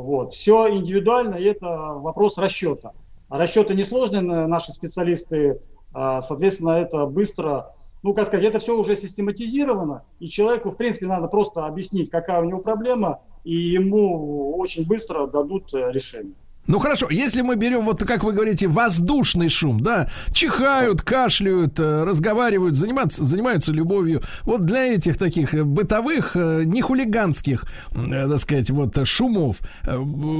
[0.00, 0.32] Вот.
[0.32, 2.92] Все индивидуально, и это вопрос расчета.
[3.28, 5.60] Расчеты несложные, на- наши специалисты,
[5.92, 11.06] а, соответственно, это быстро, ну, как сказать, это все уже систематизировано, и человеку, в принципе,
[11.06, 16.34] надо просто объяснить, какая у него проблема, и ему очень быстро дадут э, решение.
[16.70, 22.04] Ну хорошо, если мы берем, вот как вы говорите, воздушный шум, да, чихают, кашляют, э,
[22.04, 24.22] разговаривают, занимаются, занимаются любовью.
[24.42, 29.56] Вот для этих таких э, бытовых, э, не хулиганских, так сказать, вот шумов,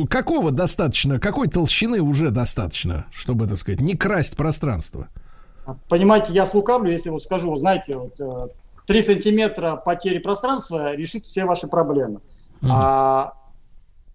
[0.09, 5.09] какого достаточно, какой толщины уже достаточно, чтобы, так сказать, не красть пространство?
[5.89, 8.48] Понимаете, я слукавлю, если вот скажу, знаете, вот, э,
[8.86, 12.20] 3 сантиметра потери пространства решит все ваши проблемы.
[12.69, 13.32] А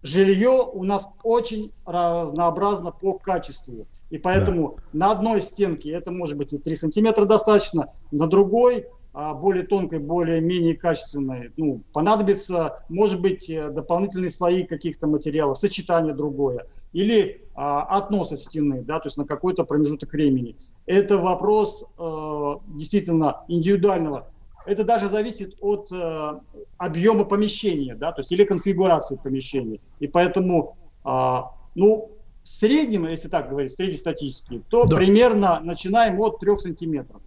[0.06, 3.88] жилье у нас очень разнообразно по качеству.
[4.12, 9.34] И поэтому на одной стенке это может быть и 3 сантиметра достаточно, на другой, а,
[9.34, 16.68] более тонкой, более-менее качественной, ну, понадобится, может быть, э, дополнительные слои каких-то материалов, сочетание другое,
[16.94, 20.56] или а, относ от стены, да, то есть на какой-то промежуток времени.
[20.86, 24.28] Это вопрос э, действительно индивидуального
[24.66, 26.40] это даже зависит от э,
[26.78, 29.80] объема помещения, да, то есть или конфигурации помещения.
[30.00, 32.12] И поэтому, а, ну,
[32.44, 34.98] в среднем, если так говорить, среднестатистически, то Да.
[34.98, 37.22] примерно начинаем от 3 сантиметров.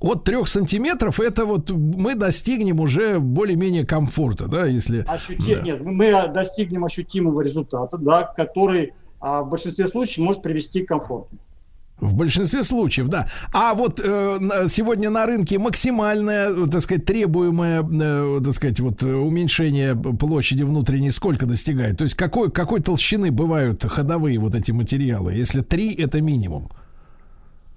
[0.00, 5.04] От трех сантиметров это вот мы достигнем уже более-менее комфорта, да, если...
[5.04, 5.60] Ощути- Да.
[5.60, 11.36] Нет, мы достигнем ощутимого результата, да, который а, в большинстве случаев может привести к комфорту.
[12.00, 13.28] В большинстве случаев, да.
[13.52, 19.06] А вот э, сегодня на рынке максимальное, так сказать, требуемое, э, так сказать, вот э,
[19.12, 21.98] уменьшение площади внутренней сколько достигает?
[21.98, 25.34] То есть какой, какой толщины бывают ходовые вот эти материалы?
[25.34, 26.68] Если три, это минимум.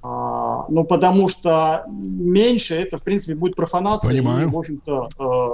[0.01, 4.09] А, ну, потому что меньше это, в принципе, будет профанация.
[4.09, 4.47] Понимаю.
[4.47, 5.09] И, в общем-то,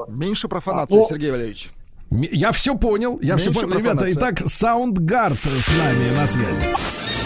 [0.07, 1.71] э, Меньше профанации, А, ну- Сергей Валерьевич.
[2.11, 3.77] Я все понял, я все Меньше понял.
[3.79, 7.18] Ребята, итак, Soundguard с нами на связи.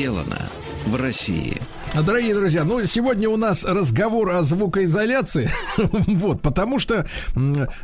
[0.00, 0.50] Сделано
[0.86, 1.60] в России.
[1.92, 7.04] Дорогие друзья, ну сегодня у нас разговор о звукоизоляции, вот, потому что,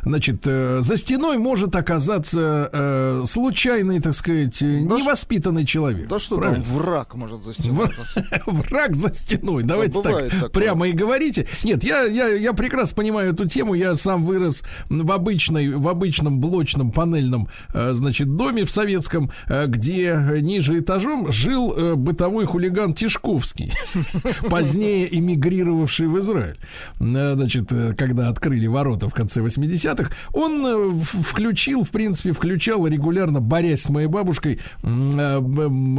[0.01, 6.07] значит, э, за стеной может оказаться э, случайный, так сказать, э, ш- невоспитанный человек.
[6.07, 8.41] Да что там, враг может застегнуть нас.
[8.45, 9.63] Враг за стеной.
[9.63, 10.49] Давайте бывает так такое.
[10.51, 11.45] прямо и говорите.
[11.63, 13.73] Нет, я, я, я прекрасно понимаю эту тему.
[13.73, 19.31] Я сам вырос в обычной, в обычном блочном панельном, значит, доме в советском,
[19.67, 23.73] где ниже этажом жил бытовой хулиган Тишковский,
[24.49, 26.57] позднее эмигрировавший в Израиль.
[26.99, 32.87] Э, Значит, э, когда открыли ворота в конце 80-х, он э, включил, в принципе, включал
[32.87, 34.59] регулярно, борясь с моей бабушкой,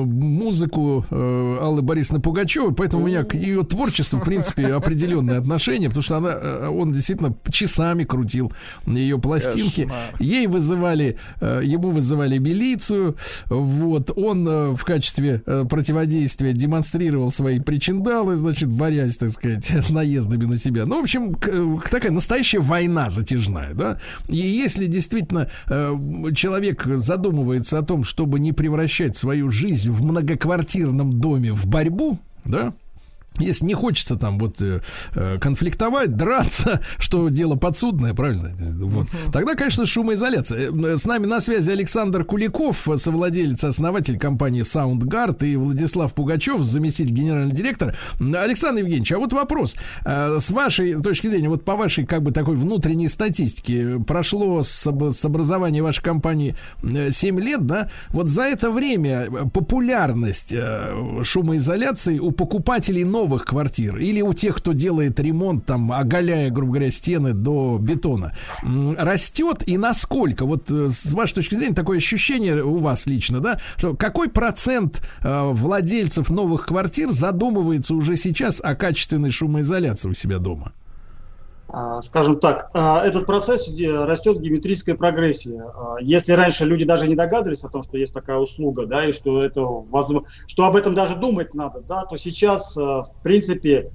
[0.09, 6.03] музыку Аллы Борисовны Пугачевой, поэтому у меня к ее творчеству, в принципе, определенное отношение, потому
[6.03, 8.53] что она, он действительно часами крутил
[8.87, 9.91] ее пластинки.
[10.19, 13.17] Ей вызывали, ему вызывали милицию,
[13.47, 20.59] вот, он в качестве противодействия демонстрировал свои причиндалы, значит, борясь, так сказать, с наездами на
[20.59, 20.87] себя.
[20.87, 23.99] Ну, в общем, э, такая настоящая война затяжная, да,
[24.29, 25.97] и если действительно э,
[26.35, 32.75] человек задумывается о том, чтобы не превращать свою жизнь в многоквартирном доме в борьбу, да,
[33.39, 34.81] если не хочется там вот э,
[35.15, 38.55] э, конфликтовать, драться, что дело подсудное, правильно?
[38.85, 39.07] Вот.
[39.33, 40.71] Тогда, конечно, шумоизоляция.
[40.71, 46.63] Э, С нами на связи Александр Куликов, э, совладелец, основатель компании SoundGuard и Владислав Пугачев,
[46.63, 47.95] заместитель генерального директора.
[48.21, 49.77] Александр Евгеньевич, а вот вопрос.
[50.05, 55.25] С вашей точки зрения, вот по вашей как бы такой внутренней статистике, прошло с, с
[55.25, 57.91] образования вашей компании э, 7 лет, да?
[58.11, 60.55] Вот за это время популярность
[61.23, 66.91] шумоизоляции у покупателей новых квартир или у тех, кто делает ремонт, там, оголяя, грубо говоря,
[66.91, 70.47] стены до бетона, растет и насколько?
[70.47, 75.03] Вот э, с вашей точки зрения такое ощущение у вас лично, да, что какой процент
[75.23, 80.73] э, владельцев новых квартир задумывается уже сейчас о качественной шумоизоляции у себя дома?
[81.71, 85.61] А, скажем так, а, этот процесс растет в геометрической прогрессии.
[85.61, 89.13] А, Если раньше люди даже не догадывались о том, что есть такая услуга, да, и
[89.13, 93.91] что это возможно, что об этом даже думать надо, да, то сейчас, в принципе,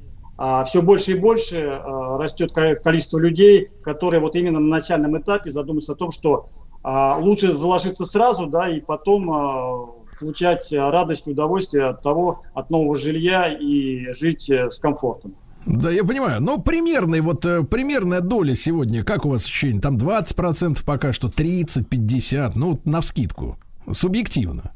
[0.66, 5.94] все больше и больше растет ко- количество людей, которые вот именно на начальном этапе задумываются
[5.94, 6.50] о том, что
[6.84, 13.48] лучше заложиться сразу, да, и потом получать радость и удовольствие от того, от нового жилья
[13.48, 15.36] и жить э, с комфортом.
[15.66, 16.42] Да, я понимаю.
[16.42, 19.82] Но примерная вот э, примерная доля сегодня, как у вас ощущение?
[19.82, 23.58] Там 20% пока что, 30, 50, ну, на вскидку.
[23.92, 24.72] Субъективно.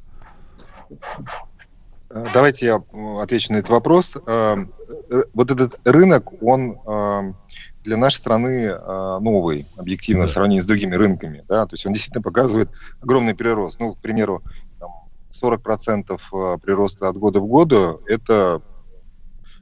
[2.33, 2.83] Давайте я
[3.21, 4.17] отвечу на этот вопрос.
[4.25, 4.57] Э,
[5.09, 6.79] э, Вот этот рынок, он
[7.83, 8.77] для нашей страны
[9.21, 10.27] новый, объективно, Да.
[10.27, 11.45] в сравнении с другими рынками.
[11.47, 11.65] Да?
[11.65, 12.69] То есть он действительно показывает
[13.01, 13.79] огромный прирост.
[13.79, 14.43] Ну, к примеру,
[14.77, 14.91] там,
[15.41, 18.61] 40% э, прироста от года в году– это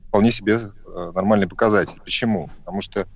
[0.07, 0.59] вполне себе
[1.13, 1.99] нормальный показатель.
[2.03, 2.49] Почему?
[2.59, 3.07] Потому что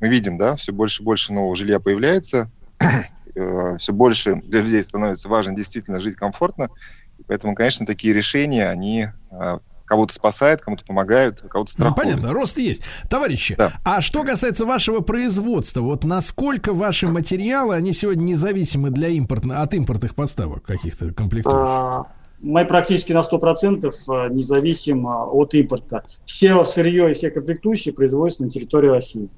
[0.00, 2.50] мы видим, да, все больше и больше нового жилья появляется,
[3.78, 6.70] все больше для людей становится важно действительно жить комфортно,
[7.18, 11.96] и поэтому, конечно, такие решения, они э, кого-то спасают, кому-то помогают, кого-то Ну, страхуют.
[11.96, 12.82] понятно, рост есть.
[13.08, 13.72] Товарищи, Да.
[13.84, 19.74] а что касается вашего производства, вот насколько ваши материалы, они сегодня независимы для импортно, от
[19.74, 22.06] импортных поставок каких-то комплектующих?
[22.40, 26.04] Мы практически на 100% а, независим от импорта.
[26.24, 29.28] Все сырье и все комплектующие производятся на территории России.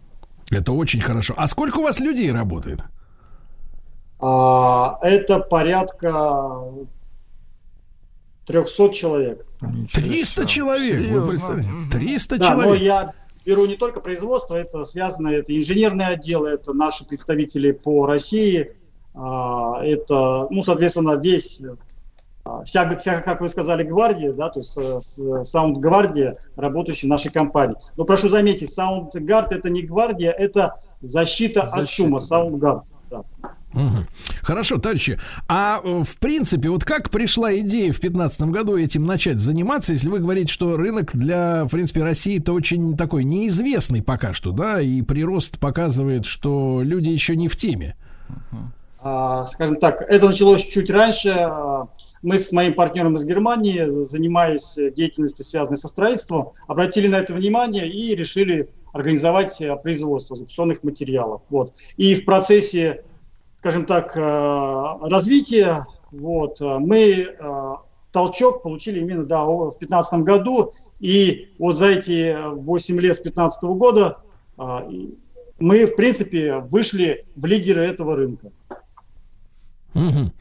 [0.51, 1.35] Это очень хорошо.
[1.37, 2.81] А сколько у вас людей работает?
[4.21, 6.61] А, Это порядка
[8.47, 9.47] 300 человек.
[9.93, 11.29] 300 человек, вы Серьезно?
[11.29, 11.69] представляете?
[11.71, 11.91] Мгм.
[11.91, 12.83] 300 Да, но человек.
[12.83, 13.13] я
[13.45, 18.73] беру не только производство, это связано, это инженерные отделы, это наши представители по России,
[19.21, 21.61] А, Это, ну, соответственно, весь,
[22.65, 27.77] вся, вся, как вы сказали, гвардия, да, то есть э, sound-гвардия, работающая в нашей компании.
[27.97, 32.27] Но прошу заметить, SoundGuard это не гвардия, это защита, от Защита, шума, да.
[32.27, 32.85] SoundGuard.
[33.11, 33.23] да.
[33.73, 34.07] Мгм.
[34.43, 35.19] Хорошо, товарищи.
[35.47, 40.09] А э, в принципе, вот как пришла идея в 2015 году этим начать заниматься, если
[40.09, 44.81] вы говорите, что рынок для, в принципе, России это очень такой неизвестный пока что, да,
[44.81, 47.95] и прирост показывает, что люди еще не в теме.
[49.01, 51.29] А, скажем так, это началось чуть раньше.
[52.23, 57.35] Мы с моим партнером из Германии, за- занимаясь деятельностью, связанной со строительством, обратили на это
[57.35, 61.43] внимание и решили организовать э, производство запрещенных материалов.
[61.51, 61.73] Вот.
[61.97, 63.05] И в процессе,
[63.59, 64.21] скажем так, э,
[65.03, 67.75] развития вот, э, мы э,
[68.13, 70.73] толчок получили именно да, в 2015 году.
[71.01, 74.19] И вот за эти 8 лет с 2015 года
[75.61, 78.51] мы, в принципе, вышли в лидеры этого рынка.
[79.99, 80.33] Мгм.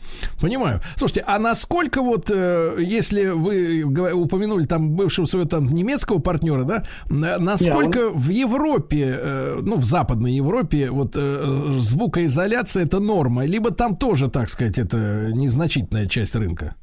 [0.41, 0.81] Понимаю.
[0.95, 3.81] Слушайте, а насколько вот, э, если вы
[4.13, 9.83] упомянули там бывшего своего там немецкого партнера, да, н- насколько в Европе, э, ну в
[9.85, 16.35] Западной Европе, вот э, звукоизоляция это норма, либо там тоже, так сказать, это незначительная часть
[16.35, 16.75] рынка?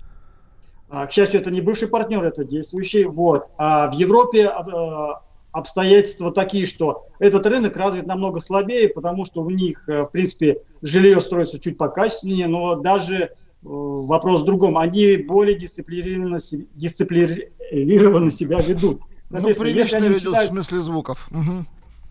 [0.91, 3.05] А, К счастью, это не бывший партнер, это действующий.
[3.05, 3.47] Вот.
[3.59, 5.24] А в Европе э,
[5.55, 10.61] обстоятельства такие, что этот рынок развит намного слабее, потому что у них, э, в принципе,
[10.83, 13.29] жилье строится чуть покачественнее, но даже э,
[13.63, 14.77] вопрос в другом.
[14.77, 16.41] Они более дисциплинированно,
[16.75, 19.01] дисциплинированно себя ведут.
[19.31, 21.27] Ну, прилично ведут в начинают- смысле звуков.
[21.31, 21.67] Мгм.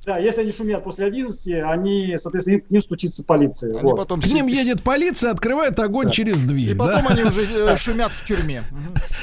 [0.06, 3.72] Да, если они шумят после 11, они, соответственно, к ним стучится полиция.
[3.72, 3.96] Они Вот.
[3.98, 6.72] потом К ним едет полиция, открывает огонь через дверь.
[6.72, 7.14] И потом да?
[7.14, 8.64] они уже э, шумят в тюрьме.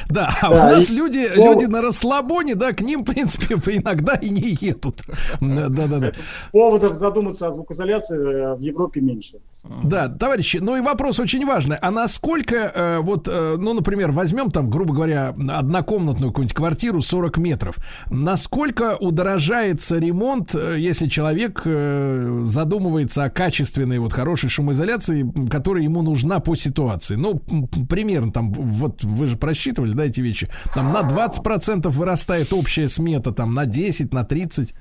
[0.09, 3.55] Да, а Да, у нас и- люди, люди на расслабоне, да, к ним, в принципе,
[3.77, 5.03] иногда и не едут.
[5.41, 6.13] Да, да, да.
[6.53, 9.39] Поводов задуматься о звукоизоляции э, в Европе меньше.
[9.83, 11.77] Да, товарищи, ну и вопрос очень важный.
[11.77, 17.39] А насколько, э, вот, э, ну, например, возьмем там, грубо говоря, однокомнатную какую-нибудь квартиру 40
[17.39, 17.77] метров.
[18.11, 26.03] Насколько удорожается ремонт, э, если человек э, задумывается о качественной, вот, хорошей шумоизоляции, которая ему
[26.03, 27.17] нужна по ситуации?
[27.17, 27.41] Ну,
[27.89, 30.49] примерно там, вот, вы же просчитывали, да, эти вещи.
[30.75, 34.75] Там на 20% вырастает общая смета, там на 10, на 30.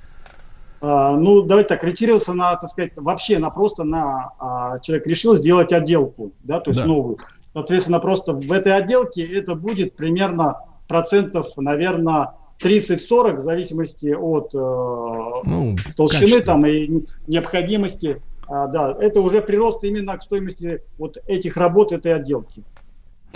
[0.82, 5.36] А, ну, давайте так, ориентироваться на, так сказать, вообще на просто на а, человек решил
[5.36, 6.88] сделать отделку, да, то есть Да.
[6.88, 7.18] новую.
[7.54, 14.58] Соответственно, просто в этой отделке это будет примерно процентов, наверное, 30-40, в зависимости от э,
[14.58, 16.54] Ну, толщины качество.
[16.54, 18.22] там и необходимости.
[18.48, 22.64] А, да, это уже прирост именно к стоимости вот этих работ этой отделки.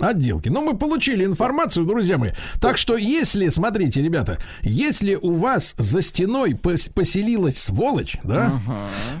[0.00, 0.48] Отделки.
[0.48, 2.32] Ну, мы получили информацию, друзья мои.
[2.60, 8.60] Так что, если, смотрите, ребята, если у вас за стеной пос- поселилась сволочь, да,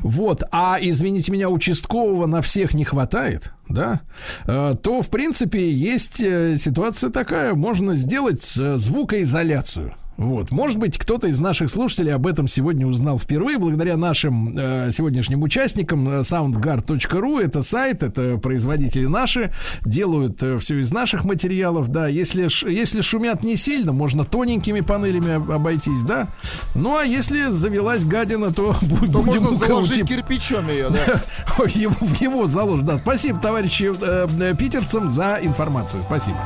[0.02, 4.00] вот, а, извините меня, участкового на всех не хватает, да,
[4.46, 9.94] э, то, в принципе, есть э, ситуация такая, можно сделать э, звукоизоляцию.
[10.16, 14.90] Вот, может быть, кто-то из наших слушателей об этом сегодня узнал впервые, благодаря нашим э,
[14.92, 17.40] сегодняшним участникам э, soundguard.ru.
[17.40, 19.52] Это сайт, это производители наши,
[19.84, 22.06] делают все из наших материалов, да.
[22.08, 26.28] Если, если шумят не сильно, можно тоненькими панелями об- обойтись, да.
[26.74, 31.22] Ну, а если завелась гадина, то То будем можно заложить уколоть кирпичом ее, да.
[31.74, 32.98] Его, в его заложит, да.
[32.98, 36.02] Спасибо, товарищи э, э, питерцам, за информацию.
[36.06, 36.38] Спасибо.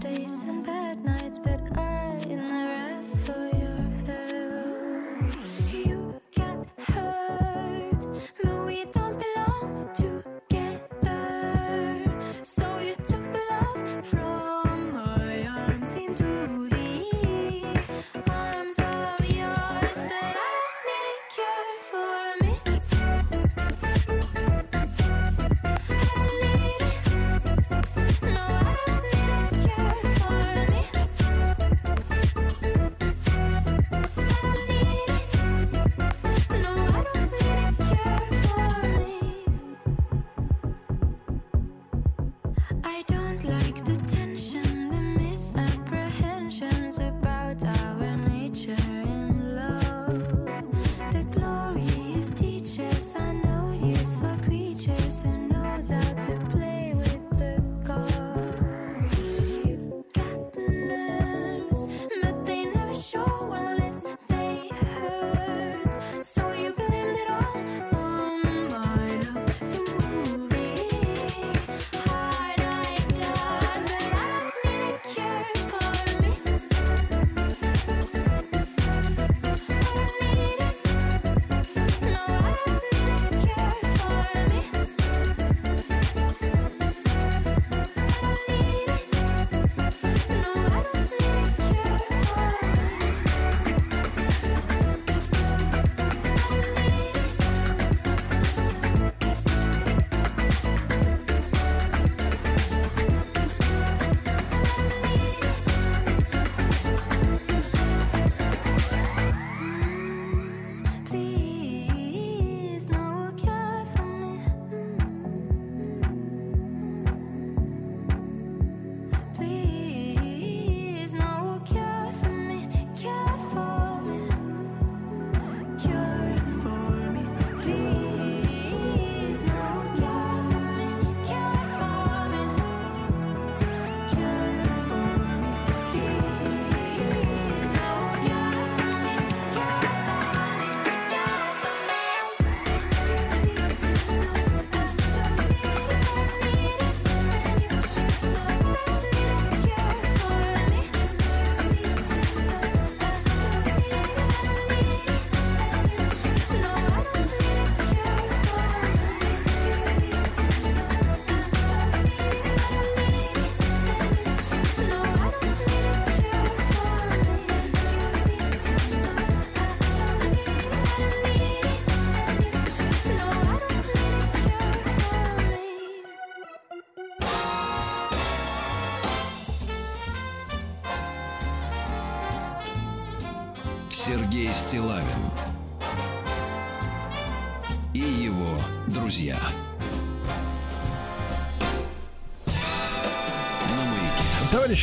[0.00, 1.95] Days and bad nights, but I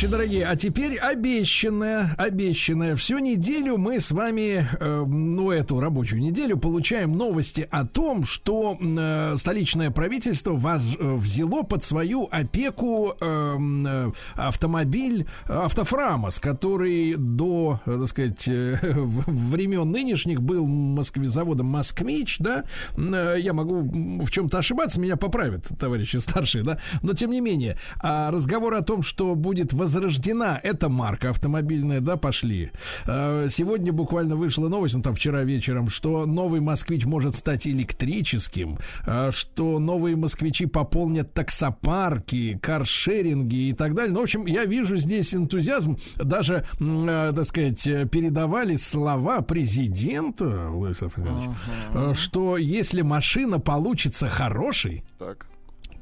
[0.04, 2.94] Товарищи дорогие, а теперь обещанное, обещанное.
[2.94, 8.76] Всю неделю мы с вами, э, ну, эту рабочую неделю, получаем новости о том, что
[8.78, 13.24] э, столичное правительство воз- э, взяло под свою опеку э,
[14.34, 22.64] автомобиль Автофрамос, который до, э, так сказать, э, времен нынешних был Москве, заводом Москвич, да.
[22.96, 23.82] Э, Я могу
[24.24, 26.78] в чем-то ошибаться, меня поправят товарищи старшие, да.
[27.02, 32.16] Но тем не менее, а разговор о том, что будет возрождена эта марка автомобильная, да,
[32.16, 32.70] пошли.
[33.06, 38.78] Э, Сегодня буквально вышла новость, ну там вчера вечером, что новый москвич может стать электрическим,
[39.06, 42.58] э, что новые москвичи пополнят таксопарки,
[43.44, 44.12] каршеринги и так далее.
[44.12, 45.96] Ну, в общем, я вижу здесь энтузиазм.
[46.16, 51.56] Даже, э, так сказать, э, передавали слова президента, Владислав Владимирович,
[51.94, 55.46] э, что если машина получится хорошей, Так.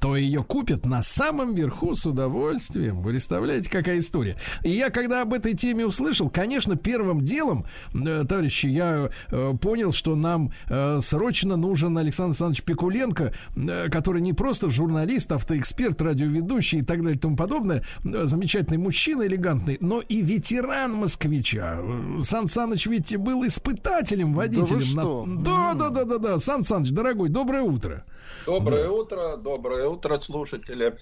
[0.02, 3.02] То ее купят на самом верху с удовольствием.
[3.02, 4.36] Вы представляете, какая история?
[4.64, 9.92] И я, когда об этой теме услышал, конечно, первым делом, э, товарищи, я э, понял,
[9.92, 16.80] что нам э, срочно нужен Александр Александрович Пикуленко, э, который не просто журналист, автоэксперт, радиоведущий
[16.80, 21.78] и так далее и тому подобное, э, замечательный мужчина, элегантный, но и ветеран москвича.
[22.24, 24.80] Сан Саныч ведь был испытателем, водителем.
[24.80, 25.24] что?
[25.28, 26.38] Да, да, да, да, да.
[26.40, 28.04] Сан Саныч, дорогой, доброе утро.
[28.46, 29.91] Доброе утро, доброе утро,
[30.24, 30.96] слушатели.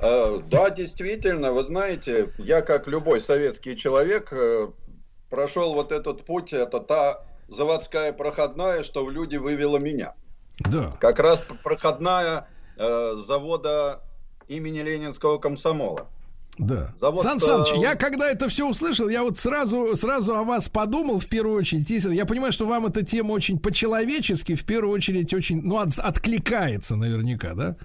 [0.00, 4.68] Э, Да, действительно, вы знаете, я как любой советский человек э,
[5.30, 10.14] прошел вот этот путь, это та заводская проходная, что в люди вывела меня.
[10.60, 10.92] Да.
[11.00, 14.02] Как раз проходная э, завода
[14.48, 16.08] имени Ленинского комсомола.
[16.58, 16.94] Да.
[16.98, 21.18] Завод, Сан Саныч, я когда это все услышал, я вот сразу, сразу о вас подумал
[21.18, 21.90] в первую очередь.
[22.14, 26.96] Я понимаю, что вам эта тема очень по-человечески, в первую очередь, очень, ну, от- откликается
[26.96, 27.76] наверняка, да?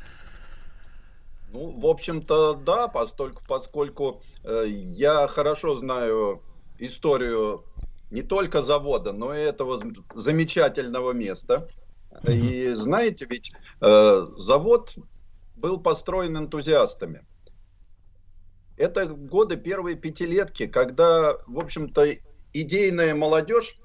[1.52, 6.42] Ну, в общем-то, да, поскольку, поскольку э, я хорошо знаю
[6.80, 7.66] историю
[8.10, 9.80] не только завода, но и этого
[10.14, 11.68] замечательного места.
[12.28, 13.52] И знаете, ведь
[13.82, 14.96] э, завод
[15.56, 17.26] был построен энтузиастами.
[18.78, 22.16] Это годы первой пятилетки, когда, в общем-то,
[22.54, 23.78] идейная молодежь,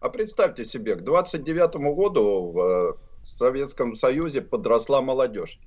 [0.00, 2.92] а представьте себе, к 29 году в э,
[3.22, 5.58] Советском Союзе подросла молодежь.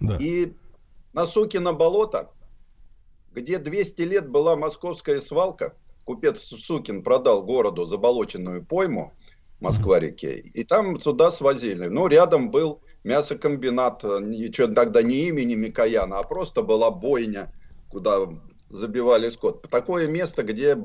[0.00, 0.16] Да.
[0.16, 0.54] И
[1.12, 2.30] на Сукино болото,
[3.32, 5.74] где 200 лет была московская свалка,
[6.04, 9.12] купец Сукин продал городу заболоченную пойму
[9.60, 11.86] Москва-реке, и там туда свозили.
[11.86, 17.52] Ну, рядом был мясокомбинат, ничего тогда не имени Микояна, а просто была бойня,
[17.88, 18.28] куда
[18.70, 19.68] забивали скот.
[19.70, 20.76] Такое место, где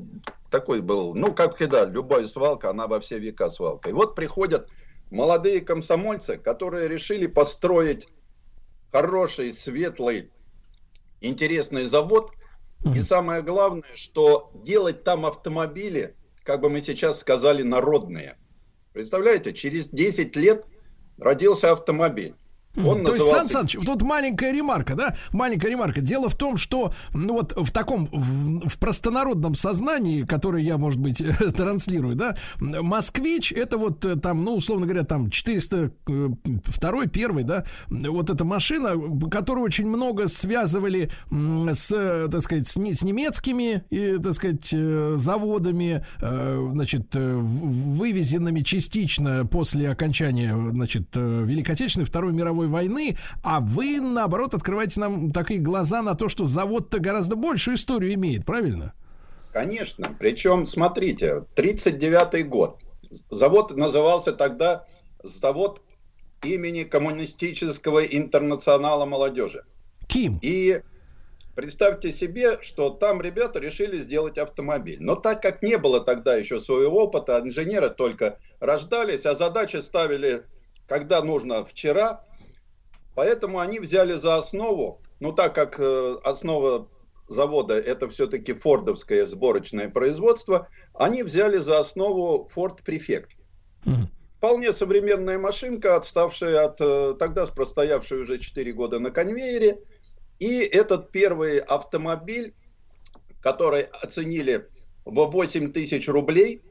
[0.51, 3.89] такой был, ну, как всегда, любая свалка, она во все века свалка.
[3.89, 4.69] И вот приходят
[5.09, 8.07] молодые комсомольцы, которые решили построить
[8.91, 10.31] хороший, светлый,
[11.21, 12.31] интересный завод.
[12.95, 18.37] И самое главное, что делать там автомобили, как бы мы сейчас сказали, народные.
[18.93, 20.65] Представляете, через 10 лет
[21.17, 22.35] родился автомобиль.
[22.85, 25.15] Он То есть, Сан назывался- Саныч, тут маленькая ремарка, да?
[25.31, 26.01] Маленькая ремарка.
[26.01, 30.99] Дело в том, что ну вот в таком, в, в простонародном сознании, которое я, может
[30.99, 31.23] быть,
[31.55, 38.29] транслирую, да, москвич, это вот э, там, ну, условно говоря, там 402 первый, да, вот
[38.29, 38.93] эта машина,
[39.29, 44.69] которую очень много связывали с, э, так сказать, с, не- с немецкими, и, так сказать,
[44.73, 52.66] э, заводами, э, значит, э, вывезенными частично после окончания, значит, э, Великой Отечественной, Второй мировой
[52.67, 58.13] войны, а вы, наоборот, открываете нам такие глаза на то, что завод-то гораздо большую историю
[58.13, 58.93] имеет, правильно?
[59.53, 60.15] Конечно.
[60.19, 62.81] Причем, смотрите, 39-й год.
[63.29, 64.85] Завод назывался тогда
[65.23, 65.81] завод
[66.43, 69.63] имени Коммунистического интернационала молодежи.
[70.07, 70.39] Ким.
[70.41, 70.81] И
[71.55, 74.97] представьте себе, что там ребята решили сделать автомобиль.
[75.01, 80.43] Но так как не было тогда еще своего опыта, инженеры только рождались, а задачи ставили,
[80.87, 82.23] когда нужно, вчера.
[83.17, 86.87] Поэтому они взяли за основу, ну так как э, основа
[87.27, 93.29] завода это все-таки фордовское сборочное производство, они взяли за основу Ford Prefect.
[94.35, 99.79] Вполне современная машинка, отставшая от, э, тогда простоявшая уже 4 года на конвейере.
[100.37, 102.53] И этот первый автомобиль,
[103.41, 104.69] который оценили
[105.05, 106.61] в 8 тысяч рублей,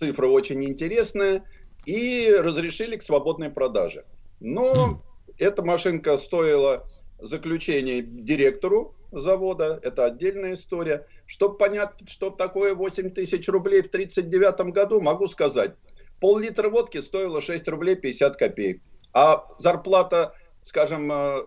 [0.00, 1.44] цифра очень интересная,
[1.86, 4.04] и разрешили к свободной продаже.
[4.40, 5.04] Но
[5.40, 6.86] эта машинка стоила
[7.18, 11.06] заключение директору завода, это отдельная история.
[11.26, 15.74] Чтобы понять, что такое 8 тысяч рублей в 1939 году, могу сказать,
[16.20, 18.82] пол-литра водки стоило 6 рублей 50 копеек.
[19.12, 21.38] А зарплата, скажем, э,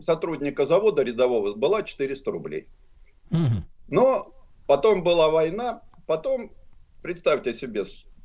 [0.00, 2.68] сотрудника завода рядового была 400 рублей.
[3.88, 4.34] Но
[4.66, 6.52] потом была война, потом,
[7.02, 7.84] представьте себе,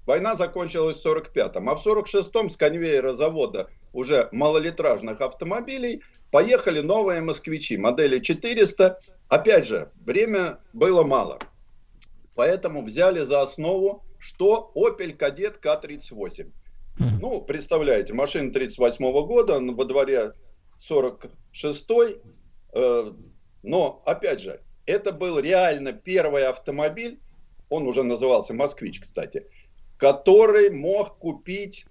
[0.09, 7.21] война закончилась в 45-м, а в 46-м с конвейера завода уже малолитражных автомобилей поехали новые
[7.21, 8.99] москвичи, модели 400.
[9.27, 11.37] Опять же, время было мало.
[12.33, 16.51] Поэтому взяли за основу, что Opel Kadett К-38.
[17.21, 20.31] Ну, представляете, машина 38 -го года, во дворе
[20.79, 22.17] 46-й.
[22.73, 23.11] Э,
[23.61, 27.19] но, опять же, это был реально первый автомобиль,
[27.69, 29.45] он уже назывался «Москвич», кстати,
[29.99, 31.85] который мог купить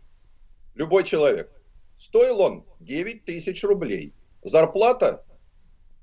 [0.75, 1.53] любой человек.
[1.99, 4.15] Стоил он 9 тысяч рублей.
[4.43, 5.25] Зарплата,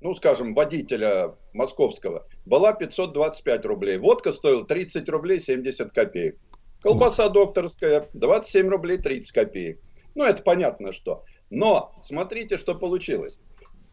[0.00, 3.98] ну, скажем, водителя московского, была 525 рублей.
[3.98, 6.38] Водка стоила 30 рублей 70 копеек.
[6.80, 9.80] Колбаса докторская 27 рублей 30 копеек.
[10.14, 11.24] Ну, это понятно что.
[11.50, 13.40] Но смотрите, что получилось.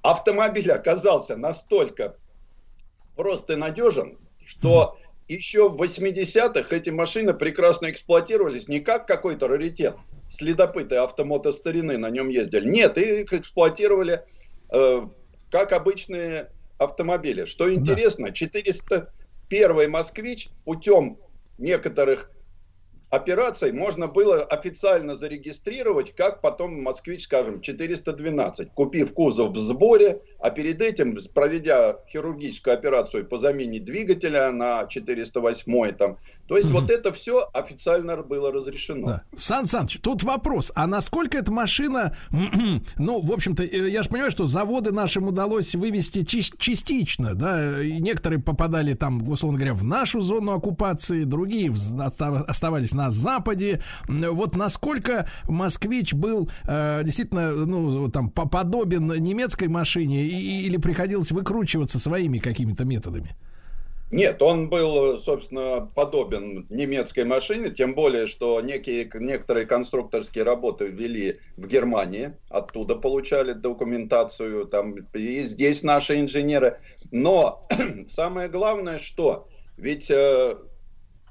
[0.04, 2.18] Автомобиль оказался настолько
[3.16, 9.96] прост и надежен, что еще в 80-х эти машины прекрасно эксплуатировались не как какой-то раритет.
[10.30, 12.68] Следопыты автомотостарины на нем ездили.
[12.68, 14.24] Нет, их эксплуатировали
[14.70, 15.02] э,
[15.52, 17.46] как обычные автомобили.
[17.46, 21.20] Что интересно, 401 «Москвич» путем
[21.58, 22.32] некоторых
[23.14, 30.50] операций можно было официально зарегистрировать, как потом москвич, скажем, 412, купив кузов в сборе, а
[30.50, 36.18] перед этим, проведя хирургическую операцию по замене двигателя на 408 там.
[36.48, 39.08] То есть вот это все официально было разрешено.
[39.08, 39.24] Да.
[39.38, 42.18] Сан Саныч, тут вопрос, а насколько эта машина,
[42.98, 48.02] ну, в общем-то, э, я же понимаю, что заводы нашим удалось вывести частично, да, и
[48.02, 51.74] некоторые попадали там, условно говоря, в нашу зону оккупации, другие
[52.48, 53.82] оставались на Западе.
[54.10, 62.40] Вот насколько москвич был э, действительно, ну, там, подобен немецкой машине или приходилось выкручиваться своими
[62.40, 63.36] какими-то методами?
[64.14, 71.40] Нет, он был, собственно, подобен немецкой машине, тем более, что некие, некоторые конструкторские работы ввели
[71.58, 76.80] в Германии, оттуда получали документацию, там, и здесь наши инженеры.
[77.10, 77.68] Но
[78.08, 79.48] самое главное, что
[79.78, 80.58] ведь э,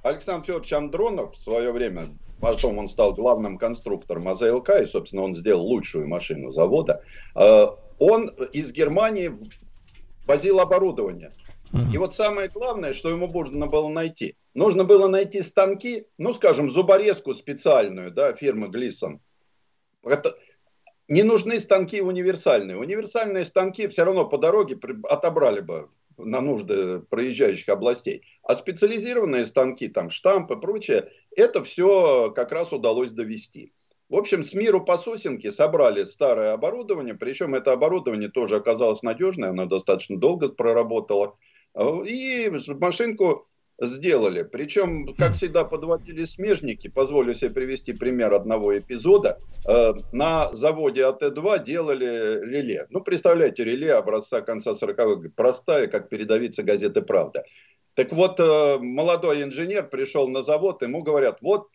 [0.02, 2.08] Александр Федорович Андронов в свое время,
[2.40, 7.04] потом он стал главным конструктором АЗЛК, и, собственно, он сделал лучшую машину завода,
[7.36, 7.66] э,
[8.02, 9.30] он из Германии
[10.26, 11.30] возил оборудование.
[11.92, 14.36] И вот самое главное, что ему нужно было найти.
[14.54, 19.20] Нужно было найти станки, ну, скажем, зуборезку специальную, да, фирмы Глисон.
[20.02, 20.36] Это,
[21.08, 22.76] не нужны станки универсальные.
[22.76, 25.88] Универсальные станки все равно по дороге отобрали бы
[26.18, 28.22] на нужды проезжающих областей.
[28.42, 33.72] А специализированные станки, там штампы и прочее, это все как раз удалось довести.
[34.12, 39.48] В общем, с миру по сосенке собрали старое оборудование, причем это оборудование тоже оказалось надежное,
[39.48, 41.38] оно достаточно долго проработало.
[42.04, 43.46] И машинку
[43.80, 44.42] сделали.
[44.42, 46.88] Причем, как всегда, подводили смежники.
[46.88, 49.40] Позволю себе привести пример одного эпизода.
[49.66, 52.86] Э, на заводе АТ-2 делали реле.
[52.90, 55.30] Ну, представляете, реле образца конца 40-х.
[55.34, 57.44] Простая, как передовица газеты «Правда».
[57.94, 61.68] Так вот, э, молодой инженер пришел на завод, ему говорят, вот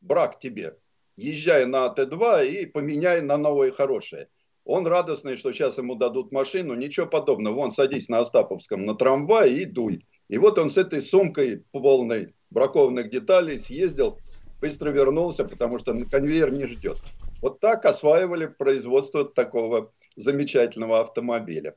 [0.00, 0.76] брак тебе,
[1.16, 4.28] езжай на АТ-2 и поменяй на новые хорошие.
[4.64, 7.54] Он радостный, что сейчас ему дадут машину, ничего подобного.
[7.54, 10.06] Вон, садись на Остаповском на трамвай и дуй.
[10.28, 14.20] И вот он с этой сумкой полной бракованных деталей съездил,
[14.60, 16.98] быстро вернулся, потому что конвейер не ждет.
[17.40, 21.74] Вот так осваивали производство такого замечательного автомобиля.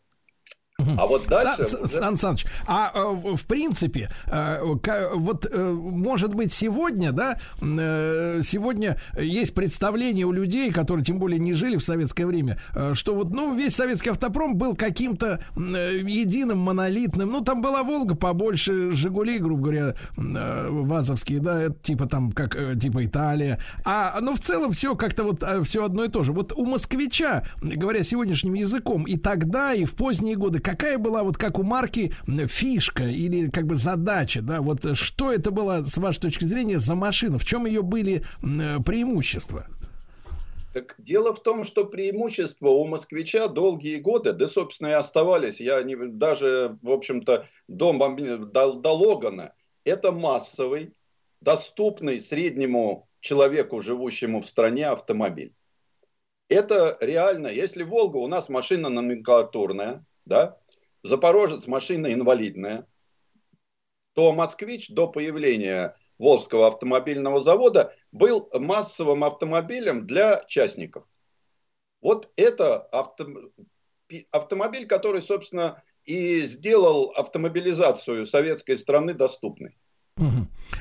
[0.78, 1.66] А вот дальше...
[1.66, 1.94] Сан, уже...
[1.94, 9.54] Сан Саныч, а э, в принципе, э, вот э, может быть сегодня, да, сегодня есть
[9.54, 12.60] представление у людей, которые тем более не жили в советское время,
[12.94, 17.30] что вот, ну, весь советский автопром был каким-то единым, монолитным.
[17.30, 23.60] Ну, там была Волга побольше, Жигули, грубо говоря, вазовские, да, типа там, как, типа Италия.
[23.86, 26.34] А, ну, в целом все как-то вот все одно и то же.
[26.34, 31.38] Вот у москвича, говоря сегодняшним языком, и тогда, и в поздние годы, какая была вот
[31.38, 32.12] как у марки
[32.48, 36.96] фишка или как бы задача, да, вот что это было с вашей точки зрения за
[36.96, 39.68] машина, в чем ее были преимущества?
[40.74, 45.62] Так дело в том, что преимущества у москвича долгие годы, да, собственно, и оставались.
[45.62, 48.00] Я не, даже, в общем-то, дом
[48.52, 49.54] до, до Логана,
[49.86, 50.94] это массовый,
[51.42, 55.54] доступный среднему человеку, живущему в стране, автомобиль.
[56.50, 60.58] Это реально, если Волга у нас машина номенклатурная, да,
[61.04, 62.88] Запорожец машина инвалидная,
[64.14, 71.06] то Москвич до появления Волжского автомобильного завода был массовым автомобилем для частников.
[72.02, 73.28] Вот это авто...
[74.32, 79.78] автомобиль, который, собственно, и сделал автомобилизацию советской страны доступной.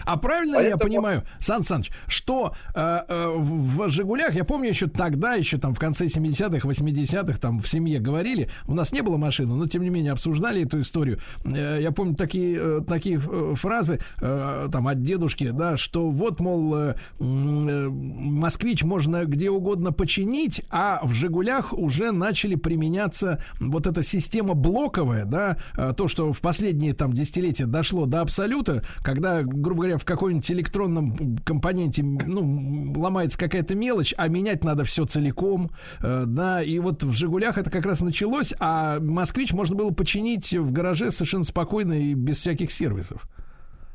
[0.04, 4.86] А правильно ли я понимаю, Сан Саныч, что э, э, в Жигулях, я помню еще
[4.86, 9.16] тогда, еще там в конце 70-х, 80-х, там в семье говорили, у нас не было
[9.16, 11.18] машины, но тем не менее обсуждали эту историю.
[11.44, 16.40] Э, я помню такие, э, такие э, фразы э, там от дедушки, да, что вот,
[16.40, 23.86] мол, э, э, москвич можно где угодно починить, а в Жигулях уже начали применяться вот
[23.86, 29.24] эта система блоковая, да, э, то, что в последние там десятилетия дошло до абсолюта, когда
[29.24, 29.42] когда,
[29.74, 35.70] грубо говоря, в каком-нибудь электронном компоненте, ну, ломается какая-то мелочь, а менять надо все целиком,
[36.00, 40.52] э, да, и вот в «Жигулях» это как раз началось, а «Москвич» можно было починить
[40.52, 43.24] в гараже совершенно спокойно и без всяких сервисов.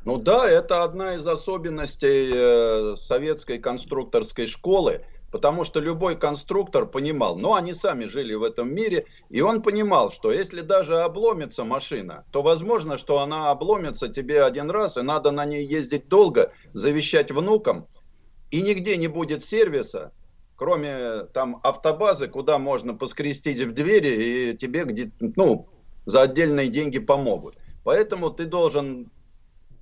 [0.04, 5.00] Ну да, это одна из особенностей э, советской конструкторской школы–
[5.30, 10.10] Потому что любой конструктор понимал, ну они сами жили в этом мире, и он понимал,
[10.10, 15.30] что если даже обломится машина, то возможно, что она обломится тебе один раз, и надо
[15.30, 17.86] на ней ездить долго, завещать внукам,
[18.50, 20.10] и нигде не будет сервиса,
[20.56, 25.68] кроме там автобазы, куда можно поскрестить в двери, и тебе где ну,
[26.06, 27.56] за отдельные деньги помогут.
[27.84, 29.12] Поэтому ты должен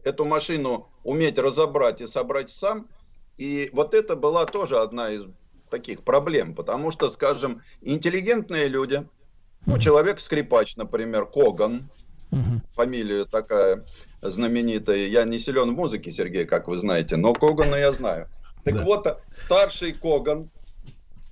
[0.04, 2.86] эту машину уметь разобрать и собрать сам–
[3.38, 5.24] и вот это была тоже одна из
[5.70, 9.06] таких проблем, потому что, скажем, интеллигентные люди,
[9.66, 11.88] ну, человек-скрипач, например, Коган,
[12.74, 13.84] фамилия такая
[14.20, 18.28] знаменитая, я не силен в музыке, Сергей, как вы знаете, но Когана я знаю.
[18.64, 18.82] Так да.
[18.82, 20.50] вот, старший Коган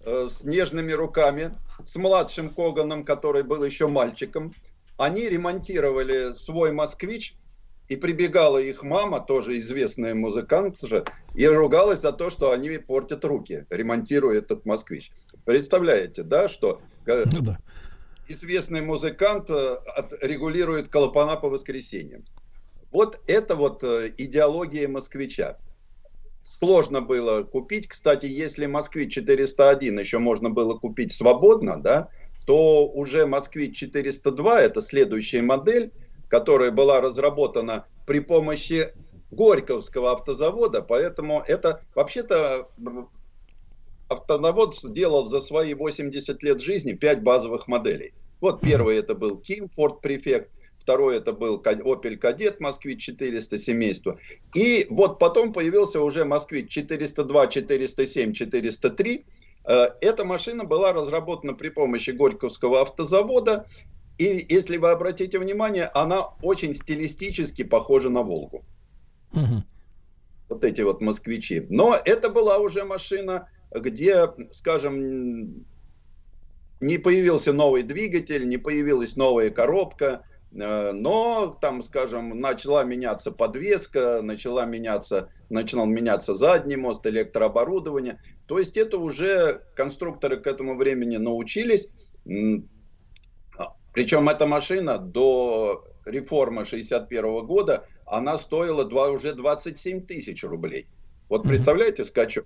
[0.05, 1.53] э, с нежными руками,
[1.85, 4.55] с младшим Коганом, который был еще мальчиком,
[4.97, 7.35] они ремонтировали свой москвич
[7.89, 11.05] и прибегала их мама, тоже известная музыкант же,
[11.35, 15.13] и ругалась за то, что они портят руки, ремонтируя этот москвич.
[15.45, 17.59] Представляете, да, что э, ну, да.
[18.29, 19.77] известный музыкант э,
[20.23, 22.25] регулирует клапана по воскресеньям.
[22.91, 25.59] Вот это вот э, идеология москвича.
[26.45, 27.87] Сложно было купить.
[27.87, 32.09] Кстати, если москвич 401 еще можно было купить свободно, да,
[32.47, 35.93] то уже москвич 402, это следующая модель,
[36.29, 38.93] которая была разработана при помощи
[39.31, 42.69] Горьковского автозавода, поэтому это вообще-то
[44.09, 48.15] автозавод сделал за свои 80 лет жизни 5 базовых моделей.
[48.41, 50.49] Вот первый это был Ким, Ford Prefect,
[50.79, 54.19] второй это был Opel Kadett, Москвич 400 семейства.
[54.55, 59.25] И вот потом появился уже Москвич 402, 407, 403.
[59.65, 63.67] Эта машина была разработана при помощи Горьковского автозавода.
[64.19, 68.65] И если вы обратите внимание, она очень стилистически похожа на Волгу.
[69.33, 69.63] Угу.
[70.49, 71.67] Вот эти вот москвичи.
[71.69, 75.67] Но это была уже машина, где, скажем,
[76.81, 80.23] не появился новый двигатель, не появилась новая коробка,
[80.53, 88.21] э, но там, скажем, начала меняться подвеска, начала меняться, начал меняться задний мост, электрооборудование.
[88.47, 91.89] То есть это уже конструкторы к этому времени научились.
[93.97, 100.87] Причем эта машина до реформы 61 года, она стоила 2, уже 27 тысяч рублей.
[101.31, 102.45] Вот представляете скачок?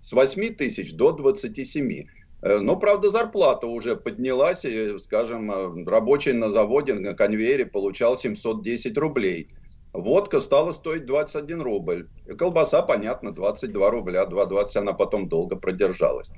[0.00, 2.06] С 8 тысяч до 27.
[2.40, 8.16] Э, но, правда, зарплата уже поднялась, и, скажем, э, рабочий на заводе, на конвейере получал
[8.16, 9.50] 710 рублей.
[9.92, 12.08] Водка стала стоить 21 рубль.
[12.24, 16.30] И колбаса, понятно, 22 рубля, 2,20 она потом долго продержалась.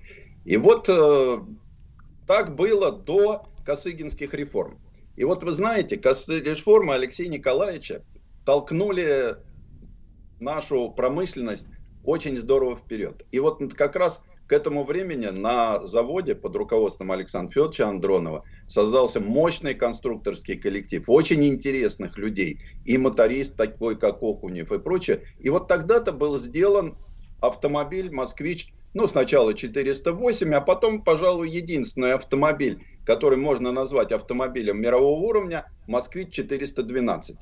[0.44, 1.38] И вот э,
[2.26, 4.80] так было до косыгинских реформ.
[5.14, 8.02] И вот вы знаете, реформы Алексея Николаевича
[8.46, 9.36] толкнули
[10.40, 11.66] нашу промышленность
[12.02, 13.26] очень здорово вперед.
[13.30, 19.20] И вот как раз к этому времени на заводе под руководством Александра Федоровича Андронова создался
[19.20, 25.24] мощный конструкторский коллектив, очень интересных людей, и моторист такой, как Окунев и прочее.
[25.40, 26.96] И вот тогда-то был сделан
[27.42, 35.18] автомобиль «Москвич», ну, сначала 408, а потом, пожалуй, единственный автомобиль, который можно назвать автомобилем мирового
[35.20, 37.38] уровня, Москвич 412.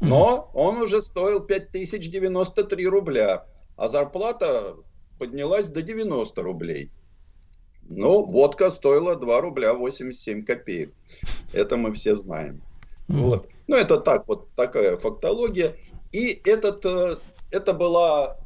[0.00, 3.44] Но он уже стоил 5093 рубля,
[3.76, 4.76] а зарплата
[5.18, 6.92] поднялась до 90 рублей.
[7.82, 10.94] Ну, водка стоила 2 рубля 87 копеек.
[11.52, 12.62] Это мы все знаем.
[13.08, 13.48] Вот.
[13.66, 15.74] Ну, это так, вот такая фактология.
[16.12, 17.16] И этот, э,
[17.50, 18.36] это была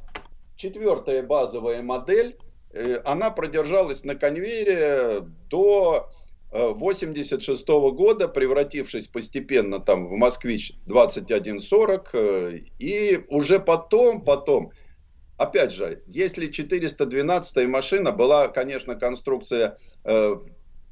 [0.56, 2.38] четвертая базовая модель.
[2.72, 5.20] Э, она продержалась на конвейере
[5.50, 6.08] до
[6.56, 14.72] 86 года, превратившись постепенно там в Москвич 2140, э, и уже потом, потом,
[15.36, 20.46] опять же, если 412 машина была, конечно, конструкция э, в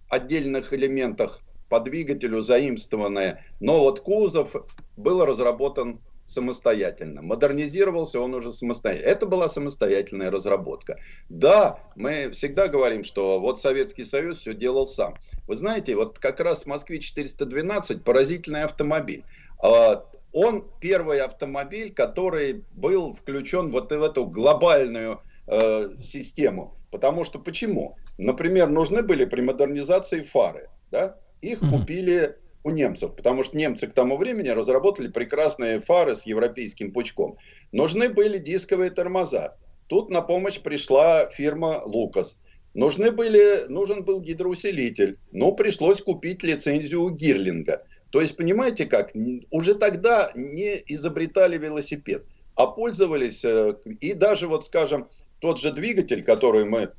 [0.09, 4.55] отдельных элементах по двигателю заимствованная, но вот кузов
[4.97, 7.23] был разработан самостоятельно.
[7.23, 9.07] Модернизировался он уже самостоятельно.
[9.07, 10.99] Это была самостоятельная разработка.
[11.29, 15.17] Да, мы всегда говорим, что вот Советский Союз все делал сам.
[15.47, 19.25] Вы знаете, вот как раз Москве-412 поразительный автомобиль.
[19.63, 26.77] А, он первый автомобиль, который был включен вот в эту глобальную э, систему.
[26.91, 27.97] Потому что почему?
[28.19, 30.69] Например, нужны были при модернизации фары.
[30.91, 31.17] Да?
[31.41, 36.93] Их купили у немцев, потому что немцы к тому времени разработали прекрасные фары с европейским
[36.93, 37.37] пучком.
[37.73, 39.57] Нужны были дисковые тормоза.
[39.87, 42.39] Тут на помощь пришла фирма Лукас.
[42.75, 47.85] Нужны были, нужен был гидроусилитель, но пришлось купить лицензию у Гирлинга.
[48.11, 49.13] То есть, понимаете как,
[49.51, 52.25] уже тогда не изобретали велосипед,
[52.57, 55.09] а пользовались, э, и даже вот, скажем,
[55.41, 56.93] тот же двигатель, который мы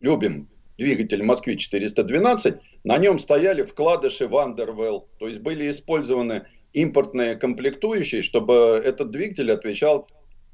[0.00, 0.48] любим,
[0.78, 9.10] двигатель Москвы-412, на нем стояли вкладыши Вандервелл, то есть были использованы импортные комплектующие, чтобы этот
[9.10, 10.08] двигатель отвечал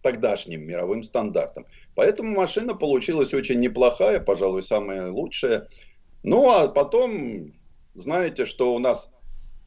[0.07, 1.67] тогдашним мировым стандартам.
[1.97, 5.67] Поэтому машина получилась очень неплохая, пожалуй, самая лучшая.
[6.23, 7.53] Ну, а потом,
[7.97, 9.09] знаете, что у нас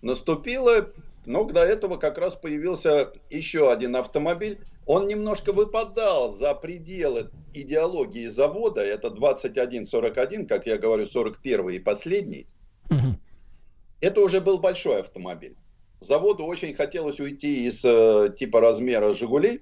[0.02, 0.94] наступило,
[1.26, 4.60] но до этого как раз появился еще один автомобиль.
[4.86, 8.80] Он немножко выпадал за пределы идеологии завода.
[8.80, 12.48] Это 2141, как я говорю, 41 и последний.
[14.00, 15.58] Это уже был большой автомобиль.
[16.00, 19.60] Заводу очень хотелось уйти из э, типа размера «Жигулей»,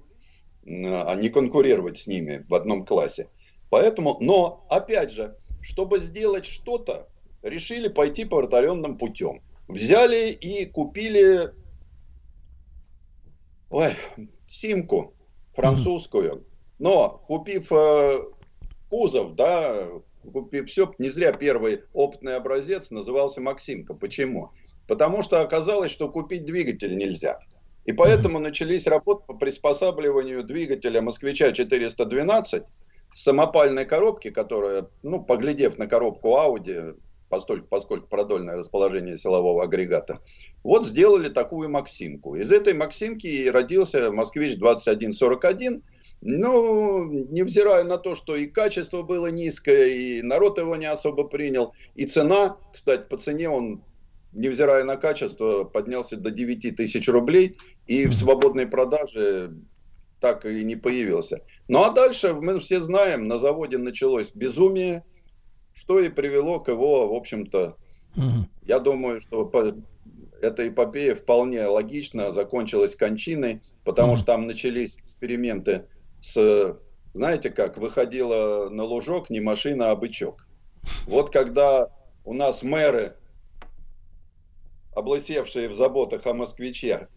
[0.68, 3.28] а не конкурировать с ними в одном классе.
[3.70, 7.08] Поэтому, но, опять же, чтобы сделать что-то,
[7.42, 9.42] решили пойти по протаренным путем.
[9.68, 11.52] Взяли и купили
[13.70, 13.94] ой,
[14.46, 15.14] симку
[15.54, 16.46] французскую.
[16.78, 18.20] Но купив э,
[18.88, 19.88] кузов, да,
[20.32, 23.94] купив все, не зря первый опытный образец назывался Максимка.
[23.94, 24.52] Почему?
[24.86, 27.40] Потому что оказалось, что купить двигатель нельзя.
[27.88, 32.66] И поэтому начались работы по приспосабливанию двигателя «Москвича 412»
[33.14, 36.98] самопальной коробки, которая, ну, поглядев на коробку Audi,
[37.30, 40.20] поскольку, поскольку продольное расположение силового агрегата,
[40.62, 42.34] вот сделали такую Максимку.
[42.34, 45.82] Из этой Максимки и родился Москвич 2141.
[46.20, 51.72] Ну, невзирая на то, что и качество было низкое, и народ его не особо принял,
[51.94, 53.82] и цена, кстати, по цене он,
[54.32, 57.56] невзирая на качество, поднялся до 9 тысяч рублей,
[57.88, 59.54] и в свободной продаже
[60.20, 61.42] так и не появился.
[61.66, 65.04] Ну а дальше мы все знаем, на заводе началось безумие,
[65.74, 67.76] что и привело к его, в общем-то,
[68.62, 69.50] я думаю, что
[70.42, 75.86] эта эпопея вполне логично закончилась кончиной, потому что там начались эксперименты
[76.20, 76.76] с,
[77.14, 80.46] знаете как, выходила на лужок не машина, а бычок.
[81.06, 81.90] Вот когда
[82.24, 83.16] у нас мэры,
[84.94, 87.08] облысевшие в заботах о москвиче,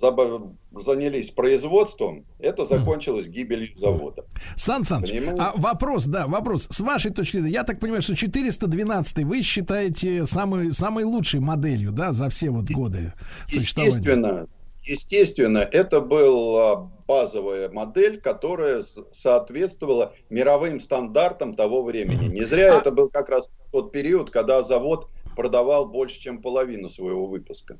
[0.00, 4.24] занялись производством, это закончилось гибелью завода.
[4.56, 6.66] Сан Саныч, а вопрос, да, вопрос.
[6.70, 11.92] С вашей точки зрения, я так понимаю, что 412 вы считаете самой, самой лучшей моделью,
[11.92, 13.12] да, за все вот годы?
[13.48, 14.46] Естественно,
[14.82, 22.26] естественно, это была базовая модель, которая соответствовала мировым стандартам того времени.
[22.26, 22.78] Не зря а...
[22.78, 27.78] это был как раз тот период, когда завод продавал больше, чем половину своего выпуска.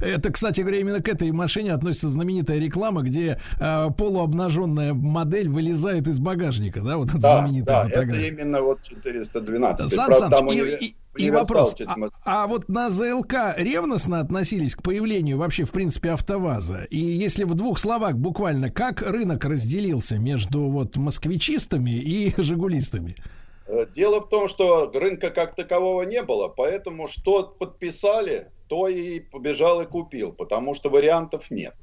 [0.00, 6.08] Это, кстати говоря, именно к этой машине относится знаменитая реклама, где э, полуобнаженная модель вылезает
[6.08, 8.28] из багажника, да, вот эта да, знаменитая да, фотография.
[8.28, 9.90] это именно вот 412.
[9.90, 14.82] Сан Правда, Саныч, и, и, и вопрос, а, а вот на ЗЛК ревностно относились к
[14.82, 16.84] появлению вообще, в принципе, АвтоВАЗа?
[16.90, 23.16] И если в двух словах буквально, как рынок разделился между вот москвичистами и жигулистами?
[23.66, 29.20] Э, дело в том, что рынка как такового не было, поэтому что подписали, то и
[29.20, 31.74] побежал и купил, потому что вариантов нет.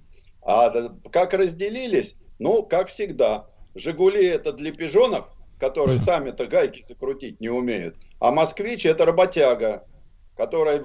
[0.43, 0.71] А
[1.11, 2.15] как разделились?
[2.39, 3.47] Ну, как всегда.
[3.75, 7.95] Жигули это для пижонов, которые сами-то гайки закрутить не умеют.
[8.19, 9.85] А москвич это работяга,
[10.35, 10.81] который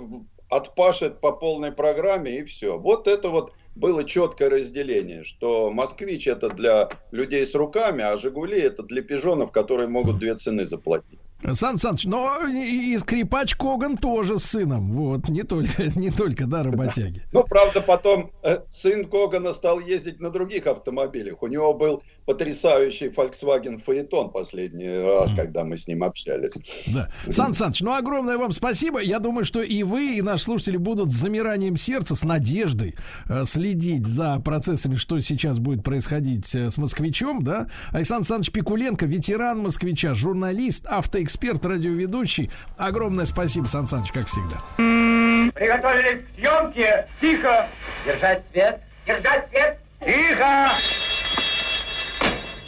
[0.50, 2.78] отпашет по полной программе и все.
[2.78, 8.58] Вот это вот было четкое разделение, что «Москвич» это для людей с руками, а «Жигули»
[8.58, 11.20] это для пижонов, которые могут две цены заплатить.
[11.52, 16.62] Сан Саныч, но и скрипач Коган тоже с сыном, вот, не только, не только, да,
[16.62, 17.22] работяги.
[17.32, 21.42] Ну, правда, потом э, сын Когана стал ездить на других автомобилях.
[21.42, 26.52] У него был потрясающий Volkswagen Phaeton последний раз, когда мы с ним общались.
[26.88, 27.08] Да.
[27.30, 29.00] Сан Саныч, ну огромное вам спасибо.
[29.00, 32.96] Я думаю, что и вы, и наши слушатели будут с замиранием сердца, с надеждой
[33.28, 37.68] э, следить за процессами, что сейчас будет происходить э, с москвичом, да.
[37.92, 41.25] Александр Александрович Пикуленко, ветеран москвича, журналист, автоэксперт,
[41.64, 42.50] радиоведущий.
[42.76, 44.56] Огромное спасибо, Сан Саныч, как всегда.
[44.76, 47.06] Приготовились к съемке.
[47.20, 47.68] Тихо.
[48.04, 48.80] Держать свет.
[49.06, 49.78] Держать свет.
[50.00, 50.70] Тихо.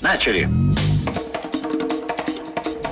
[0.01, 0.49] Начали.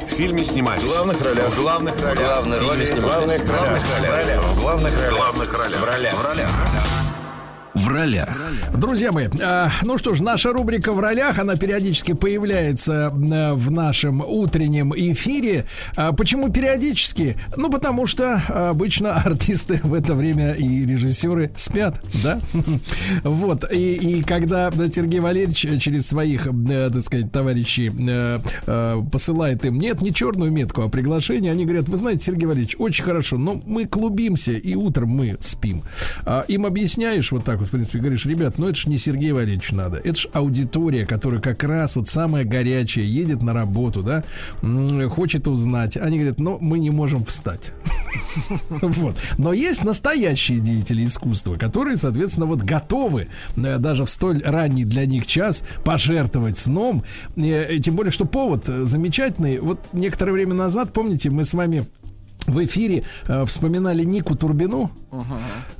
[0.07, 0.83] В фильме снимались.
[0.83, 1.47] В главных ролях.
[1.49, 2.19] В главных ролях.
[2.25, 3.43] Главные роли В снимались.
[3.43, 4.43] главных ролях.
[4.43, 5.11] В главных ролях.
[5.17, 5.81] Главных ролях.
[5.81, 6.15] В ролях.
[6.15, 6.51] В ролях.
[6.51, 6.96] В ролях.
[8.75, 13.71] Друзья мои, э, ну что ж, наша рубрика в ролях, она периодически появляется э, в
[13.71, 15.67] нашем утреннем эфире.
[15.95, 17.37] А почему периодически?
[17.57, 22.41] Ну, потому что обычно артисты в это время и режиссеры спят, да?
[23.25, 29.79] Вот, и, и когда Сергей Валерьевич через своих, э, так сказать, товарищей э, посылает им,
[29.79, 33.61] нет, не черную метку, а приглашение, они говорят, вы знаете, Сергей Валерьевич, очень хорошо, но
[33.67, 35.83] мы клубимся, и утром мы спим.
[36.25, 39.33] А им объясняешь вот так вот, в принципе, говоришь, ребят, ну это ж не Сергей
[39.33, 44.25] Валерьевич надо, это ж аудитория, которая как раз вот самая горячая, едет на работу, да,
[45.09, 45.97] хочет узнать.
[45.97, 47.73] Они говорят, ну мы не можем встать.
[48.81, 49.17] Вот.
[49.39, 55.07] Но есть настоящие деятели искусства, которые, соответственно, вот готовы э, даже в столь ранний для
[55.07, 57.03] них час пожертвовать сном.
[57.37, 59.59] Э, и Тем более, что повод э, замечательный.
[59.59, 61.87] Вот некоторое время назад, помните, мы с вами
[62.47, 64.91] в эфире э, вспоминали Нику Турбину.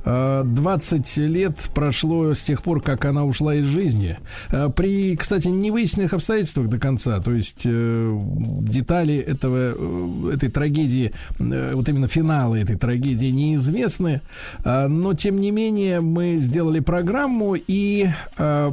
[0.05, 4.17] Э, 20 лет прошло с тех пор, как она ушла из жизни.
[4.51, 7.19] Э, При, кстати, невыясненных обстоятельствах до конца.
[7.19, 8.19] То есть э,
[8.61, 14.21] детали этого, э, этой трагедии, э, вот именно финалы этой трагедии неизвестны.
[14.65, 17.55] Э, Но, тем не менее, мы сделали программу.
[17.55, 18.07] И
[18.37, 18.71] э,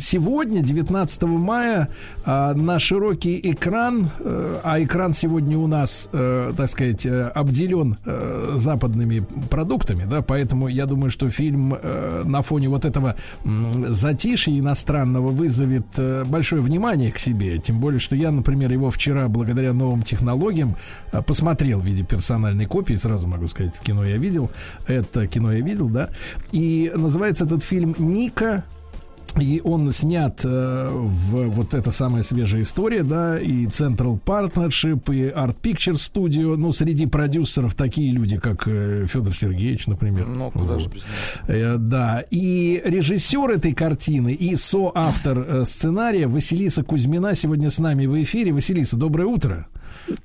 [0.00, 1.88] сегодня, 19 мая,
[2.26, 7.96] э, на широкий экран, э, а экран сегодня у нас, э, так сказать, э, обделен
[8.04, 13.16] э, западными продуктами, да, поэтому я думаю, что фильм э, на фоне вот этого
[13.88, 15.86] затишья иностранного вызовет
[16.26, 20.76] большое внимание к себе, тем более, что я, например, его вчера благодаря новым технологиям
[21.26, 24.50] посмотрел в виде персональной копии, сразу могу сказать, кино я видел,
[24.86, 26.08] это кино я видел, да,
[26.52, 28.64] и называется этот фильм «Ника»,
[29.38, 35.30] и он снят э, в вот эта самая свежая история, да, и Central Partnership, и
[35.30, 36.56] Art Picture Studio.
[36.56, 40.26] Ну, среди продюсеров такие люди, как э, Федор Сергеевич, например.
[40.26, 40.94] Ну, куда же Вот.
[40.94, 41.56] без него.
[41.56, 48.06] Э, Да, и режиссер этой картины, и соавтор э, сценария Василиса Кузьмина сегодня с нами
[48.06, 48.52] в эфире.
[48.52, 49.66] Василиса, доброе утро.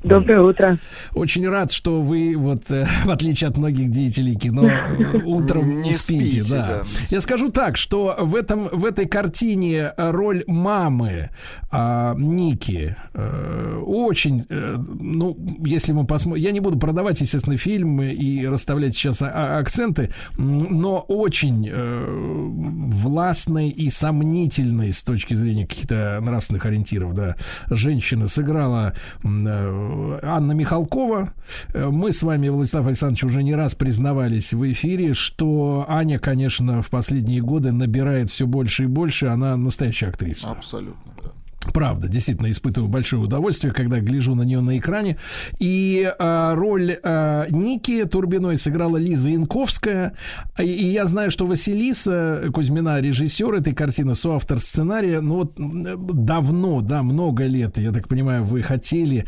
[0.03, 0.77] Доброе утро.
[1.13, 5.89] Очень рад, что вы, вот, э, в отличие от многих деятелей кино, э, утром не,
[5.89, 6.41] Не спите.
[6.41, 6.67] спите, да.
[6.67, 6.83] да.
[7.09, 11.29] Я скажу так, что в, этом, в этой картине роль мамы
[11.71, 18.01] а, Ники э, очень, э, ну, если мы посмотрим, я не буду продавать, естественно, фильм
[18.01, 25.67] и расставлять сейчас а- а- акценты, но очень э, властной и сомнительной с точки зрения
[25.67, 27.35] каких-то нравственных ориентиров, да,
[27.69, 28.93] женщина сыграла
[29.23, 29.27] э,
[30.23, 31.33] Анна Михалкова.
[31.73, 36.81] Э, Мы с вами, Владислав Александрович, уже не раз признавались в эфире, что Аня, конечно,
[36.81, 39.27] в последние годы набирает все больше и больше.
[39.27, 40.49] Она настоящая актриса.
[40.51, 41.31] Абсолютно, да.
[41.77, 45.19] Правда, действительно испытываю большое удовольствие, когда гляжу на нее на экране.
[45.59, 50.13] И а, роль а, Ники Турбиной сыграла Лиза Янковская.
[50.57, 55.53] И, и я знаю, что Василиса Кузьмина, режиссер этой картины, соавтор сценария, ну вот
[56.25, 59.27] давно, да, много лет, я так понимаю, вы хотели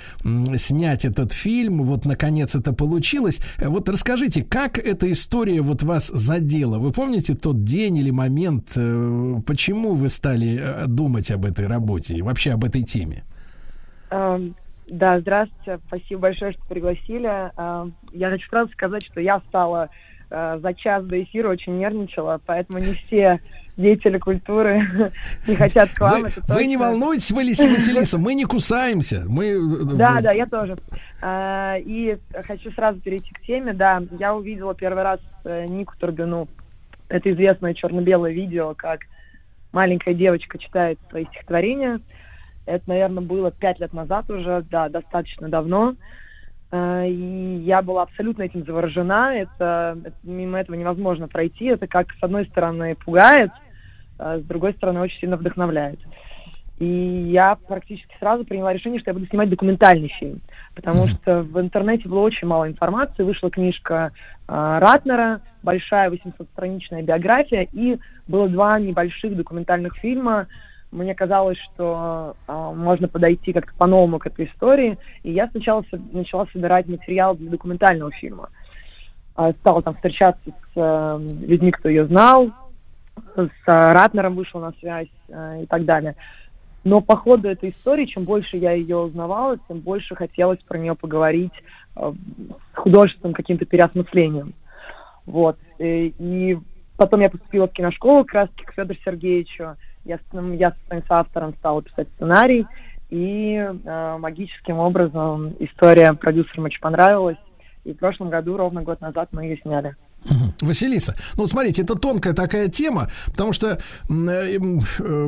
[0.58, 3.42] снять этот фильм, вот наконец это получилось.
[3.60, 6.80] Э, Вот расскажите, как эта история вот вас задела?
[6.80, 12.16] Вы помните тот день или момент, э, почему вы стали э, думать об этой работе
[12.16, 13.24] и вообще об этой теме?
[14.12, 14.56] Эм,
[14.88, 15.80] Да, здравствуйте.
[15.88, 17.28] Спасибо большое, что пригласили.
[17.58, 19.90] Эм, Я хочу сразу сказать, что я встала
[20.32, 23.40] э, за час до эфира, очень нервничала, поэтому не все
[23.78, 25.12] деятели культуры
[25.48, 26.22] не хотят к вам.
[26.24, 29.24] Вы, это вы не волнуйтесь, Валиси- Василиса, мы не кусаемся.
[29.28, 29.60] Мы, э,
[29.96, 30.76] Да, вот, да, я тоже.
[31.86, 32.18] И
[32.48, 33.74] хочу сразу перейти к теме.
[33.74, 36.48] Да, я увидела первый раз э, Нику Турбину.
[37.10, 39.02] Это известное черно-белое видео, как
[39.72, 42.00] маленькая девочка читает свои стихотворения.
[42.70, 45.96] Это, наверное, было пять лет назад уже, да, достаточно давно.
[46.72, 49.34] А, И я была абсолютно этим заворожена.
[49.36, 51.66] Это, это- мимо этого невозможно пройти.
[51.66, 53.50] Это как, с одной стороны, пугает,
[54.20, 56.00] а с другой стороны, очень сильно вдохновляет.
[56.78, 60.40] И я практически сразу приняла решение, что я буду снимать документальный фильм.
[60.76, 63.24] Потому что в интернете было очень мало информации.
[63.24, 64.12] Вышла книжка
[64.48, 67.98] э, Ратнера, большая 800-страничная биография, и
[68.28, 70.48] было два небольших документальных фильма
[70.92, 76.02] мне казалось, что э, можно подойти как-то по-новому к этой истории, и я сначала со-
[76.12, 78.50] начала собирать материал для документального фильма.
[79.38, 82.52] Э, стала там встречаться с э, людьми, кто ее знал,
[83.36, 86.16] с э, Ратнером вышел на связь э, и так далее.
[86.84, 90.96] Но по ходу этой истории, чем больше я ее узнавала, тем больше хотелось про нее
[90.96, 91.54] поговорить
[91.96, 92.12] э,
[92.74, 94.54] с художественным каким-то переосмыслением.
[95.26, 95.58] Вот.
[95.78, 96.58] И, и
[96.98, 99.76] потом я поступила в киношколу как раз к Федору Сергеевичу.
[100.10, 102.66] Я, м, я со своим соавтором стала писать сценарий,
[103.12, 107.38] и э, магическим образом история продюсерам очень понравилась.
[107.84, 109.96] И в прошлом году, ровно год назад, мы ее сняли.
[110.62, 113.80] Василиса, ну смотрите, это тонкая такая тема, потому что
[114.10, 114.58] э,
[115.00, 115.28] э,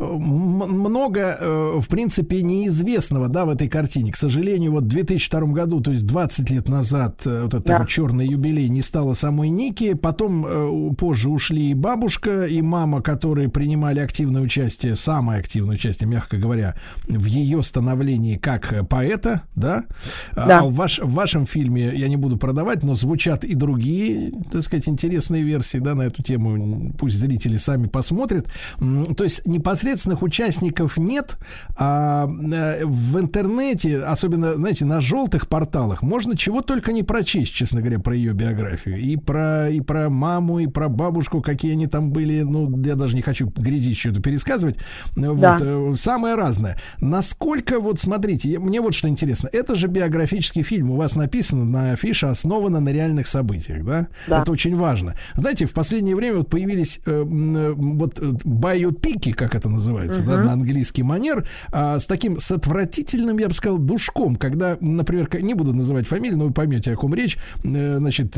[0.00, 4.12] много, э, в принципе, неизвестного, да, в этой картине.
[4.12, 7.84] К сожалению, вот в 2002 году, то есть 20 лет назад, вот этот Да.
[7.86, 14.00] черный юбилей не стало самой Ники, потом позже ушли и бабушка, и мама, которые принимали
[14.00, 16.74] активное участие, самое активное участие, мягко говоря,
[17.08, 19.84] в ее становлении как поэта, да?
[20.32, 20.64] А Да.
[20.64, 24.88] в, ваш- в вашем фильме, я не буду продавать, но звучат и другие, так сказать,
[24.88, 26.92] интересные версии, да, на эту тему.
[26.98, 28.48] Пусть зрители сами посмотрят.
[29.16, 31.36] То есть непосредственных участников нет,
[31.76, 37.80] а э, в интернете, особенно, знаете, на желтых порталах, можно чего только не прочесть, честно
[37.80, 38.98] говоря, про ее биографию.
[38.98, 42.42] И про, и про маму, и про бабушку, какие они там были.
[42.42, 44.76] Ну, я даже не хочу грязищу эту пересказывать.
[45.14, 45.56] Вот, Да.
[45.60, 46.78] э, самое разное.
[47.00, 49.48] Насколько, вот смотрите, мне вот что интересно.
[49.52, 50.90] Это же биографический фильм.
[50.90, 54.08] У вас написано на афише основано на реальных событиях, да?
[54.26, 54.42] Да.
[54.42, 55.14] Это очень важно.
[55.34, 60.38] Знаете, в последнее время вот появились э, э, вот э, байопики, как это называется, да,
[60.38, 65.54] на английский манер, а, с таким с отвратительным, я бы сказал, душком, когда, например, не
[65.54, 68.36] буду называть фамилию, но вы поймете, о ком речь, э, значит,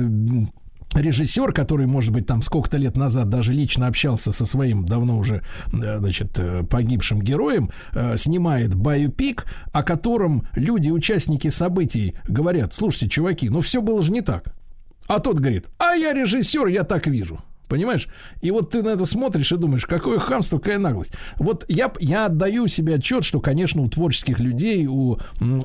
[0.95, 5.43] режиссер, который, может быть, там сколько-то лет назад даже лично общался со своим давно уже,
[5.73, 13.09] э, значит, э, погибшим героем, э, снимает байопик, о котором люди, участники событий говорят, слушайте,
[13.09, 14.55] чуваки, ну все было же не так.
[15.09, 17.41] А тот говорит, а я режиссер, я так вижу.
[17.69, 18.09] Понимаешь?
[18.41, 21.13] И вот ты на это смотришь и думаешь, какое хамство, какая наглость.
[21.37, 25.19] Вот я, я отдаю себе отчет, что, конечно, у творческих людей, у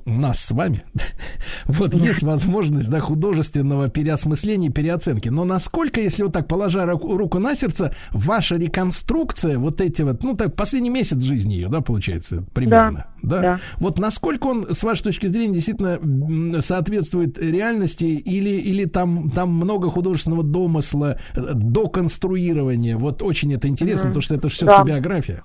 [0.05, 0.83] нас с вами,
[1.65, 5.29] вот есть возможность да, художественного переосмысления, переоценки.
[5.29, 10.23] Но насколько, если вот так, положа руку, руку на сердце, ваша реконструкция, вот эти вот,
[10.23, 13.41] ну так, последний месяц жизни ее, да, получается, примерно, да?
[13.41, 13.59] да.
[13.77, 19.89] Вот насколько он, с вашей точки зрения, действительно соответствует реальности или, или там, там много
[19.89, 21.51] художественного домысла, э,
[21.93, 22.97] доконструирования?
[22.97, 24.13] Вот очень это интересно, Мгм.
[24.13, 24.83] потому что это все-таки Да.
[24.83, 25.43] биография.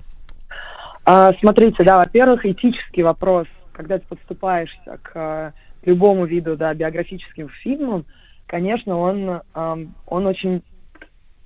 [1.05, 5.53] А, смотрите, да, во-первых, этический вопрос, когда ты подступаешься к э,
[5.85, 8.05] любому виду, да, биографическим фильмам,
[8.47, 10.63] конечно, он, он очень,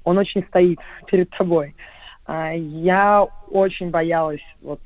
[0.04, 1.74] он очень стоит перед тобой.
[2.26, 4.80] А, я очень боялась вот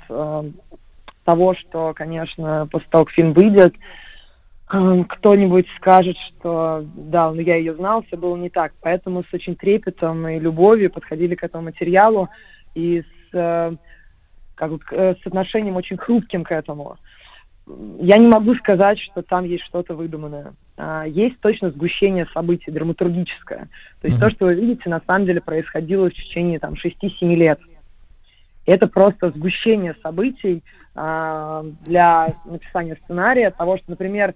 [1.24, 3.74] того, что, конечно, после того, как фильм выйдет,
[4.66, 8.72] кто-нибудь скажет, что да, ну я ее знал, все было не так.
[8.80, 12.28] Поэтому с очень трепетом и любовью подходили к этому материалу
[12.74, 13.76] и с э,
[14.56, 16.96] как бы, э, с отношением очень хрупким к этому.
[18.00, 20.54] Я не могу сказать, что там есть что-то выдуманное.
[20.76, 23.68] А, Есть точно сгущение событий, драматургическое.
[24.00, 27.58] То есть то, что вы видите, на самом деле происходило в течение там 6-7 лет.
[28.66, 30.62] Это просто сгущение событий
[30.96, 34.34] для написания сценария, того, что, например,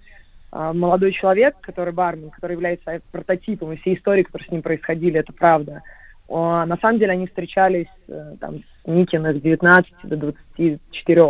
[0.53, 5.21] а, молодой человек, который бармен, который является прототипом, и все истории, которые с ним происходили,
[5.21, 5.83] это правда.
[6.29, 11.23] На самом деле они встречались э, там, с Никиной с 19 до 24.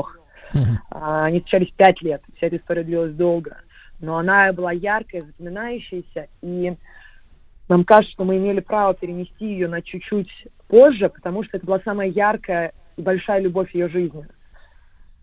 [0.90, 3.56] А, Они встречались пять лет, вся эта история длилась долго.
[4.00, 6.74] Но она была яркая, запоминающаяся, и
[7.70, 10.28] нам кажется, что мы имели право перенести ее на чуть-чуть
[10.68, 14.26] позже, потому что это была самая яркая и большая любовь ее жизни.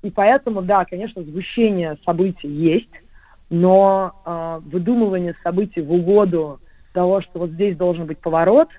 [0.03, 2.89] И поэтому, да, конечно, сгущение событий есть,
[3.49, 6.59] но э, выдумывание событий в угоду
[6.93, 8.69] того, что вот здесь должен быть поворот,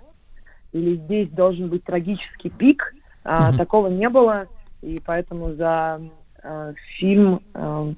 [0.72, 3.56] или здесь должен быть трагический пик, а, Мгм.
[3.56, 4.48] такого не было,
[4.82, 6.00] и поэтому за
[6.42, 7.94] э, фильм э,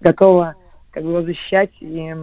[0.00, 0.56] готова
[0.90, 2.14] как бы его защищать и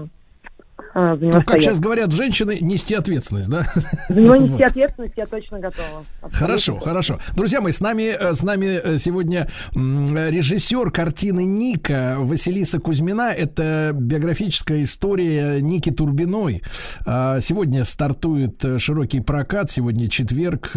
[0.93, 1.63] за него Ну, как стоять.
[1.63, 3.63] сейчас говорят женщины, нести ответственность, да?
[4.09, 4.61] За него нести Вот.
[4.63, 6.03] ответственность я точно готова.
[6.21, 6.37] Абсолютно.
[6.47, 7.19] Хорошо, хорошо.
[7.35, 13.31] Друзья мои, с нами, э, с нами э, сегодня режиссер картины Ника Василиса Кузьмина.
[13.33, 16.63] Это биографическая история Ники Турбиной.
[17.05, 20.71] А, Сегодня стартует э, широкий прокат, сегодня четверг.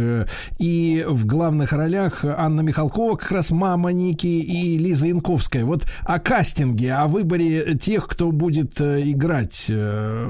[0.58, 5.64] И в главных ролях Анна Михалкова, как раз мама Ники, и Лиза Янковская.
[5.64, 9.66] Вот о кастинге, о выборе тех, кто будет играть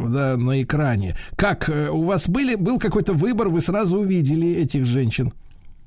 [0.09, 1.15] да, на экране.
[1.37, 5.32] Как э, у вас были, был какой-то выбор, вы сразу увидели этих женщин?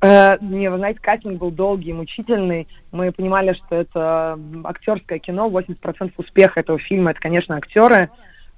[0.01, 2.67] Э, Не, вы знаете, кастинг был долгий, мучительный.
[2.91, 8.09] Мы понимали, что это актерское кино, 80% успеха этого фильма это, конечно, актеры.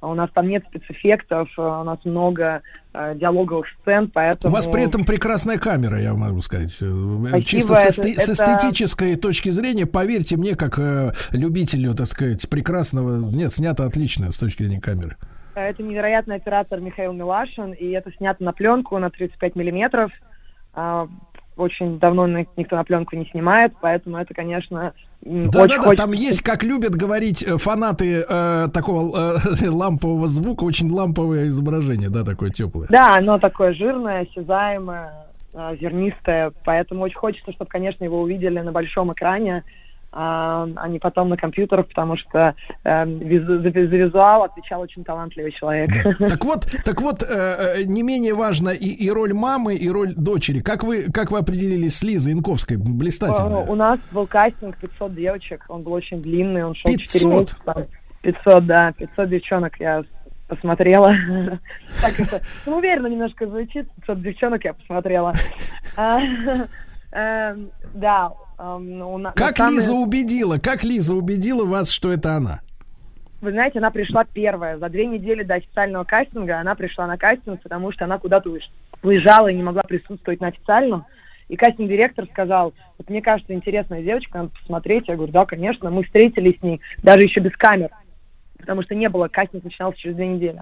[0.01, 2.61] А У нас там нет спецэффектов, э, у нас много
[2.93, 4.53] э, диалоговых сцен, У поэтому...
[4.53, 6.75] вас при этом прекрасная камера, я могу сказать.
[6.81, 11.11] Э, Спасибо, Чисто с, это- эсте- с это- эстетической точки зрения, поверьте мне, как э,
[11.31, 15.15] любителю, так сказать, прекрасного, нет, снято отлично с точки зрения камеры.
[15.55, 20.11] Это невероятный оператор Михаил Милашин, и это снято на пленку на 35 миллиметров.
[21.57, 26.11] Очень давно никто на пленку не снимает, поэтому это, конечно, Да, очень да, да, там
[26.11, 32.23] есть, как любят говорить э, фанаты э, такого э, лампового звука, очень ламповое изображение, да,
[32.23, 32.87] такое теплое.
[32.89, 35.13] Да, оно такое жирное, осязаемое,
[35.53, 39.63] а, зернистое, поэтому очень хочется, чтобы, конечно, его увидели на большом экране,
[40.17, 42.55] а а не потом на компьютерах, потому что
[42.85, 45.89] э, визу- за, за визуал отвечал очень талантливый человек.
[46.29, 50.13] Так вот, так вот, э, э, не менее важно и, и роль мамы, и роль
[50.15, 50.61] дочери.
[50.61, 52.77] Как вы, как вы определились с Лизой Инковской?
[52.77, 53.57] Блистательно.
[53.57, 57.31] Э, У нас был кастинг 500 девочек, он был очень длинный, он шел 4 500?
[57.41, 57.87] месяца.
[58.21, 60.03] 500, да, 500 девчонок я
[60.47, 61.13] посмотрела.
[62.01, 65.33] Так это, ну, уверенно немножко звучит, 500 девчонок я посмотрела.
[65.97, 66.19] А,
[67.11, 72.11] эм, Да, эм, у на- Как на самом- Лиза убедила, как Лиза убедила вас, что
[72.11, 72.61] это она?
[73.41, 74.77] Вы знаете, она пришла первая.
[74.77, 78.71] За две недели до официального кастинга она пришла на кастинг, потому что она куда-то уезж-
[79.03, 81.05] уезжала и не могла присутствовать на официальном.
[81.47, 85.07] И кастинг-директор сказал, вот мне кажется, интересная девочка, надо посмотреть.
[85.07, 85.91] Я говорю, да, конечно.
[85.91, 87.91] Мы встретились с ней даже еще без камер,
[88.57, 90.61] потому что не было, кастинг начинался через две недели.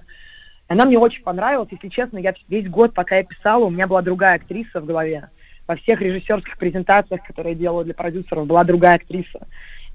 [0.68, 1.68] Она мне очень понравилась.
[1.70, 5.28] Если честно, я весь год, пока я писала, у меня была другая актриса в голове.
[5.66, 9.40] Во всех режиссерских презентациях, которые я делала для продюсеров, была другая актриса.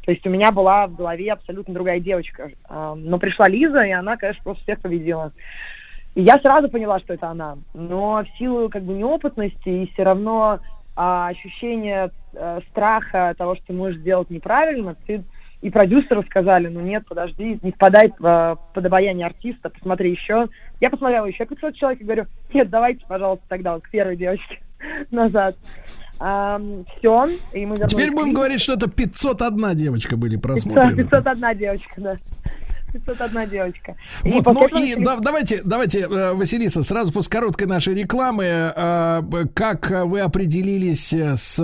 [0.05, 2.51] То есть у меня была в голове абсолютно другая девочка.
[2.67, 5.31] А, Но пришла Лиза, и она, конечно, просто всех победила.
[6.15, 7.57] И я сразу поняла, что это она.
[7.73, 10.59] Но в силу как бы неопытности и все равно
[10.95, 15.23] а, ощущение э, страха того, что ты можешь сделать неправильно, ты
[15.61, 20.47] и продюсеры сказали, ну нет, подожди, не впадай в, э, под обаяние артиста, посмотри еще.
[20.79, 24.59] Я посмотрела еще 500 человек и говорю, нет, давайте, пожалуйста, тогда вот к первой девочке
[25.11, 25.55] назад.
[26.17, 31.03] все, и мы вернулись Теперь будем говорить, что это 501 девочка были 500, просмотрены.
[31.03, 32.17] 501 девочка, да.
[32.93, 33.95] 501 девочка.
[34.23, 39.21] И Вот, ну и да- давайте, давайте, э, Василиса, сразу после короткой нашей рекламы, э,
[39.53, 41.59] как вы определились э, с,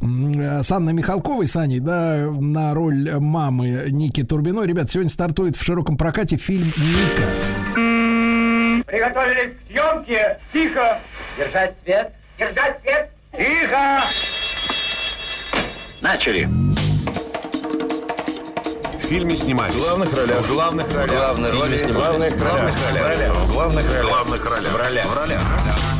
[0.00, 4.66] с Анной Михалковой, с Аней, да, на роль мамы Ники Турбиной.
[4.66, 7.22] Ребят, сегодня стартует в широком прокате фильм «Ника».
[8.86, 10.38] Приготовились к съемке.
[10.52, 10.98] Тихо.
[11.38, 12.12] Держать свет.
[12.38, 13.10] Держать свет.
[13.32, 14.04] Тихо.
[16.00, 16.48] Начали.
[18.98, 19.74] В фильме снимались.
[19.74, 20.38] В главных ролях.
[20.38, 21.16] В главных ролях.
[21.16, 22.32] Главные роли снимались.
[22.32, 23.34] В главных ролях.
[23.34, 24.04] В главных ролях.
[24.04, 24.72] В главных ролях.
[24.72, 25.06] В ролях.
[25.06, 25.42] В ролях.
[25.42, 25.93] В ролях.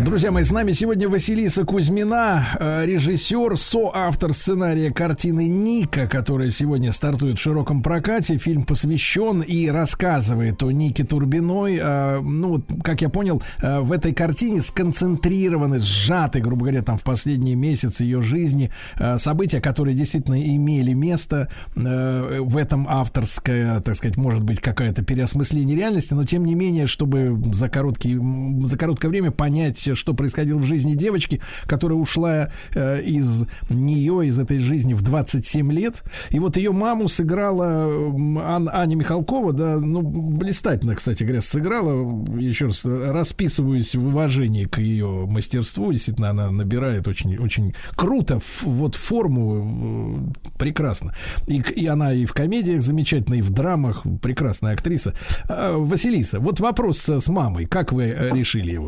[0.00, 6.90] Друзья мои, с нами сегодня Василиса Кузьмина, э, режиссер, соавтор сценария картины «Ника», которая сегодня
[6.90, 8.36] стартует в широком прокате.
[8.36, 11.78] Фильм посвящен и рассказывает о Нике Турбиной.
[11.80, 17.04] Э, Ну, как я понял, э, в этой картине сконцентрированы, сжаты, грубо говоря, там в
[17.04, 18.72] последние месяцы ее жизни
[19.18, 21.48] события, которые действительно имели место.
[21.76, 27.40] В этом авторское, так сказать, может быть, какое-то переосмысление реальности, но тем не менее, чтобы
[27.52, 28.18] за короткий,
[28.66, 34.38] за короткое время понять, что происходило в жизни девочки, которая ушла э, из нее, из
[34.38, 36.02] этой жизни в 27 лет.
[36.30, 42.24] И вот ее маму сыграла Ан- Аня Михалкова, да, ну, блистательно, кстати говоря, сыграла.
[42.38, 45.92] Еще раз расписываюсь в уважении к ее мастерству.
[45.92, 51.14] Действительно, она набирает очень, очень круто, вот форму э, прекрасно.
[51.46, 55.12] И, и она и в комедиях замечательно, и в драмах прекрасная актриса.
[55.48, 57.66] А, Василиса, вот вопрос с с мамой.
[57.66, 58.85] Как вы э, решили его?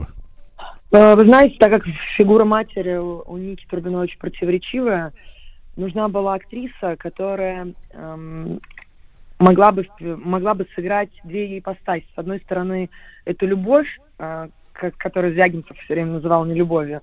[0.90, 1.84] Э, Вы знаете, так как
[2.16, 5.12] фигура матери у, Ники Турбиной очень противоречивая,
[5.76, 8.60] нужна была актриса, которая эм,
[9.38, 12.06] могла бы могла бы сыграть две ипостаси.
[12.14, 12.88] С одной стороны,
[13.26, 13.88] это любовь,
[14.18, 17.02] э, как- которую Звягинцев все время называл нелюбовью,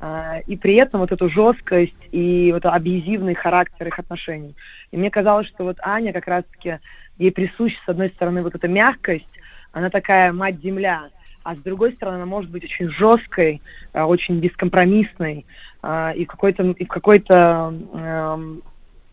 [0.00, 4.54] э, и при этом вот эту жесткость и вот абьюзивный характер их отношений.
[4.90, 6.78] И мне казалось, что вот Аня как раз-таки,
[7.16, 9.26] ей присуща, с одной стороны, вот эта мягкость,
[9.72, 11.08] она такая мать-земля,
[11.44, 13.60] а с другой стороны, она может быть очень жесткой,
[13.92, 15.44] э, очень бескомпромиссной,
[15.82, 18.60] э, и, какой-то, и в какой-то эм,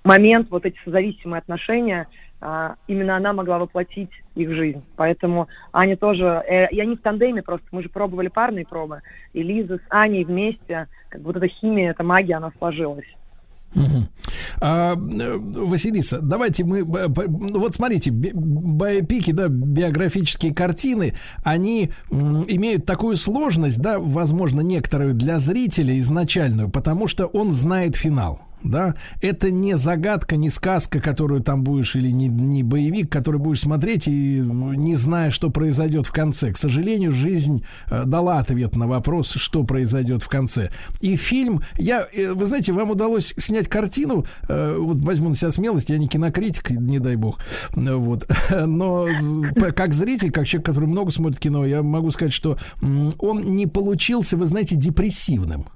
[0.04, 2.08] момент вот эти созависимые отношения,
[2.42, 4.82] а, именно она могла воплотить их жизнь.
[4.96, 9.02] Поэтому Аня тоже, э, и они в тандеме просто, мы же пробовали парные пробы,
[9.34, 13.08] и Лиза с Аней вместе, как вот эта химия, эта магия, она сложилась.
[13.76, 14.08] Мгм.
[14.60, 16.84] А, э, Василиса, давайте мы...
[16.84, 21.14] Вот смотрите, би- биопики, да, биографические картины,
[21.44, 28.42] они имеют такую сложность, да, возможно, некоторую для зрителя изначальную, потому что он знает финал.
[28.64, 33.62] Да, это не загадка, не сказка, которую там будешь, или не, не боевик, который будешь
[33.62, 36.52] смотреть и не зная, что произойдет в конце.
[36.52, 40.72] К сожалению, жизнь э, дала ответ на вопрос, что произойдет в конце.
[41.00, 45.52] И фильм, я, э, вы знаете, вам удалось снять картину, э, вот возьму на себя
[45.52, 47.40] смелость, я не кинокритик, не дай бог,
[47.72, 49.08] вот, но
[49.76, 52.58] как зритель, как человек, который много смотрит кино, я могу сказать, что
[53.20, 55.68] он не получился, вы знаете, депрессивным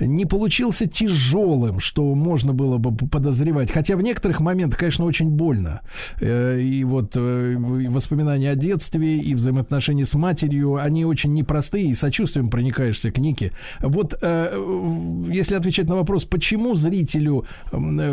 [0.00, 3.70] не получился тяжелым, что можно было бы подозревать.
[3.70, 5.80] Хотя в некоторых моментах, конечно, очень больно.
[6.20, 11.86] Э, И вот э, и воспоминания о детстве и взаимоотношения с матерью, они очень непростые,
[11.86, 13.52] и сочувствием проникаешься к Нике.
[13.80, 17.44] Вот э, если отвечать на вопрос, почему зрителю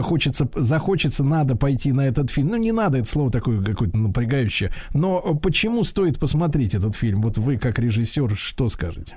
[0.02, 2.50] хочется, захочется, надо пойти на этот фильм.
[2.50, 4.72] Ну, не надо, это слово такое какое-то напрягающее.
[4.94, 7.22] Но почему стоит посмотреть этот фильм?
[7.22, 9.16] Вот вы, как режиссер, что скажете?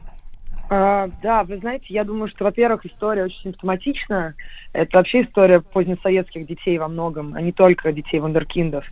[0.75, 4.35] А, да, вы знаете, я думаю, что, во-первых, история очень симптоматична.
[4.73, 8.87] Это вообще история позднесоветских детей во многом, а не только детей вундеркиндов.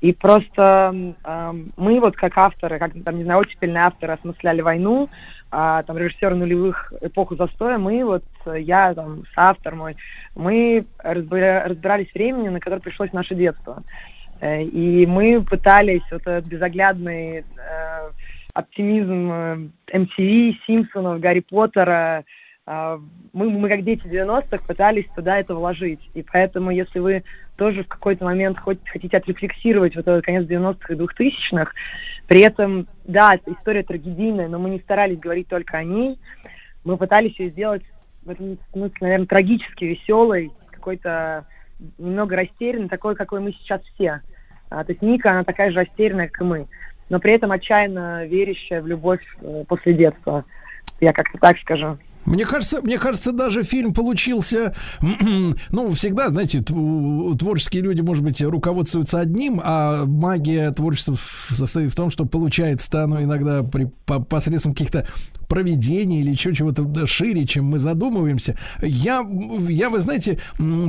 [0.00, 5.10] И просто м, мы вот как авторы, как, там, не знаю, оттепельные авторы осмысляли войну,
[5.50, 9.96] а, там, режиссеры нулевых эпоху застоя, мы вот, э, я, там, соавтор мой,
[10.34, 13.82] мы разбира- разбирались времени, на которое пришлось наше детство.
[14.40, 18.10] Э, И мы пытались вот этот безоглядный э,
[18.56, 22.24] оптимизм э, MTV, Симпсонов, Гарри Поттера.
[22.66, 22.98] э,
[23.34, 26.00] Мы, мы как дети 90-х пытались туда это вложить.
[26.14, 27.22] И поэтому, если вы
[27.56, 31.72] тоже в какой-то момент хоть хотите отрефлексировать вот этот конец 90-х и 2000-х,
[32.26, 36.18] при этом, да, история трагедийная, но мы не старались говорить только о ней.
[36.82, 37.82] Мы пытались ее сделать
[38.24, 41.46] в этом смысле, наверное, трагически веселой, какой-то
[41.98, 44.22] немного растерянной, такой, какой мы сейчас все.
[44.70, 46.66] А, то есть Ника, она такая же растерянная, как и мы,
[47.08, 50.44] но при этом отчаянно верящая в любовь э, после детства.
[51.00, 51.98] Я как-то так скажу.
[52.26, 54.74] Мне кажется, мне кажется, даже фильм получился,
[55.70, 61.94] ну, всегда, знаете, тв- творческие люди, может быть, руководствуются одним, а магия творчества состоит в
[61.94, 65.06] том, что получается оно иногда при, по- посредством каких-то
[65.48, 68.56] проведений или еще чего-то шире, чем мы задумываемся.
[68.82, 69.26] Я,
[69.68, 70.38] я, вы знаете,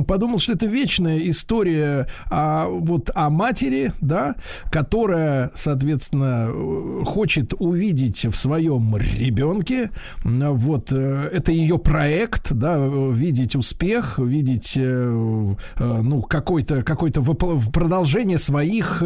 [0.06, 4.34] подумал, что это вечная история о, вот, о матери, да,
[4.70, 9.90] которая, соответственно, хочет увидеть в своем ребенке,
[10.24, 18.38] вот, э, это ее проект, да, видеть успех, видеть, э, э, ну, какой-то, какой-то продолжение
[18.38, 19.02] своих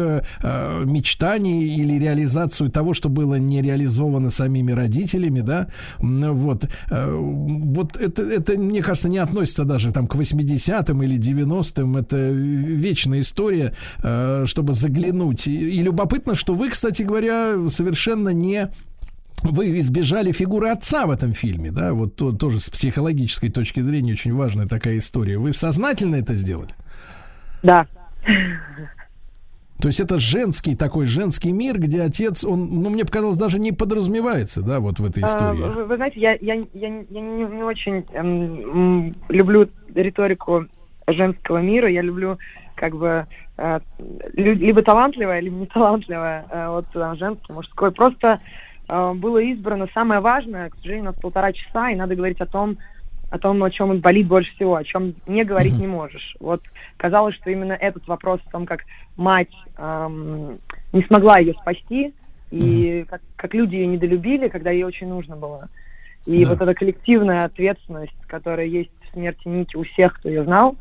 [0.85, 5.67] мечтаний или реализацию того, что было не реализовано самими родителями, да,
[5.99, 11.97] вот, Э, вот это, это, мне кажется, не относится даже там к 80-м или 90-м,
[11.97, 15.47] это вечная история, э, чтобы заглянуть.
[15.47, 18.69] И, и любопытно, что вы, кстати говоря, совершенно не
[19.43, 24.13] вы избежали фигуры отца в этом фильме, да, вот то- тоже с психологической точки зрения
[24.13, 25.37] очень важная такая история.
[25.37, 26.73] Вы сознательно это сделали?
[27.61, 27.87] Да.
[29.83, 33.73] То есть это женский такой женский мир, где отец, он, ну, мне показалось, даже не
[33.73, 35.59] подразумевается, да, вот в этой А, истории.
[35.59, 40.67] Вы, вы знаете, я, я, я, я не, не очень эм, люблю риторику
[41.05, 41.89] женского мира.
[41.89, 42.37] Я люблю
[42.75, 43.27] как бы
[43.57, 43.79] э,
[44.35, 46.45] либо талантливая, либо не талантливая.
[46.49, 47.91] Э, вот э, женский, мужской.
[47.91, 48.39] Просто
[48.87, 50.69] э, было избрано самое важное.
[50.69, 52.77] К сожалению, у нас полтора часа, и надо говорить о том,
[53.33, 56.35] о том, о чем болит больше всего, о чем не говорить не можешь.
[56.39, 56.61] Вот
[56.97, 58.81] казалось, что именно этот вопрос о том, как
[59.17, 60.59] мать эм,
[60.91, 62.13] не смогла ее спасти,
[62.51, 65.67] и как, как люди ее недолюбили, когда ей очень нужно было.
[66.27, 66.49] И Да.
[66.49, 70.75] вот эта коллективная ответственность, которая есть в смерти Ники у всех, кто ее знал,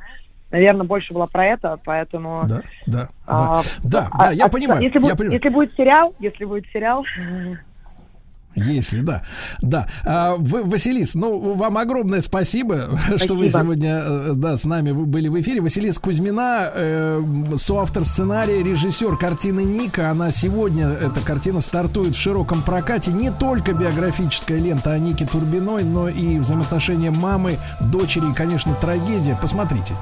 [0.50, 2.44] наверное, больше была про это, поэтому...
[2.46, 5.38] Да, да, а, да, а- да, я а- понимаю, Если, я будет, понимаю.
[5.38, 7.06] если будет сериал, если будет сериал,
[8.54, 9.22] Если, да.
[9.60, 9.86] Да.
[10.04, 13.50] А, вы, Василис, ну, вам огромное спасибо, что вы Спасибо.
[13.50, 15.60] сегодня э, да, с нами вы были в эфире.
[15.60, 17.22] Василис Кузьмина, э,
[17.56, 20.10] соавтор сценария, режиссер картины Ника.
[20.10, 23.12] Она сегодня, эта картина стартует в широком прокате.
[23.12, 29.38] Не только биографическая лента о Нике Турбиной, но и взаимоотношения мамы, дочери и, конечно, трагедия.
[29.40, 29.94] Посмотрите.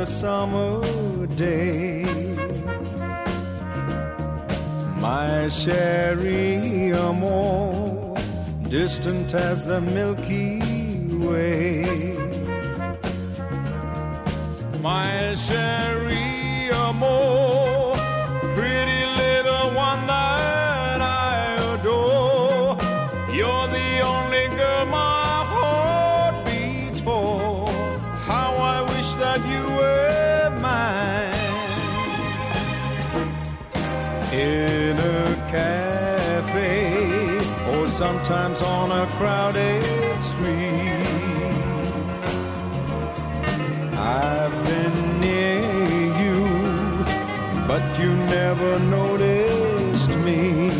[0.00, 0.80] A summer
[1.26, 2.02] day.
[4.96, 7.12] My Sherry, you're
[8.70, 10.62] distant as the Milky
[11.26, 11.84] Way.
[14.80, 17.49] My Cherie Amour,
[38.30, 39.82] sometimes on a crowded
[40.22, 41.04] street.
[43.98, 45.60] I've been near
[46.22, 47.04] you,
[47.66, 50.70] but you never noticed me.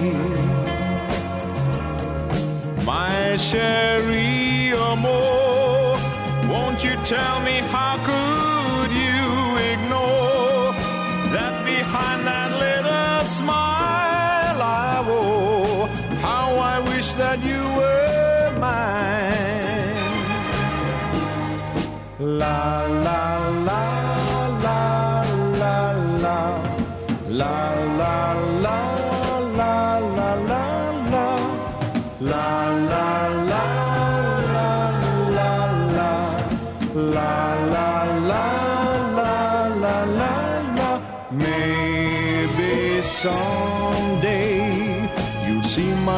[2.84, 7.89] My Cherie oh, Amour, won't you tell me how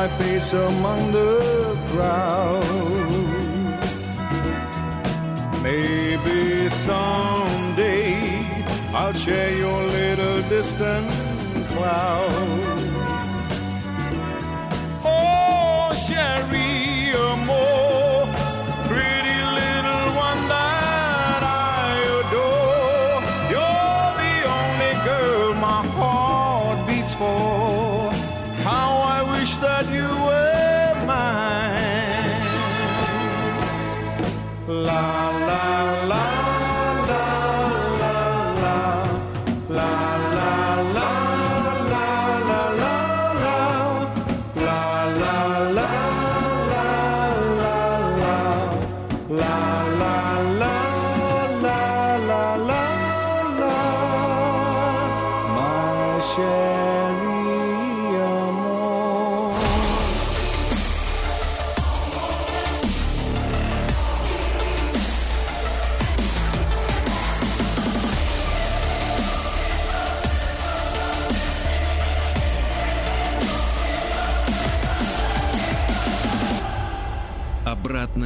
[0.03, 2.65] my face among the crowd
[5.62, 8.16] Maybe someday
[8.93, 11.09] I'll share your little distant
[11.70, 12.61] cloud.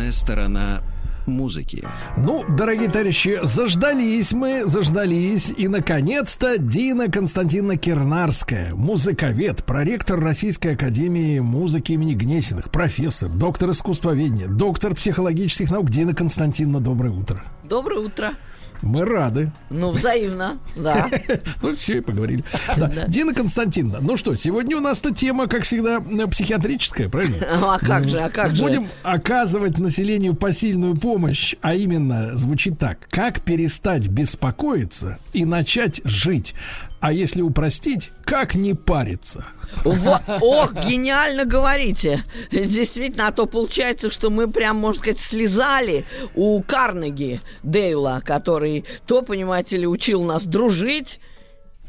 [0.06, 0.82] Обратная сторона
[1.26, 1.82] музыки.
[2.16, 5.52] Ну, дорогие товарищи, заждались мы, заждались.
[5.56, 14.46] И, наконец-то, Дина Константиновна Кернарская, музыковед, проректор Российской Академии музыки имени Гнесиных, профессор, доктор искусствоведения,
[14.46, 15.90] доктор психологических наук.
[15.90, 17.42] Дина Константиновна, доброе утро.
[17.64, 18.34] Доброе утро.
[18.82, 19.50] Мы рады.
[19.70, 21.10] Ну, взаимно, да.
[21.62, 22.44] Ну, все, и поговорили.
[23.08, 27.36] Дина Константиновна, ну что, сегодня у нас-то тема, как всегда, э, психиатрическая, правильно?
[27.66, 28.62] А как же, а как же?
[28.62, 32.98] Будем оказывать населению посильную помощь, а именно звучит так.
[33.10, 36.54] Как перестать беспокоиться и начать жить?
[37.00, 39.44] А если упростить, как не париться?
[39.84, 42.24] Во- Ох, гениально говорите.
[42.50, 46.04] Действительно, а то получается, что мы прям, можно сказать, слезали
[46.34, 51.20] у Карнеги Дейла, который то, понимаете ли, учил нас дружить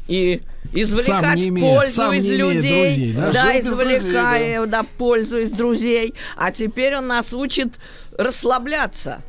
[0.08, 2.70] и извлекать имея- пользу сам из людей.
[2.70, 3.32] друзей, да?
[3.32, 6.14] да, без друзей, извлекая да, пользу из друзей.
[6.36, 7.68] А теперь он нас учит
[8.16, 9.22] расслабляться.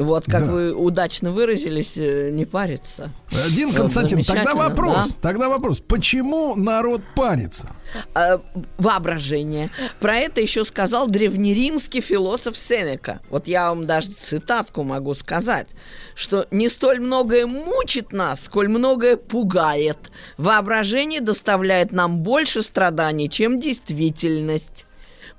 [0.00, 0.52] Вот, как Да.
[0.52, 3.10] вы удачно выразились, э, не париться.
[3.50, 5.20] Дин Вот, Константин, тогда вопрос, да.
[5.20, 5.80] тогда вопрос.
[5.80, 7.68] Почему народ парится?
[8.14, 8.38] э,
[8.78, 9.68] воображение.
[10.00, 13.20] Про это еще сказал древнеримский философ Сенека.
[13.30, 15.68] Вот я вам даже цитатку могу сказать,
[16.14, 20.10] что не столь многое мучит нас, сколь многое пугает.
[20.38, 24.86] Воображение доставляет нам больше страданий, чем действительность.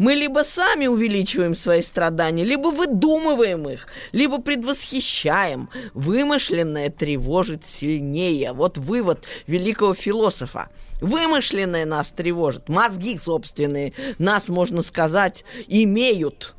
[0.02, 5.70] Мы либо сами увеличиваем свои страдания, либо выдумываем их, либо предвосхищаем.
[5.94, 8.52] Вымышленное тревожит сильнее.
[8.54, 10.70] Вот вывод великого философа.
[11.02, 12.68] Вымышленное нас тревожит.
[12.68, 16.56] Мозги собственные нас, можно сказать, имеют.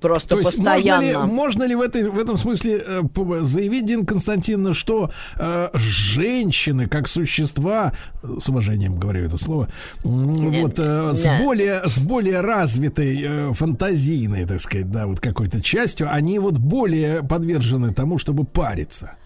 [0.00, 1.26] Просто То есть можно ли, постоянно.
[1.26, 6.88] можно ли в, этой, в этом смысле э, п- заявить, Дин Константиновна, что э, женщины,
[6.88, 7.92] как существа,
[8.22, 9.68] э, с уважением говорю это слово,
[10.04, 15.60] Нет, вот, э, с, более, с более развитой э, фантазийной, так сказать, да, вот какой-то
[15.60, 19.16] частью, они вот более подвержены тому, чтобы париться.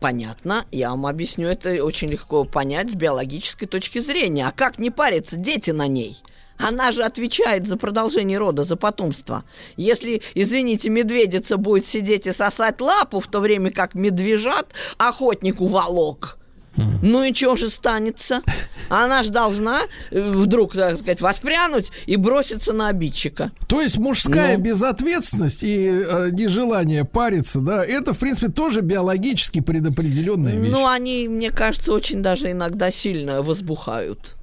[0.00, 4.46] Понятно, я вам объясню, это очень легко понять с биологической точки зрения.
[4.46, 5.36] А как не париться?
[5.36, 6.16] Дети на ней.
[6.58, 9.44] Она же отвечает за продолжение рода, за потомство.
[9.76, 14.68] Если, извините, медведица будет сидеть и сосать лапу, в то время как медвежат
[14.98, 16.38] охотник уволок,
[17.02, 18.42] ну и что же станется?
[18.88, 23.52] Она же должна э, вдруг, так сказать, воспрянуть и броситься на обидчика.
[23.68, 24.64] То есть мужская Ну.
[24.64, 30.72] безответственность и э, нежелание париться, да, это, в принципе, тоже биологически предопределенная вещь.
[30.72, 34.34] Ну, они, мне кажется, очень даже иногда сильно возбухают.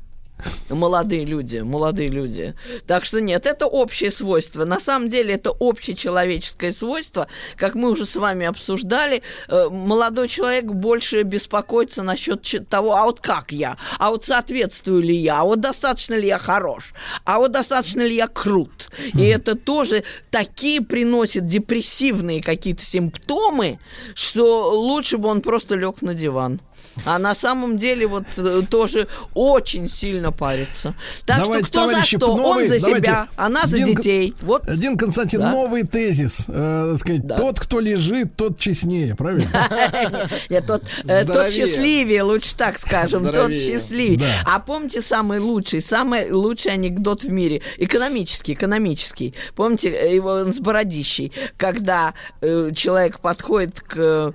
[0.69, 2.53] Молодые люди, молодые люди.
[2.87, 4.65] Так что нет, это общее свойство.
[4.65, 7.27] На самом деле это общечеловеческое свойство.
[7.57, 13.03] Как мы уже с вами обсуждали, э, молодой человек больше беспокоится насчет че- того, а
[13.05, 16.93] вот как я, а вот соответствую ли я, а вот достаточно ли я хорош,
[17.25, 18.89] а вот достаточно ли я крут.
[19.13, 23.79] И это тоже такие приносит депрессивные какие-то симптомы,
[24.15, 26.61] что лучше бы он просто лег на диван.
[27.05, 30.93] А на самом деле вот э, тоже очень сильно парится.
[31.25, 32.35] Так Давайте, что кто за что?
[32.37, 33.05] новый- Он за давайте.
[33.05, 34.33] себя, она за Дин детей.
[34.41, 35.51] Вот Дин Константин, Да.
[35.51, 36.45] новый тезис.
[36.49, 39.49] э, так сказать, Тот, кто лежит, тот честнее, правильно?
[40.49, 44.17] Нет, тот, э, тот счастливее, лучше так скажем, тот счастливее.
[44.19, 44.33] Да.
[44.45, 49.33] А помните самый лучший, самый лучший анекдот в мире, экономический, экономический.
[49.55, 54.33] Помните э, его с бородищей, когда человек подходит к,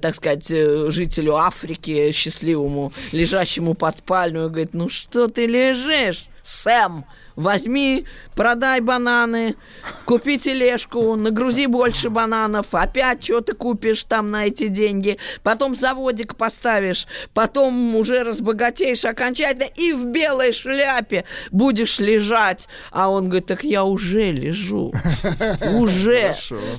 [0.00, 7.04] так сказать, жителю Африки счастливому, лежащему под пальмой, и говорит, ну что ты лежишь, Сэм?
[7.36, 8.06] Возьми,
[8.36, 9.56] продай бананы,
[10.04, 16.36] купи тележку, нагрузи больше бананов, опять что ты купишь там на эти деньги, потом заводик
[16.36, 22.68] поставишь, потом уже разбогатеешь окончательно и в белой шляпе будешь лежать.
[22.92, 24.92] А он говорит, так я уже лежу.
[25.74, 26.34] Уже.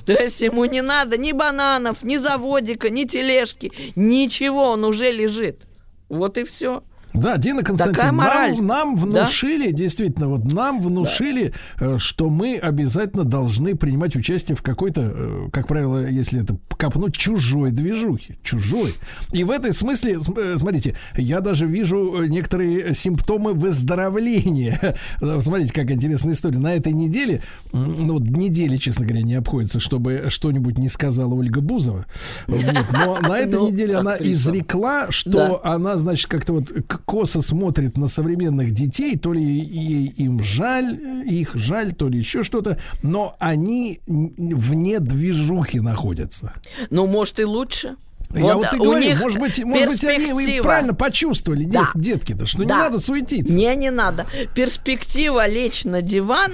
[0.06, 5.62] То есть ему не надо ни бананов, ни заводика, ни тележки, ничего, он уже лежит.
[6.08, 6.82] Вот и все.
[7.16, 9.02] Да, Дина Константин, нам, нам Да.
[9.02, 15.48] внушили, действительно, вот нам внушили, э, что мы обязательно должны принимать участие в какой-то, э,
[15.52, 18.36] как правило, если это копнуть, чужой движухе.
[18.42, 18.94] Чужой.
[19.32, 24.96] И в этой смысле, см- э, смотрите, я даже вижу некоторые симптомы выздоровления.
[25.20, 26.58] Да, Смотрите, как интересная история.
[26.58, 31.60] На этой неделе, ну вот недели, честно говоря, не обходится, чтобы что-нибудь не сказала Ольга
[31.60, 32.06] Бузова.
[32.46, 32.62] Вот.
[32.92, 35.74] Но на этой Ну, неделе она изрекла, что Да.
[35.74, 36.72] она, значит, как-то вот
[37.06, 42.18] косо смотрит на современных детей, то ли ей им жаль, э, их жаль, то ли
[42.18, 46.52] еще что-то, но они вне движухи находятся.
[46.90, 47.96] Ну, может, и лучше.
[48.34, 51.90] Я вот и у говорю, может быть, может быть, они правильно почувствовали, дет- Да.
[51.94, 52.78] детки-то, что не Да.
[52.78, 53.54] надо суетиться.
[53.54, 54.26] Не, не надо.
[54.54, 56.52] Перспектива лечь на диван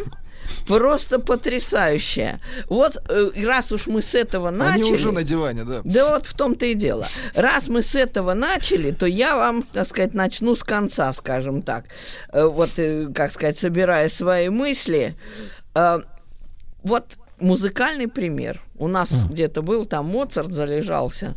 [0.67, 2.41] просто потрясающая.
[2.69, 4.83] Вот э, раз уж мы с этого начали...
[4.83, 5.81] Они уже на диване, да.
[5.85, 7.07] Да вот в том-то и дело.
[7.35, 11.85] Раз мы с этого начали, то я вам, так сказать, начну с конца, скажем так.
[12.33, 15.15] Э, Вот, э, как сказать, собирая свои мысли.
[15.75, 17.05] Вот
[17.41, 18.61] музыкальный пример.
[18.77, 21.35] У нас где-то был, там Моцарт залежался.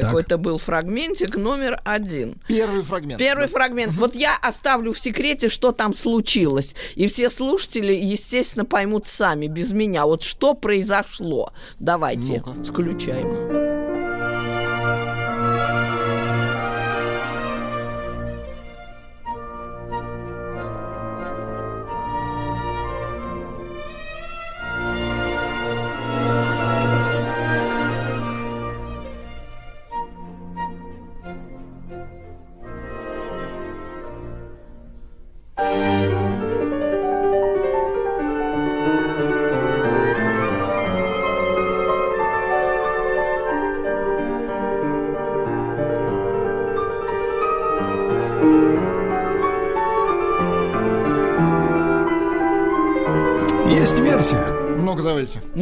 [0.00, 2.40] Какой-то был фрагментик номер один.
[2.48, 3.18] Первый фрагмент.
[3.18, 3.94] Первый фрагмент.
[3.94, 6.74] Вот я оставлю в секрете, что там случилось.
[6.94, 10.06] И все слушатели, естественно, поймут сами, без меня.
[10.06, 11.52] Вот что произошло.
[11.78, 13.63] Давайте, включаем.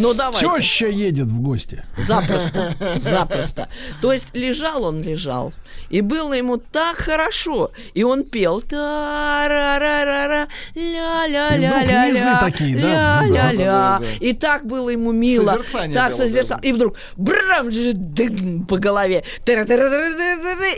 [0.02, 0.46] Ну, давайте.
[0.46, 1.84] Теща едет в гости.
[1.96, 3.68] Запросто, запросто.
[4.00, 5.52] То есть лежал он, лежал.
[5.90, 7.70] И было ему так хорошо.
[7.94, 8.60] И он пел.
[8.62, 13.26] та-ра-ра-ра-ра, ля-ля-ля-ля-ля, И вдруг низы такие, да?
[13.26, 13.98] ля-ля-ля.
[13.98, 14.26] Да-да-да-да.
[14.26, 15.62] И так было ему мило.
[15.92, 16.58] Так созерцал.
[16.62, 17.70] И вдруг брам,
[18.66, 19.24] по голове.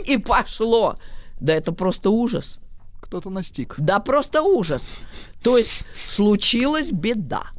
[0.05, 0.95] И пошло.
[1.39, 2.59] Да это просто ужас.
[3.01, 3.73] Кто-то настиг.
[3.77, 4.99] Да просто ужас.
[5.41, 7.54] То есть случилась беда.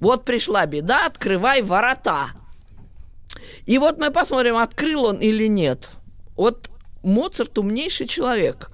[0.00, 2.28] Вот пришла беда, открывай ворота.
[3.66, 5.90] И вот мы посмотрим, открыл он или нет.
[6.36, 6.68] Вот
[7.02, 8.70] Моцарт умнейший человек.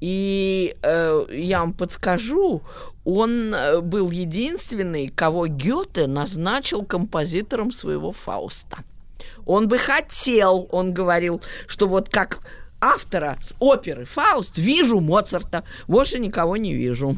[0.00, 2.62] И э, я вам подскажу,
[3.04, 8.78] он э, был единственный, кого Гёте назначил композитором своего Фауста.
[9.46, 12.40] Он бы хотел, он говорил, что вот как
[12.80, 17.16] автора с оперы Фауст вижу Моцарта, больше никого не вижу.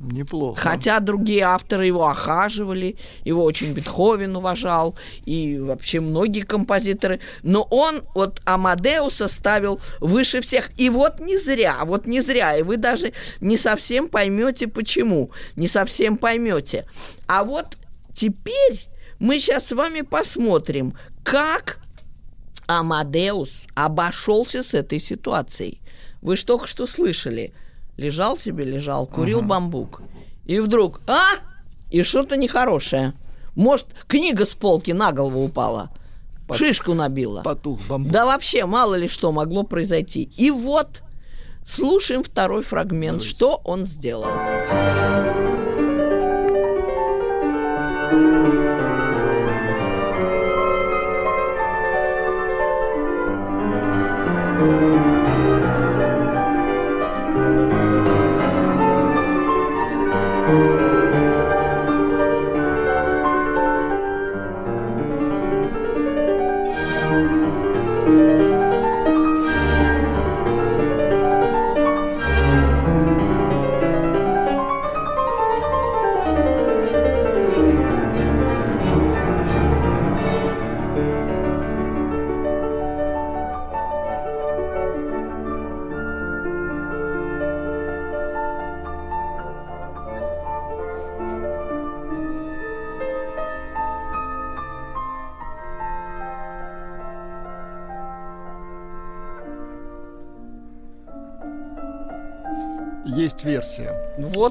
[0.00, 0.58] Неплохо.
[0.58, 4.96] Хотя другие авторы его охаживали, его очень Бетховен уважал,
[5.26, 7.20] и вообще многие композиторы.
[7.42, 10.70] Но он вот Амадеуса ставил выше всех.
[10.78, 12.56] И вот не зря, вот не зря.
[12.56, 13.12] И вы даже
[13.42, 15.32] не совсем поймете, почему.
[15.54, 16.86] Не совсем поймете.
[17.26, 17.76] А вот
[18.14, 18.88] теперь
[19.18, 21.80] мы сейчас с вами посмотрим, как
[22.66, 25.82] Амадеус обошелся с этой ситуацией.
[26.22, 27.52] Вы ж только что слышали.
[28.00, 29.48] Лежал себе, лежал, курил Ага.
[29.48, 30.00] бамбук.
[30.46, 31.22] И вдруг, а?
[31.90, 33.12] И что-то нехорошее.
[33.54, 35.90] Может, книга с полки на голову упала.
[36.50, 37.42] Шишку набила.
[37.42, 38.10] Потух бамбук.
[38.10, 40.30] Да вообще, мало ли что могло произойти.
[40.38, 41.02] И вот,
[41.66, 44.30] слушаем второй фрагмент, что он сделал.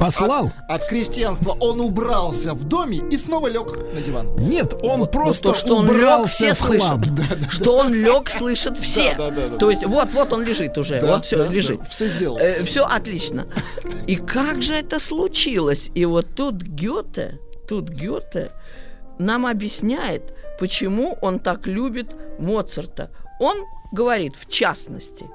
[0.10, 0.52] Послал?
[0.68, 4.36] От, от крестьянства он убрался в доме и снова лег на диван.
[4.38, 7.04] Нет, он просто Но то, что он лег, убрался все в хлам.
[7.06, 7.52] слышат.
[7.52, 9.16] Что он лег, слышат все.
[9.16, 9.58] Да, да, да, да.
[9.58, 11.00] То есть вот, вот он лежит уже.
[11.00, 11.80] Да, вот все, да, лежит.
[11.80, 12.40] да, все сделал.
[12.66, 13.48] все отлично.
[14.08, 15.92] И как же это случилось?
[15.94, 18.52] И вот тут Гёте, тут Гёте
[19.20, 23.12] нам объясняет, почему он так любит Моцарта.
[23.40, 23.58] Он
[23.92, 25.28] говорит, в частности,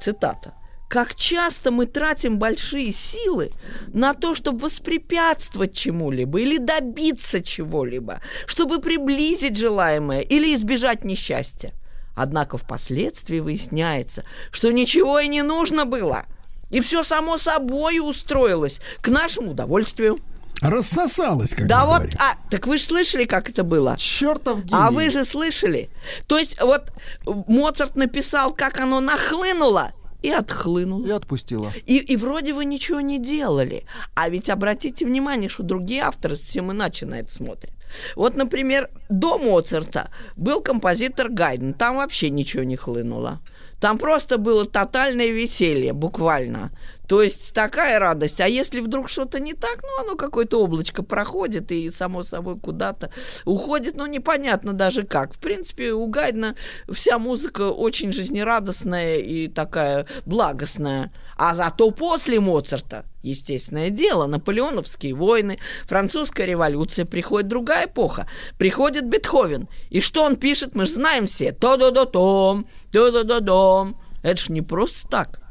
[0.00, 0.54] цитата,
[0.88, 3.50] как часто мы тратим большие силы
[3.88, 11.72] на то, чтобы воспрепятствовать чему-либо или добиться чего-либо, чтобы приблизить желаемое или избежать несчастья.
[12.16, 16.24] Однако впоследствии выясняется, что ничего и не нужно было.
[16.70, 20.18] И все само собой устроилось к нашему удовольствию.
[20.60, 22.18] Рассосалась, как Да вот, говорим.
[22.18, 23.96] а, так вы же слышали, как это было?
[23.96, 24.74] Чертов гений.
[24.74, 25.88] А вы же слышали?
[26.26, 26.90] То есть вот
[27.24, 31.06] Моцарт написал, как оно нахлынуло, и отхлынуло.
[31.06, 31.72] И отпустила.
[31.86, 33.84] И, и вроде вы ничего не делали.
[34.14, 37.72] А ведь обратите внимание, что другие авторы совсем иначе на это смотрят.
[38.16, 41.72] Вот, например, до Моцарта был композитор Гайден.
[41.72, 43.40] Там вообще ничего не хлынуло.
[43.80, 46.72] Там просто было тотальное веселье, буквально.
[47.08, 48.40] То есть такая радость.
[48.40, 53.10] А если вдруг что-то не так, ну, оно какое-то облачко проходит и, само собой, куда-то
[53.46, 55.32] уходит, но непонятно даже как.
[55.32, 56.54] В принципе, у Гайдена
[56.92, 61.10] вся музыка очень жизнерадостная и такая благостная.
[61.38, 68.28] А зато после Моцарта, естественное дело, наполеоновские войны, французская революция, приходит другая эпоха.
[68.58, 69.66] Приходит Бетховен.
[69.88, 71.52] И что он пишет, мы же знаем все.
[71.52, 73.98] То-до-до-том, то-до-до-дом.
[74.22, 75.47] Это ж не просто так.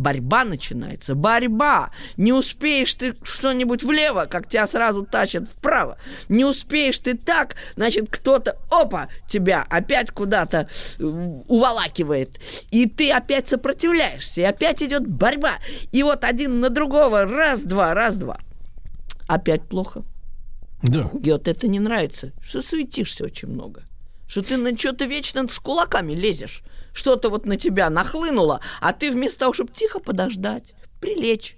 [0.00, 1.90] Борьба начинается, борьба.
[2.16, 5.98] Не успеешь ты что-нибудь влево, как тебя сразу тащат вправо.
[6.30, 12.40] Не успеешь ты так, значит, кто-то, опа, тебя опять куда-то э, уволакивает.
[12.70, 15.56] И ты опять сопротивляешься, и опять идет борьба.
[15.92, 18.38] И вот один на другого, раз-два, раз-два.
[19.28, 20.02] Опять плохо.
[20.82, 21.10] Да.
[21.12, 23.82] Гет, это не нравится, что суетишься очень много.
[24.26, 26.62] Что ты на что-то вечно с кулаками лезешь.
[26.92, 31.56] Что-то вот на тебя нахлынуло, а ты вместо того, чтобы тихо подождать, прилечь,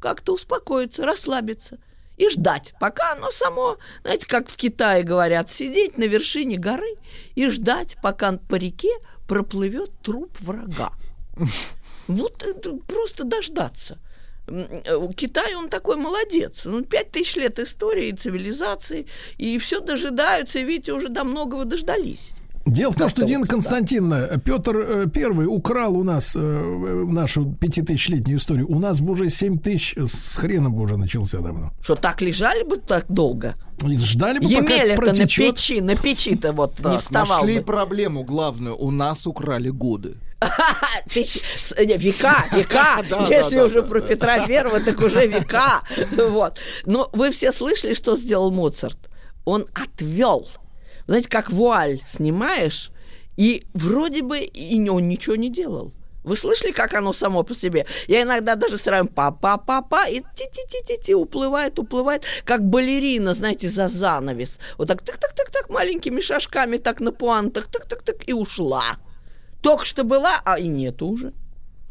[0.00, 1.78] как-то успокоиться, расслабиться
[2.16, 6.96] и ждать, пока оно само, знаете, как в Китае говорят, сидеть на вершине горы
[7.34, 8.92] и ждать, пока по реке
[9.26, 10.90] проплывет труп врага.
[12.08, 12.44] Вот
[12.86, 13.98] просто дождаться.
[14.46, 16.64] Э, Китай, он такой молодец.
[16.64, 19.06] Ну, пять тысяч лет истории цивилизации,
[19.38, 22.32] и все дожидаются, и видите, уже до многого дождались.
[22.66, 23.46] Дело в том, что, Дина.
[23.46, 28.70] Константиновна, Петр э, Первый украл у нас э, э, нашу пятитысячелетнюю историю.
[28.70, 31.72] У нас бы уже семь тысяч с хреном бы уже начался давно.
[31.82, 33.56] Что так лежали бы так долго?
[33.84, 37.64] И Ждали бы, пока Емеля-то на печи, на печи-то вот не вставал нашли бы.
[37.64, 38.76] проблему главную.
[38.76, 40.16] У нас украли годы.
[41.14, 43.04] Века, века.
[43.28, 44.00] Если уже про.
[44.00, 45.82] Петра Первого, так уже века.
[46.30, 46.56] Вот.
[46.86, 48.98] Но вы все слышали, что сделал Моцарт?
[49.44, 50.48] Он отвел.
[51.06, 52.90] Знаете, как вуаль снимаешь,
[53.36, 55.92] и вроде бы и он ничего не делал.
[56.24, 57.84] Вы слышали, как оно само по себе?
[58.06, 64.60] Я иногда даже сразу па-па-па-па, и ти-ти-ти-ти-ти уплывает, уплывает, как балерина, знаете, за занавес.
[64.78, 68.98] Вот так так-так-так-так маленькими шажками, так на пуантах, так-так-так, и ушла.
[69.62, 71.32] Только что была, а и нету уже.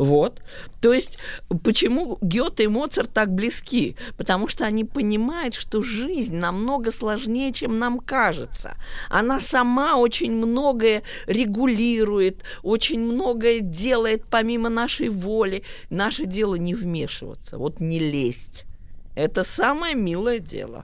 [0.01, 0.41] Вот.
[0.81, 1.19] То есть,
[1.63, 3.95] почему Гёте и Моцарт так близки?
[4.17, 8.73] Потому что они понимают, что жизнь намного сложнее, чем нам кажется.
[9.11, 15.61] Она сама очень многое регулирует, очень многое делает помимо нашей воли.
[15.91, 18.65] Наше дело не вмешиваться, вот не лезть.
[19.13, 20.83] Это самое милое дело.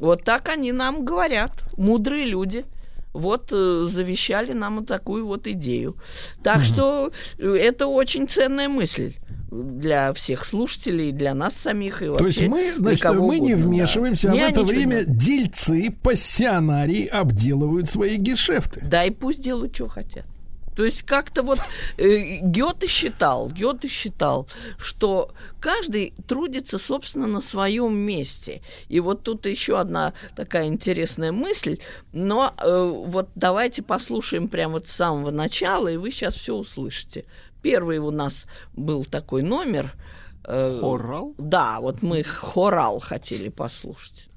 [0.00, 2.64] Вот так они нам говорят, мудрые люди–
[3.16, 5.96] вот э, завещали нам такую вот идею.
[6.42, 9.14] Так что э, это очень ценная мысль
[9.50, 12.22] для всех слушателей, для нас самих и вообще.
[12.22, 14.34] То есть мы, значит, мы угодно, не вмешиваемся, да.
[14.34, 15.16] а в это время не...
[15.16, 18.80] дельцы, пассионарии обделывают свои гешефты.
[18.84, 20.26] Да, и пусть делают, что хотят.
[20.76, 21.58] То есть как-то вот
[21.96, 24.46] э, Гёте считал, Гёте считал,
[24.78, 28.60] что каждый трудится, собственно, на своем месте.
[28.88, 31.78] И вот тут еще одна такая интересная мысль,
[32.12, 37.24] но э, вот давайте послушаем прямо вот с самого начала, и вы сейчас все услышите.
[37.62, 39.94] Первый у нас был такой номер.
[40.44, 41.34] Э, хорал?
[41.38, 44.28] Да, вот мы хорал хотели послушать.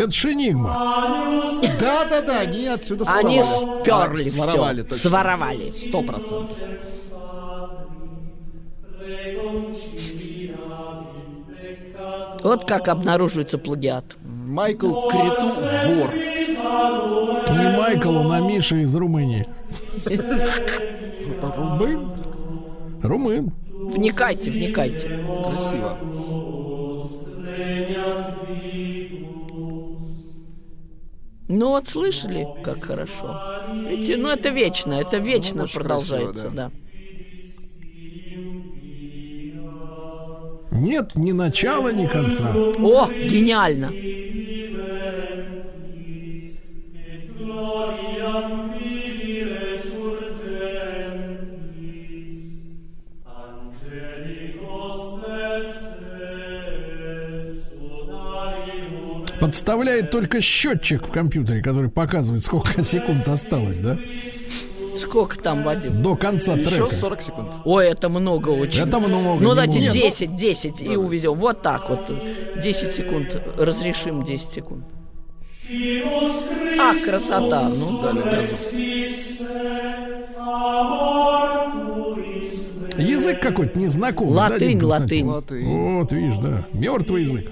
[0.00, 1.60] Это Шенигма.
[1.78, 3.34] Да-да-да, они отсюда своровали.
[3.34, 4.94] Они сперли своровали, все.
[4.94, 5.70] Своровали.
[5.70, 6.56] Сто процентов.
[12.42, 14.16] Вот как обнаруживается плагиат.
[14.24, 15.48] Майкл Криту
[15.86, 16.14] вор.
[17.54, 19.46] Не Майкл, он а Миша из Румынии.
[21.48, 22.10] Румын?
[23.02, 23.52] Румын.
[23.72, 25.08] Вникайте, вникайте.
[25.44, 25.98] Красиво.
[31.48, 33.40] Ну вот слышали, как хорошо.
[33.88, 36.70] Видите, ну это вечно, это вечно ну, продолжается, красиво, да.
[36.70, 36.80] да.
[40.78, 42.54] Нет ни начала, ни конца.
[42.54, 43.92] О, гениально.
[59.40, 63.98] Подставляет только счетчик в компьютере, который показывает, сколько секунд осталось, да?
[64.96, 66.02] Сколько там, Вадим?
[66.02, 66.96] До конца Еще трека.
[66.96, 67.48] 40 секунд.
[67.64, 68.82] Ой, это много очень.
[68.82, 69.42] Это много.
[69.42, 71.34] Ну, давайте 10, 10 и уведем.
[71.34, 72.10] Вот так вот.
[72.60, 73.40] 10 секунд.
[73.56, 74.84] Разрешим 10 секунд.
[76.78, 77.68] Ах, красота.
[77.68, 78.54] Ну, дали газу.
[82.98, 84.34] Язык какой-то незнакомый.
[84.34, 85.26] Латынь, да, латынь.
[85.26, 85.66] латынь.
[85.66, 86.66] Вот, видишь, да.
[86.72, 87.50] Мертвый язык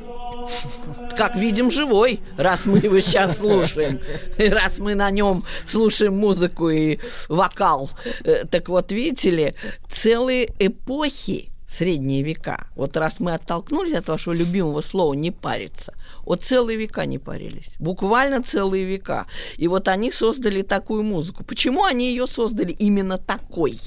[1.17, 4.01] как видим, живой, раз мы его сейчас слушаем,
[4.39, 7.91] раз мы на нем слушаем музыку и вокал.
[8.25, 9.55] Э, так вот, видите ли,
[9.89, 12.67] целые эпохи средние века.
[12.75, 15.93] Вот раз мы оттолкнулись от вашего любимого слова «не париться»,
[16.25, 17.75] вот целые века не парились.
[17.79, 19.27] Буквально целые века.
[19.59, 21.45] И вот они создали такую музыку.
[21.45, 23.79] Почему они ее создали именно такой?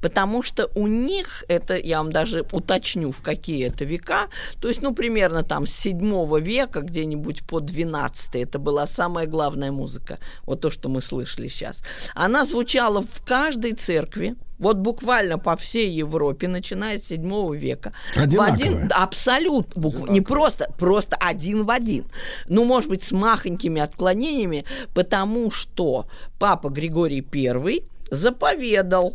[0.00, 4.28] Потому что у них, это я вам даже уточню, в какие это века,
[4.60, 9.72] то есть, ну, примерно там с 7 века, где-нибудь по 12 это была самая главная
[9.72, 11.82] музыка, вот то, что мы слышали сейчас.
[12.14, 17.92] Она звучала в каждой церкви, вот буквально по всей Европе, начиная с 7 века.
[18.14, 22.06] В один, абсолютно, букв, не просто, просто один в один.
[22.48, 24.64] Ну, может быть, с махонькими отклонениями,
[24.94, 26.06] потому что
[26.38, 29.14] папа Григорий I заповедал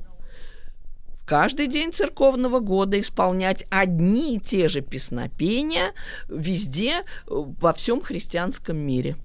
[1.25, 5.93] каждый день церковного года исполнять одни и те же песнопения
[6.27, 9.15] везде, э, во всем христианском мире.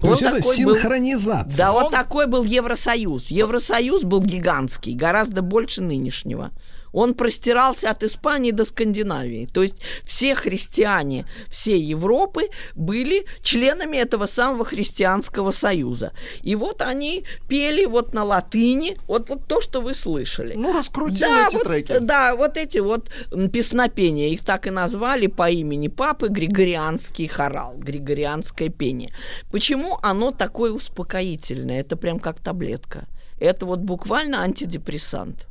[0.00, 1.44] То вот есть это синхронизация.
[1.44, 3.28] Был, да, вот такой был Евросоюз.
[3.28, 6.50] Евросоюз был гигантский, гораздо больше нынешнего
[6.96, 9.46] он простирался от Испании до Скандинавии.
[9.52, 16.12] То есть все христиане всей Европы были членами этого самого христианского союза.
[16.42, 20.54] И вот они пели вот на латыни, вот, вот то, что вы слышали.
[20.56, 21.98] Ну, раскрутили да, эти вот, треки.
[22.00, 23.10] Да, вот эти вот
[23.52, 29.10] песнопения, их так и назвали по имени папы Григорианский хорал, Григорианское пение.
[29.50, 31.80] Почему оно такое успокоительное?
[31.80, 33.04] Это прям как таблетка.
[33.38, 35.46] Это вот буквально антидепрессант.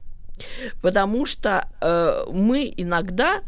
[0.81, 3.41] Потому что э, мы иногда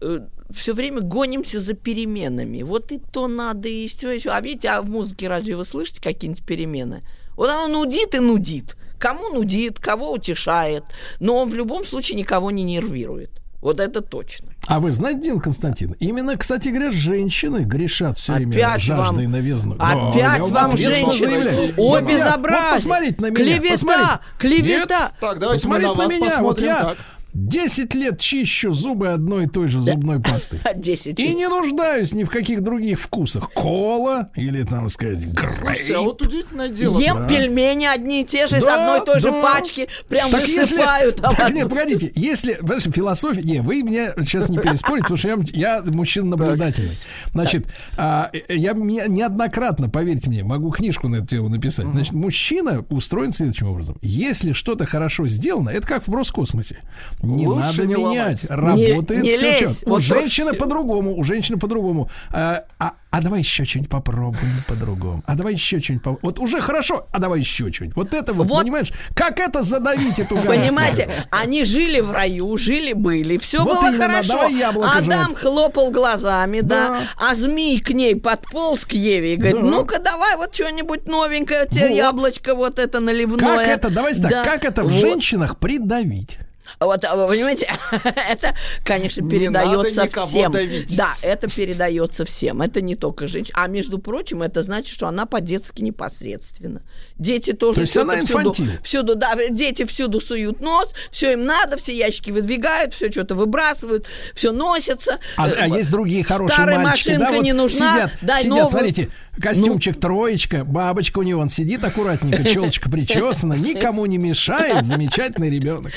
[0.00, 2.62] э, все время гонимся за переменами.
[2.62, 4.28] Вот и то надо, и все, и.
[4.28, 7.02] А видите, а в музыке разве вы слышите какие-нибудь перемены?
[7.36, 8.76] Вот оно нудит и нудит.
[8.98, 10.84] Кому нудит, кого утешает.
[11.20, 13.30] Но он в любом случае никого не нервирует.
[13.60, 14.48] Вот это точно.
[14.68, 19.32] А вы знаете, Дин Константин, именно, кстати говоря, женщины грешат все время Опять жаждой вам-
[19.32, 19.74] новизны.
[19.78, 21.72] Опять Да, вам женщины.
[21.78, 22.62] О, безобразие.
[22.62, 23.36] Вот посмотрите на меня.
[23.36, 24.18] Клевета, посмотрите.
[24.38, 24.78] клевета.
[24.78, 25.12] Нет?
[25.20, 26.26] Так, посмотрите на вас меня.
[26.42, 26.96] Вот посмотрим, я.
[27.34, 30.60] 10 лет чищу зубы одной и той же зубной пастой.
[30.74, 33.52] 10 И не нуждаюсь ни в каких других вкусах.
[33.52, 36.00] Кола или, там сказать, Слушайте, а грейп.
[36.00, 36.98] вот удивительное дело.
[36.98, 37.28] Ем Да.
[37.28, 39.42] пельмени одни и те же из Да, одной и той же да.
[39.42, 41.20] пачки, прям Так если- высыпают.
[41.22, 45.28] а так, нет, погодите, если, понимаешь, философия, не, вы меня сейчас не переспорите, потому что
[45.28, 46.96] я, я мужчина наблюдательный.
[47.32, 47.66] Значит,
[47.96, 51.86] а, я не- неоднократно, поверьте мне, могу книжку на эту тему написать.
[51.86, 53.96] Значит, мужчина устроен следующим образом.
[54.02, 56.82] Если что-то хорошо сделано, это как в Роскосмосе.
[57.22, 58.44] Не Лучше надо не менять.
[58.44, 58.44] ломать.
[58.48, 59.58] Работает Не- не все лезь.
[59.58, 59.88] четко.
[59.88, 60.64] У Вот женщины точно.
[60.64, 62.08] по-другому, у женщины по-другому.
[62.30, 65.22] А, а, а давай еще что-нибудь попробуем по-другому.
[65.26, 66.20] А давай еще что-нибудь попробуем.
[66.22, 67.96] Вот уже хорошо, а давай еще что-нибудь.
[67.96, 68.62] Вот это вот, Вот.
[68.62, 70.60] понимаешь, как это задавить эту гадость?
[70.60, 74.28] Понимаете, они жили в раю, жили-были, все Вот было именно, хорошо.
[74.34, 75.36] давай яблоко Адам жрать.
[75.38, 76.78] хлопал глазами, да.
[76.88, 77.00] Да.
[77.30, 79.66] а змей к ней подполз к Еве и говорит, Да.
[79.66, 81.96] ну-ка давай вот что-нибудь новенькое, тебе Вот.
[81.96, 83.38] яблочко вот это наливное.
[83.38, 84.44] Как это, давайте так, Да.
[84.44, 85.00] как это в Вот.
[85.00, 86.38] женщинах придавить?
[86.80, 87.68] Вот, а вы понимаете,
[88.30, 90.52] это, конечно, Не передается всем.
[90.52, 90.96] давить.
[90.96, 92.62] Да, это передается всем.
[92.62, 93.52] Это не только женщин.
[93.56, 96.82] А между прочим, это значит, что она по-детски непосредственно.
[97.18, 101.76] Дети тоже То есть она всюду, всюду, да, дети всюду суют нос, все им надо,
[101.76, 105.18] все ящики выдвигают, все что-то выбрасывают, все носятся.
[105.36, 108.38] А, Э, а есть другие хорошие Старая мальчики, машинка да, вот не нужна, сидят, дай
[108.38, 108.64] сидят, новую.
[108.64, 108.68] Ну.
[108.70, 109.08] смотрите,
[109.40, 115.92] костюмчик троечка, бабочка у него, он сидит аккуратненько, челочка причесана, никому не мешает, замечательный ребенок.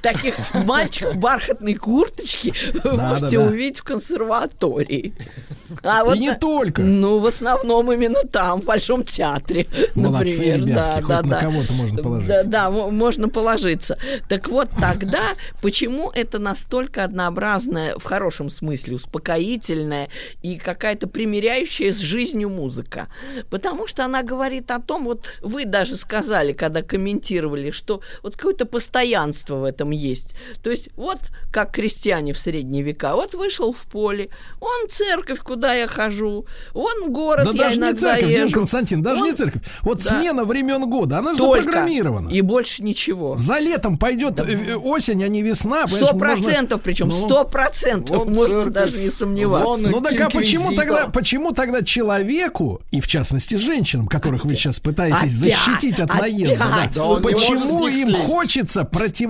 [0.00, 0.34] Таких
[0.64, 5.14] мальчиков в бархатной курточке вы можете увидеть в консерватории.
[5.82, 6.82] А И не только.
[6.82, 10.62] Ну, в основном именно там, в Большом театре, например.
[10.64, 11.40] да, да, на да.
[11.40, 12.48] кого-то можно положиться.
[12.48, 13.98] Да, можно положиться.
[14.28, 15.22] Так вот, тогда
[15.62, 20.08] почему это настолько однообразная, в хорошем смысле, успокоительная
[20.42, 23.08] и какая-то примиряющая с жизнью музыка?
[23.50, 28.66] Потому что она говорит о том, вот вы даже сказали, когда комментировали, что вот какое-то
[28.66, 30.34] постоянство в этом есть.
[30.62, 31.18] То есть вот
[31.52, 34.28] как крестьяне в средние века, вот вышел в поле,
[34.60, 38.52] он церковь, куда я хожу, он город, Да я даже не церковь, езжу.
[38.52, 39.62] Константин, даже не Он- церковь.
[39.82, 40.04] Вот Да.
[40.20, 41.62] смена времен года, она же Только.
[41.62, 42.28] запрограммирована.
[42.30, 43.36] И больше ничего.
[43.36, 45.86] За летом пойдет э, осень, а не весна.
[45.86, 49.66] Сто понимаешь, можно- процентов, причем Ну, сто процентов, можно церковь, даже не сомневаться.
[49.68, 54.54] вон Ну так а почему тогда, почему тогда человеку, и в частности женщинам, которых вы
[54.54, 56.32] сейчас пытаетесь Опять, защитить от опять.
[56.32, 58.26] наезда, да, Да не почему им слезть.
[58.26, 58.84] хочется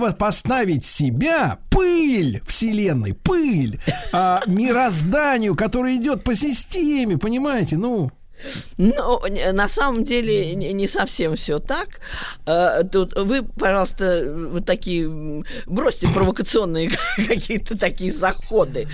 [0.05, 3.79] противопоставить себя, пыль вселенной, пыль,
[4.11, 8.11] а, мирозданию, которое идет по системе, понимаете, ну...
[8.77, 12.01] Э, на самом деле не совсем все так.
[12.45, 18.89] Э, Тут вы, пожалуйста, вот такие бросьте провокационные какие-то такие заходы.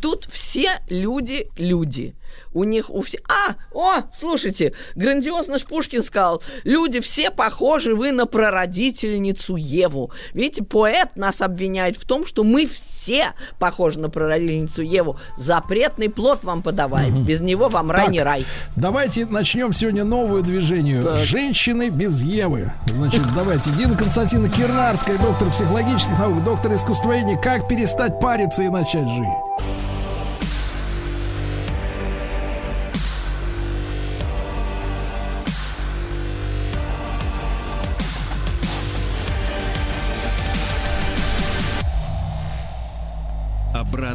[0.00, 2.14] Тут все люди люди.
[2.52, 3.20] У них у всех...
[3.28, 10.12] А, о, слушайте, грандиозно ж Пушкин сказал, люди все похожи вы на прародительницу Еву.
[10.32, 15.18] Видите, поэт нас обвиняет в том, что мы все похожи на прародительницу Еву.
[15.36, 17.24] Запретный плод вам подаваем.
[17.24, 18.46] Без него вам рай Так, не рай.
[18.76, 21.16] Давайте начнем сегодня новую движению.
[21.16, 22.72] Женщины без Евы.
[22.86, 23.70] Значит, давайте.
[23.72, 27.38] Дина Константина Кирнарская, доктор психологических наук, доктор искусствоведения.
[27.40, 29.83] Как перестать париться и начать жить?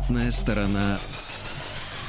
[0.10, 1.00] Обратная сторона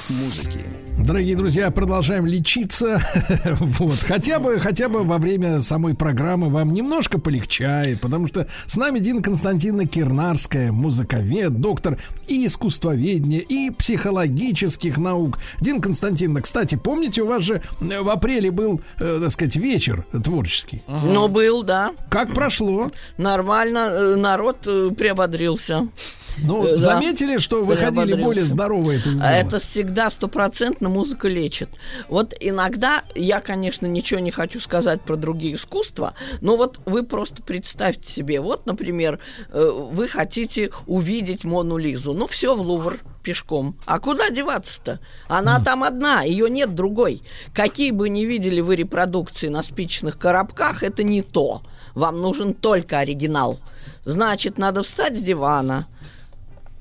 [0.09, 0.61] музыки.
[0.99, 2.99] Дорогие друзья, продолжаем лечиться.
[3.61, 3.99] вот.
[3.99, 9.01] Хотя бы, хотя бы во время самой программы вам немножко полегчает, потому что с нами
[9.01, 15.39] Дина Константиновна Кирнарская, музыковед, доктор и искусствоведения, и психологических наук.
[15.61, 20.07] Дина Константиновна, кстати, помните, у вас же э, в апреле был, э, так сказать, вечер
[20.25, 20.83] творческий.
[20.89, 21.93] Ну, был, да.
[22.09, 22.91] Как прошло?
[23.19, 25.87] Нормально, э, народ э, приободрился.
[26.43, 26.79] Ну, Э, да.
[26.79, 29.33] заметили, что выходили более здоровые А?
[29.33, 31.69] Это всегда стопроцентно музыка лечит.
[32.09, 37.43] Вот иногда, я, конечно, ничего не хочу сказать про другие искусства, но вот вы просто
[37.43, 39.19] представьте себе, вот, например,
[39.51, 43.77] э, вы хотите увидеть Мону Лизу, ну все в Лувр пешком.
[43.85, 44.99] А куда деваться-то?
[45.29, 47.23] Она там одна, ее нет другой.
[47.55, 51.63] Какие бы ни видели вы репродукции на спичечных коробках, это не то.
[51.95, 53.59] Вам нужен только оригинал.
[54.05, 55.87] Значит, надо встать с дивана,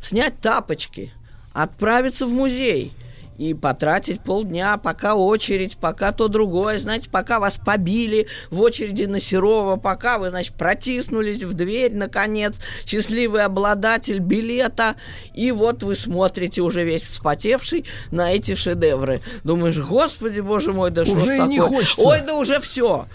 [0.01, 1.11] снять тапочки,
[1.53, 2.93] отправиться в музей
[3.39, 9.21] и потратить полдня, пока очередь, пока то другое, знаете, пока вас побили в очереди на
[9.21, 14.95] Серова, пока вы, значит, протиснулись в дверь, наконец, счастливый обладатель билета,
[15.33, 19.21] и вот вы смотрите уже весь вспотевший на эти шедевры.
[19.45, 21.77] Думаешь, господи, боже мой, да что Уже и ж не такое?
[21.79, 22.01] хочется.
[22.01, 23.05] Ой, да уже все.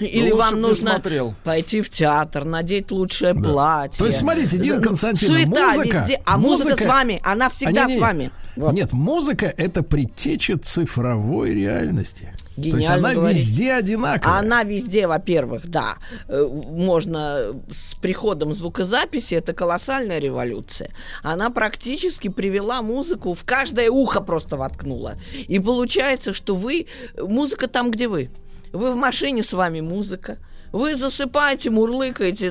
[0.00, 1.34] Или лучше вам не нужно смотрел.
[1.44, 3.98] пойти в театр, надеть лучшее платье.
[4.00, 7.86] То есть, смотрите, Константиновна, суета музыка- везде, а музыка, музыка- с вами, она всегда А,
[7.86, 7.98] не-не-не.
[7.98, 8.30] с вами.
[8.58, 8.74] Вот.
[8.74, 12.32] Нет, музыка это предтеча цифровой реальности.
[12.56, 13.40] То есть Гениально она говорите.
[13.40, 14.38] везде одинаковая.
[14.38, 15.98] Она везде, во-первых, да.
[16.28, 20.90] Э, Можно с приходом звукозаписи, это колоссальная революция.
[21.22, 25.14] Она практически привела музыку, в каждое ухо просто воткнула.
[25.46, 28.30] И получается, что вы, музыка там, где вы.
[28.72, 30.38] Вы в машине, с вами музыка.
[30.72, 32.50] Вы засыпаете, мурлыкаете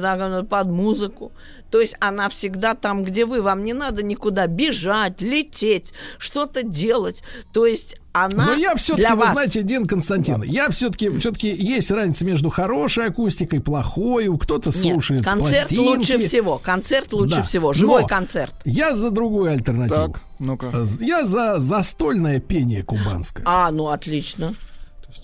[0.50, 1.32] под музыку.
[1.70, 3.42] То есть она всегда там, где вы.
[3.42, 7.24] Вам не надо никуда бежать, лететь, что-то делать.
[7.54, 9.32] То есть она Но я все-таки, для вы вас.
[9.34, 14.76] знаете, Дин Константин, я все-таки, все-таки есть разница между хорошей акустикой, плохой, у кто-то Нет,
[14.76, 15.80] слушает концерт пластинки.
[15.98, 16.58] лучше всего.
[16.58, 17.44] Концерт лучше Да.
[17.44, 17.74] всего.
[17.74, 18.54] Живой Но концерт.
[18.66, 20.14] Я за другую альтернативу.
[20.14, 20.84] Так, ну-ка.
[21.02, 23.44] Я за застольное пение кубанское.
[23.48, 24.56] А, ну отлично.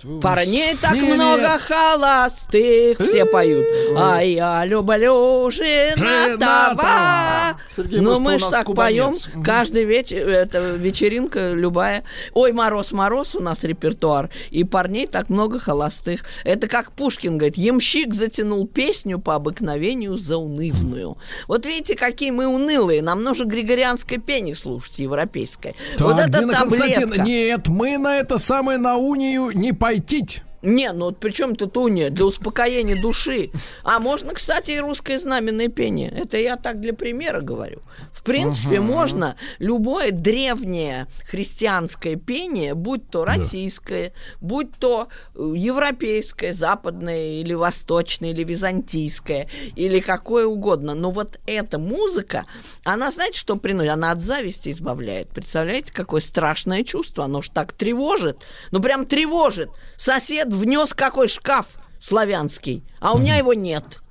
[0.03, 3.65] Вы Парней так много холостых, все поют.
[3.95, 7.57] А я люблю женатого.
[7.77, 12.03] Ну, мы ж так поем каждый вечер, это вечеринка любая.
[12.33, 16.25] Ой, мороз-мороз у нас репертуар, и парней так много холостых.
[16.43, 21.17] Это как Пушкин говорит, ямщик затянул песню по обыкновению заунывную.
[21.47, 25.73] Вот видите, какие мы унылые, нам нужно григорианское пение слушать, европейское.
[25.99, 27.23] вот Так, это Дина Константин, таблетка.
[27.23, 30.41] нет, мы на это самое на унию не пойти.
[30.63, 32.09] Не, ну вот при чем тут уния?
[32.09, 33.49] Для успокоения души.
[33.83, 36.09] А можно, кстати, и русское знаменное пение.
[36.09, 37.81] Это я так для примера говорю.
[38.13, 38.85] В принципе, Ага.
[38.85, 48.31] можно любое древнее христианское пение, будь то российское, будь то э, европейское, западное или восточное,
[48.31, 50.93] или византийское, или какое угодно.
[50.95, 52.45] Но вот эта музыка,
[52.85, 53.91] она, знаете, что приносит?
[53.91, 55.27] Она от зависти избавляет.
[55.29, 57.25] Представляете, какое страшное чувство?
[57.25, 58.37] Оно ж так тревожит.
[58.71, 59.69] Ну, прям тревожит.
[60.03, 61.65] Сосед внес какой шкаф
[61.97, 64.01] славянский, а у меня его нет.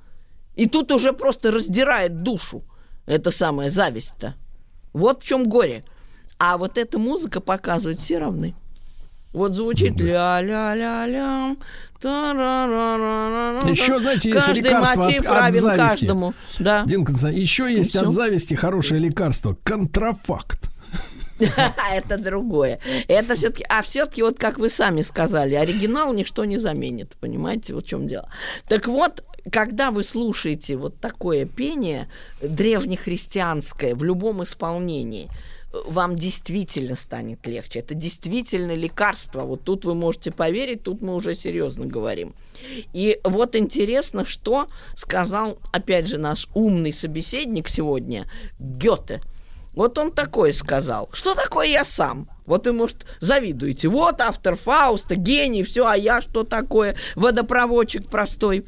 [0.55, 2.63] И тут уже просто раздирает душу.
[3.05, 4.33] Это самая зависть-то.
[4.93, 5.85] Вот в чем горе.
[6.39, 8.55] А вот эта музыка показывает, все равны.
[9.33, 11.57] Вот звучит ля-ля-ля-ля.
[13.69, 15.77] Еще, знаете, есть Каждый лекарство от, от зависти.
[15.77, 16.33] каждому.
[16.57, 16.85] Да.
[16.87, 19.55] Дин еще есть от зависти хорошее лекарство.
[19.63, 20.72] Контрафакт.
[21.93, 22.79] Это другое.
[23.07, 27.85] Это все-таки, а все-таки вот как вы сами сказали, оригинал ничто не заменит, понимаете, вот
[27.85, 28.29] в чем дело.
[28.67, 32.09] Так вот, когда вы слушаете вот такое пение
[32.41, 35.29] древнехристианское в любом исполнении,
[35.85, 37.79] вам действительно станет легче.
[37.79, 39.41] Это действительно лекарство.
[39.41, 42.35] Вот тут вы можете поверить, тут мы уже серьезно говорим.
[42.93, 49.21] И вот интересно, что сказал, опять же, наш умный собеседник сегодня, Гёте.
[49.75, 51.09] Вот он такое сказал.
[51.13, 52.27] Что такое я сам?
[52.45, 53.87] Вот вы, может, завидуете.
[53.87, 56.95] Вот автор Фауста, гений, все, а я что такое?
[57.15, 58.65] Водопроводчик простой.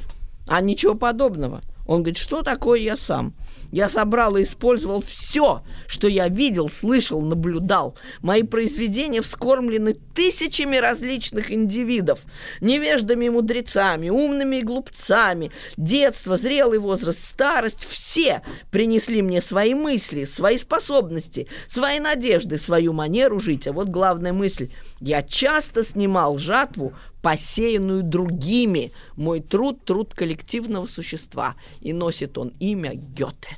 [0.48, 1.61] А ничего подобного.
[1.85, 3.34] Он говорит, что такое я сам?
[3.76, 7.98] Я собрал и использовал все, что я видел, слышал, наблюдал.
[8.22, 12.22] Мои произведения вскормлены тысячами различных индивидов,
[12.62, 15.52] невеждами и мудрецами, умными и глупцами.
[15.76, 23.42] Детство, зрелый возраст, старость– все принесли мне свои мысли, свои способности, свои надежды, свою манеру
[23.42, 23.68] жить.
[23.68, 24.70] А вот главная мысль–
[25.02, 26.94] я часто снимал жатву,
[27.26, 28.92] посеянную другими.
[29.16, 33.58] Мой труд– труд коллективного существа, и носит он имя Гёте.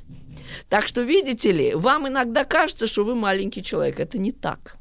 [0.70, 4.00] Так что, видите ли, вам иногда кажется, что вы маленький человек.
[4.00, 4.78] Это не так.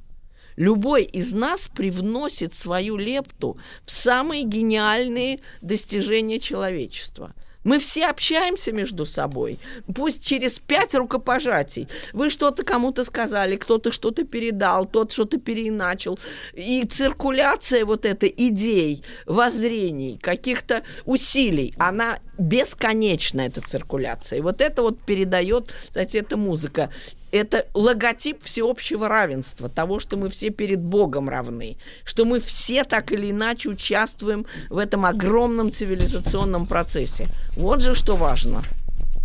[0.56, 7.34] Любой из нас привносит свою лепту в самые гениальные достижения человечества–
[7.68, 9.60] мы все общаемся между собой,
[9.94, 11.90] пусть через пять рукопожатий.
[12.14, 16.18] Вы что-то кому-то сказали, кто-то что-то передал, тот что-то переиначил.
[16.54, 24.40] И циркуляция вот этой идей, воззрений, каких-то усилий, она бесконечна, эта циркуляция.
[24.40, 26.90] И вот это вот передает, кстати, эта музыка
[27.32, 33.12] это логотип всеобщего равенства, того, что мы все перед Богом равны, что мы все так
[33.12, 37.28] или иначе участвуем в этом огромном цивилизационном процессе.
[37.56, 38.62] Вот же что важно.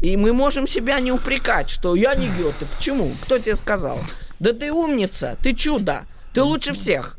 [0.00, 2.66] И мы можем себя не упрекать, что я не Гёте.
[2.76, 3.12] Почему?
[3.22, 3.98] Кто тебе сказал?
[4.40, 7.16] Да ты умница, ты чудо, ты лучше всех.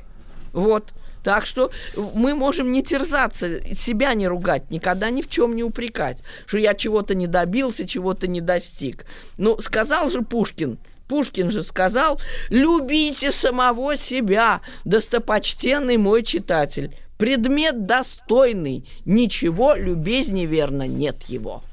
[0.52, 0.90] Вот.
[1.24, 1.72] Так что
[2.16, 6.74] мы можем не терзаться, себя не ругать, никогда ни в чем не упрекать, что я
[6.74, 9.06] чего-то не добился, чего-то не достиг.
[9.38, 10.78] Ну, сказал же Пушкин,
[11.08, 12.20] Пушкин же сказал,
[12.50, 16.96] любите самого себя, достопочтенный мой читатель.
[17.18, 21.64] Предмет достойный, ничего любезней верно нет его.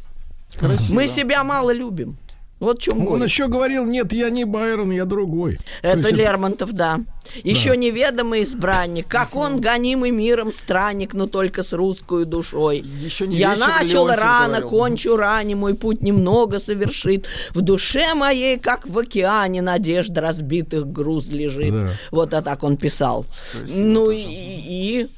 [0.57, 0.95] Красиво.
[0.95, 2.19] Мы себя мало любим.
[2.61, 3.25] Вот в чем Он горе.
[3.25, 5.57] еще говорил, нет, я не Байрон, я другой.
[5.81, 7.01] То Это есть Лермонтов, да.
[7.43, 12.85] Еще неведомый избранник, как он гонимый миром странник, но только с русской душой.
[13.01, 14.69] Еще не Я начал рано, говорил.
[14.69, 17.27] кончу ранее, мой путь немного совершит.
[17.55, 21.73] В душе моей, как в океане, надежда разбитых груз лежит.
[21.73, 21.93] Да.
[22.11, 23.25] Вот а так он писал.
[23.67, 25.09] ну и, и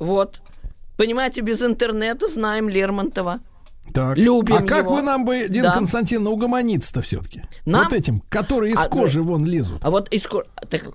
[0.00, 0.40] вот.
[0.96, 3.40] Понимаете, без интернета знаем Лермонтова.
[3.92, 4.16] Так.
[4.16, 4.94] Любим а как его.
[4.96, 5.74] вы нам бы, Дина Да.
[5.74, 7.42] Константиновна, угомониться-то все-таки?
[7.64, 7.84] Нам?
[7.84, 9.78] Вот этим, которые из А, кожи вон лезут.
[9.84, 10.86] А вот из ко- так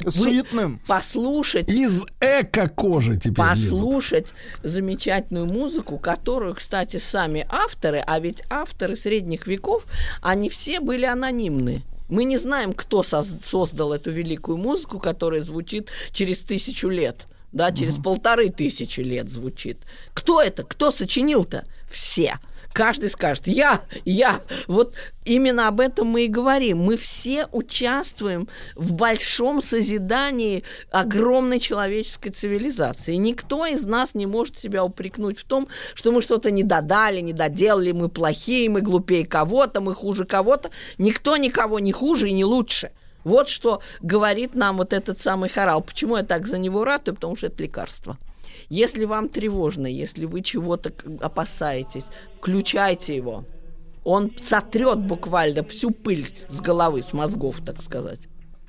[0.00, 0.80] вы Суетным.
[0.86, 3.70] послушать Из эко-кожи теперь лезут.
[3.70, 4.26] послушать
[4.62, 9.84] замечательную музыку, которую, кстати, сами авторы, а ведь авторы средних веков,
[10.22, 11.82] они все были анонимны.
[12.08, 17.26] Мы не знаем, кто соз- создал эту великую музыку, которая звучит через тысячу лет.
[17.50, 19.78] Да, через полторы тысячи лет звучит.
[20.12, 20.64] Кто это?
[20.64, 21.64] Кто сочинил-то?
[21.90, 22.38] Все.
[22.72, 24.40] Каждый скажет, я, я.
[24.68, 24.94] Вот
[25.24, 26.78] именно об этом мы и говорим.
[26.78, 33.14] Мы все участвуем в большом созидании огромной человеческой цивилизации.
[33.14, 37.32] Никто из нас не может себя упрекнуть в том, что мы что-то не додали, не
[37.32, 40.70] доделали, мы плохие, мы глупее кого-то, мы хуже кого-то.
[40.98, 42.92] Никто никого не хуже и не лучше.
[43.24, 45.82] Вот что говорит нам вот этот самый хорал.
[45.82, 47.16] Почему я так за него ратую?
[47.16, 48.18] Потому что это лекарство.
[48.68, 52.06] Если вам тревожно, если вы чего-то опасаетесь,
[52.38, 53.44] включайте его.
[54.04, 58.20] Он сотрет буквально всю пыль с головы, с мозгов, так сказать.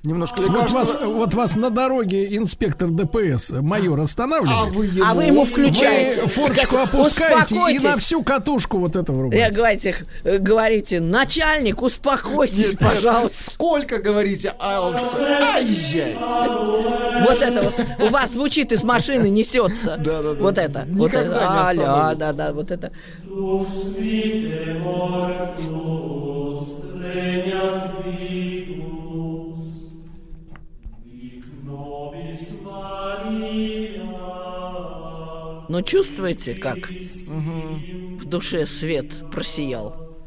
[0.03, 0.77] Немножко Вот лекарства.
[0.77, 4.57] вас, вот вас на дороге инспектор ДПС, майор, останавливает.
[4.57, 5.03] А вы ему...
[5.05, 6.21] А вы ему включаете.
[6.21, 11.81] Вы форчику Как- опускаете и на всю катушку вот это Я говорите, э, говорите, начальник,
[11.81, 13.51] успокойтесь, пожалуйста.
[13.51, 14.53] Сколько говорите?
[14.57, 16.15] А он такой, «А, езжай.
[16.17, 19.97] Вот это вот у вас звучит из машины, несется.
[19.97, 20.41] Да-да-да.
[20.41, 20.85] Вот это.
[20.91, 21.65] Вот это.
[21.67, 22.91] Аля, да, да, вот это.
[35.69, 40.17] Но чувствуете, как в душе свет просиял?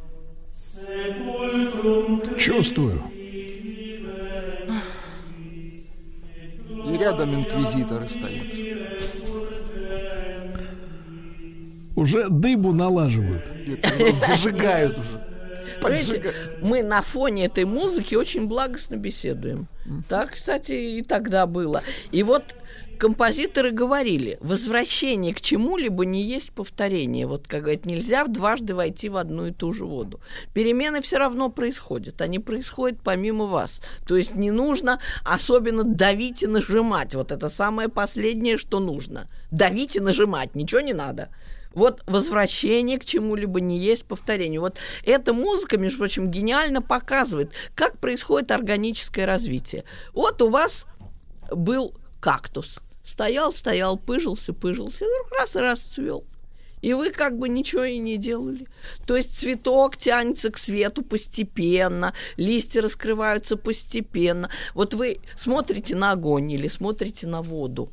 [2.39, 3.03] Чувствую.
[6.87, 8.55] И рядом инквизиторы стоят.
[11.97, 13.51] Уже дыбу налаживают.
[13.67, 15.21] Где-то Зажигают уже.
[15.81, 19.67] Понимаете, мы на фоне этой музыки очень благостно беседуем.
[20.09, 21.83] Так, кстати, и тогда было.
[22.13, 22.55] И вот
[23.03, 27.27] композиторы говорили, возвращение к чему-либо не есть повторение.
[27.27, 30.21] Вот, как говорят, нельзя дважды войти в одну и ту же воду.
[30.55, 32.23] Перемены все равно происходят.
[32.23, 33.81] Они происходят помимо вас.
[34.07, 37.17] То есть не нужно особенно давить и нажимать.
[37.17, 39.29] Вот это самое последнее, что нужно.
[39.51, 40.55] Давить и нажимать.
[40.55, 41.31] Ничего не надо.
[41.75, 44.61] Вот возвращение к чему-либо не есть повторение.
[44.61, 49.83] Вот эта музыка, между прочим, гениально показывает, как происходит органическое развитие.
[50.13, 50.87] Вот у вас
[51.51, 52.79] был кактус.
[53.12, 56.24] Стоял, стоял, пыжился, пыжился, и вдруг раз и раз цвел.
[56.81, 58.66] И вы как бы ничего и не делали.
[59.07, 64.49] То есть цветок тянется к свету постепенно, листья раскрываются постепенно.
[64.73, 67.92] Вот вы смотрите на огонь или смотрите на воду.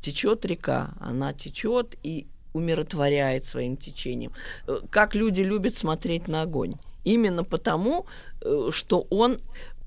[0.00, 4.30] Течет река, она течет и умиротворяет своим течением.
[4.68, 6.74] Э, Как люди любят смотреть на огонь.
[7.02, 8.06] Именно потому,
[8.40, 9.38] э, что он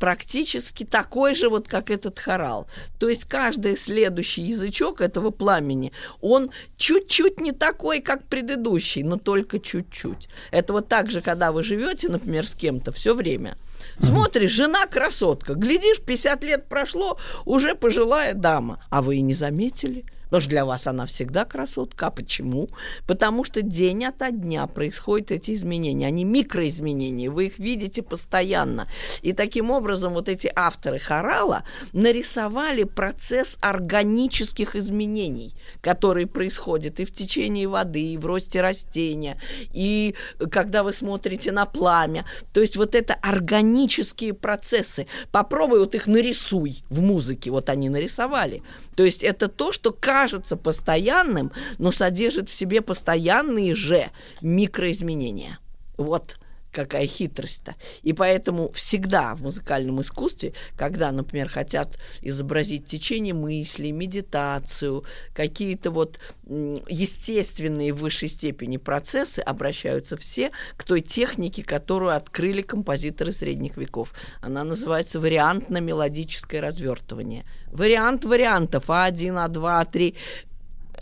[0.04, 2.68] практически такой же, вот как этот хорал.
[3.00, 9.62] То есть каждый следующий язычок этого пламени, он чуть-чуть не такой, как предыдущий, но только
[9.62, 10.28] чуть-чуть.
[10.52, 13.58] Это вот так же, когда вы живете, например, с кем-то все время.
[13.98, 20.04] Смотришь, жена красотка, глядишь, 50 лет прошло, уже пожилая дама, а вы и не заметили.
[20.34, 22.08] Потому что для вас она всегда красотка.
[22.08, 22.68] А почему?
[23.06, 26.08] Потому что день ото дня происходят эти изменения.
[26.08, 27.30] Они микроизменения.
[27.30, 28.88] Вы их видите постоянно.
[29.22, 37.12] И таким образом вот эти авторы хорала нарисовали процесс органических изменений, которые происходят и в
[37.12, 39.38] течение воды, и в росте растения,
[39.72, 40.16] и
[40.50, 42.26] когда вы смотрите на пламя.
[42.54, 45.06] То есть вот это органические процессы.
[45.32, 47.52] Попробуй вот их нарисуй в музыке.
[47.52, 48.64] Вот они нарисовали.
[48.96, 55.60] То есть это то, что кажется постоянным, но содержит в себе постоянные же микроизменения.
[55.98, 56.38] Вот
[56.74, 57.76] какая хитрость-то.
[58.02, 66.20] И поэтому всегда в музыкальном искусстве, когда, например, хотят изобразить течение мысли, медитацию, какие-то вот
[66.46, 74.14] естественные в высшей степени процессы, обращаются все к той технике, которую открыли композиторы средних веков.
[74.42, 77.46] Она называется вариантно-мелодическое развертывание.
[77.72, 80.16] Вариант вариантов А1, А2, А3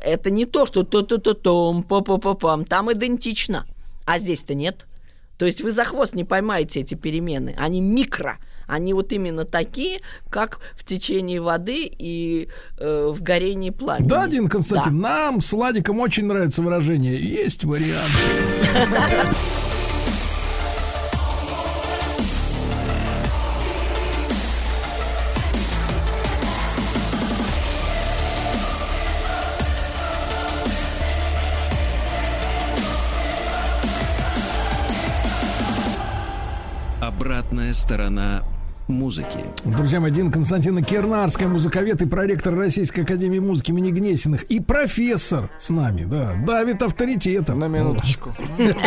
[0.04, 2.66] это не то, что то-то-то-том, па-па-па-пам.
[2.66, 3.66] Там идентично.
[4.06, 4.88] А здесь-то нет.
[5.42, 7.56] То есть вы за хвост не поймаете эти перемены.
[7.58, 8.38] Они микро.
[8.68, 12.48] Они вот именно такие, как в течении воды и
[12.78, 14.08] э, в горении пламени.
[14.08, 15.10] Да, Дин Константин, да.
[15.10, 18.12] нам с Владиком очень нравится выражение «есть вариант».
[37.72, 38.44] Обратная сторона
[38.88, 39.40] музыки.
[39.64, 44.44] Друзья мои, Дин Константина Кернарская, музыковед и проректор Российской Академии Музыки имени Гнесиных.
[44.44, 47.60] И профессор с нами, да, давит авторитетом.
[47.60, 48.32] На минуточку.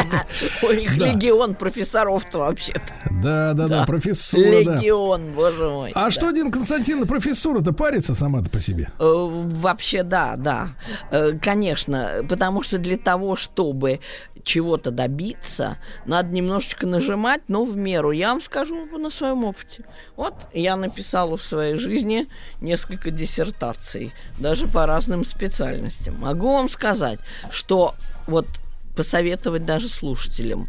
[0.62, 2.80] Ой, их легион профессоров-то вообще-то.
[3.22, 4.42] Да, да, да, профессура.
[4.42, 5.92] Легион, боже мой.
[5.94, 8.90] А что, Дин Константин, профессура-то парится сама-то по себе?
[8.98, 10.68] Э, вообще, да, да.
[11.10, 14.00] Э, конечно, потому что для того, чтобы
[14.44, 18.12] чего-то добиться, надо немножечко нажимать, но в меру.
[18.12, 19.83] Я вам скажу на своем опыте.
[20.16, 22.28] Вот я написала в своей жизни
[22.60, 26.18] несколько диссертаций, даже по разным специальностям.
[26.18, 27.18] Могу вам сказать,
[27.50, 27.94] что
[28.26, 28.46] вот
[28.94, 30.68] посоветовать даже слушателям.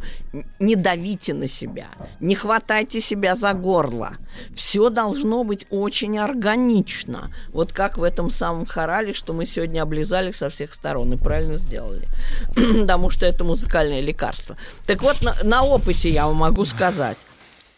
[0.59, 1.87] Не давите на себя,
[2.19, 4.17] не хватайте себя за горло.
[4.55, 7.31] Все должно быть очень органично.
[7.49, 11.57] Вот как в этом самом хорале, что мы сегодня облизали со всех сторон и правильно
[11.57, 12.07] сделали.
[12.55, 14.57] Потому что это музыкальное лекарство.
[14.85, 17.19] Так вот, на, на опыте я вам могу сказать.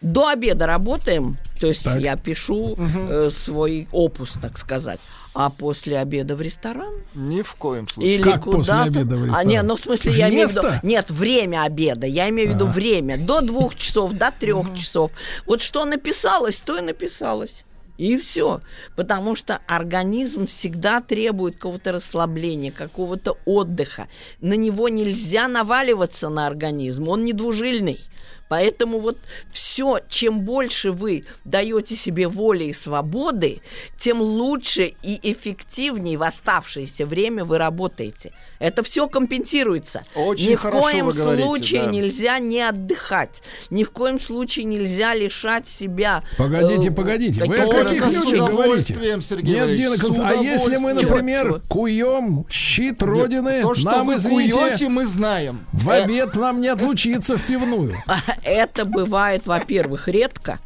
[0.00, 2.00] До обеда работаем, то есть так.
[2.00, 2.82] я пишу угу.
[2.84, 5.00] э, свой опус, так сказать.
[5.34, 6.92] А после обеда в ресторан?
[7.14, 8.14] Ни в коем случае.
[8.14, 8.58] Или как куда-то?
[8.58, 9.46] после обеда в ресторан?
[9.46, 10.20] А, нет, ну в смысле, Вместо?
[10.20, 10.68] я имею в виду...
[10.84, 12.06] Нет, время обеда.
[12.06, 12.70] Я имею в виду а.
[12.70, 13.18] время.
[13.18, 15.10] До двух часов, до трех часов.
[15.46, 17.64] Вот что написалось, то и написалось.
[17.98, 18.60] И все.
[18.94, 24.06] Потому что организм всегда требует какого-то расслабления, какого-то отдыха.
[24.40, 27.08] На него нельзя наваливаться на организм.
[27.08, 28.00] Он не двужильный.
[28.48, 29.18] Поэтому вот
[29.52, 33.60] все, чем больше вы даете себе воли и свободы,
[33.96, 38.32] тем лучше и эффективнее в оставшееся время вы работаете.
[38.58, 40.02] Это все компенсируется.
[40.14, 41.90] Очень Ни в коем вы говорите, случае да.
[41.90, 43.42] нельзя не отдыхать.
[43.70, 46.22] Ни в коем случае нельзя лишать себя.
[46.36, 47.44] Погодите, э, погодите.
[47.44, 48.94] Вы о каких-то каких людях говорите?
[49.20, 54.14] Сергей Нет, Валерьевич, Дина а если мы, например, куем щит Родины, То, что нам, вы
[54.14, 55.66] извините, куете, мы знаем.
[55.72, 57.96] в обед нам не отлучиться в пивную.
[58.44, 60.58] Это бывает, во-первых, редко,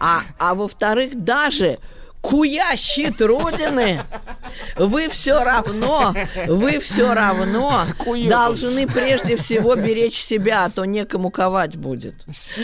[0.00, 1.78] а, а во-вторых, даже
[2.20, 4.02] куя щит Родины,
[4.76, 6.14] вы все равно,
[6.46, 7.84] вы все равно
[8.28, 12.14] должны прежде всего беречь себя, а то некому ковать будет.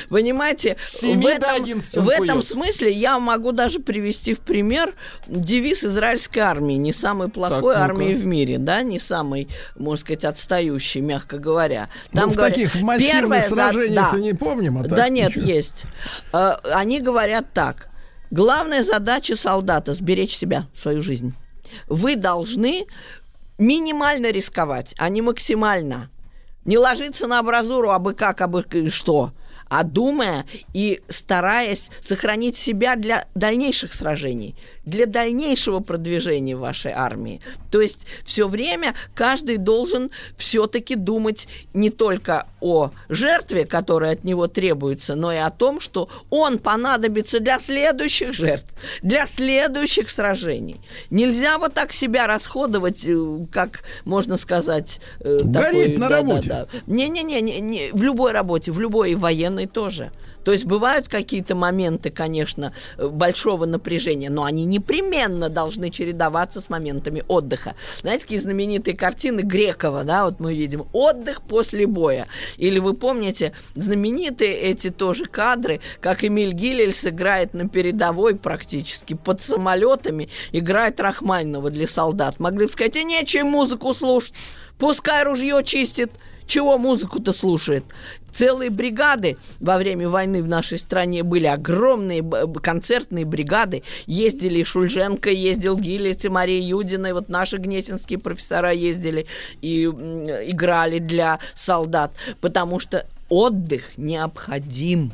[0.08, 4.94] Понимаете, в этом, 11 он в этом смысле я могу даже привести в пример
[5.26, 7.84] девиз израильской армии, не самой плохой ну-ка.
[7.84, 11.88] армии в мире, да, не самой, можно сказать, отстающей, мягко говоря.
[12.12, 14.18] Ну, в говорят, таких в массивных первая за- сражениях да.
[14.18, 15.44] не помним, а так Да нет, ничего.
[15.46, 15.84] есть.
[16.32, 17.88] Э, Они говорят так.
[18.30, 21.34] Главная задача солдата– сберечь себя, свою жизнь.
[21.88, 22.86] Вы должны
[23.58, 26.10] минимально рисковать, а не максимально.
[26.64, 29.32] Не ложиться на абразуру, абы как, абы к- что,
[29.68, 37.40] а думая и стараясь сохранить себя для дальнейших сражений, для дальнейшего продвижения вашей армии.
[37.70, 44.46] То есть все время каждый должен все-таки думать не только о жертве, которая от него
[44.46, 48.66] требуется, но и о том, что он понадобится для следующих жертв,
[49.02, 50.80] для следующих сражений.
[51.10, 55.00] Нельзя вот так себя расходовать, э, как можно сказать...
[55.20, 56.48] э, Гореть на да, работе.
[56.48, 56.78] Да, да.
[56.86, 60.12] Не-не-не, не- не, в любой работе, в любой военной тоже.
[60.44, 66.68] То есть бывают какие-то моменты, конечно, э, большого напряжения, но они непременно должны чередоваться с
[66.68, 67.74] моментами отдыха.
[68.00, 72.28] Знаете, такие знаменитые картины Грекова, да, вот мы видим «Отдых после боя».
[72.58, 79.40] Или вы помните знаменитые эти тоже кадры, как Эмиль Гилельс играет на передовой практически под
[79.40, 82.38] самолетами, играет Рахманинова для солдат.
[82.38, 84.34] Могли бы сказать, и нечем музыку слушать,
[84.78, 86.12] пускай ружье чистит,
[86.46, 87.84] чего музыку-то слушает?
[88.34, 92.24] Целые бригады во время войны в нашей стране были огромные
[92.60, 93.84] концертные бригады.
[94.06, 99.26] Ездили Шульженко, ездил Гилец и Мария Юдина, и вот наши гнесинские профессора ездили
[99.60, 105.12] и играли для солдат, потому что отдых необходим.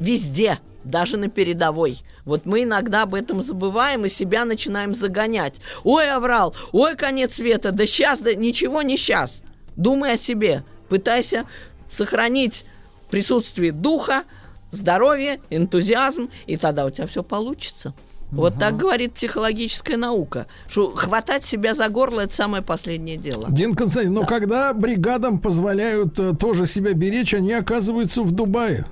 [0.00, 1.98] Везде, даже на передовой.
[2.24, 5.60] Вот мы иногда об этом забываем и себя начинаем загонять.
[5.84, 9.44] Ой, оврал, ой, конец света, да сейчас, да ничего не сейчас.
[9.76, 11.46] Думай о себе, пытайся
[11.92, 12.64] сохранить
[13.10, 14.24] присутствие духа,
[14.70, 17.94] здоровье, энтузиазм, и тогда у тебя все получится.
[18.32, 23.46] Вот так говорит психологическая наука, что хватать себя за горло это самое последнее дело.
[23.50, 28.86] Дин Константин, но когда бригадам позволяют э, тоже себя беречь, они оказываются в Дубае.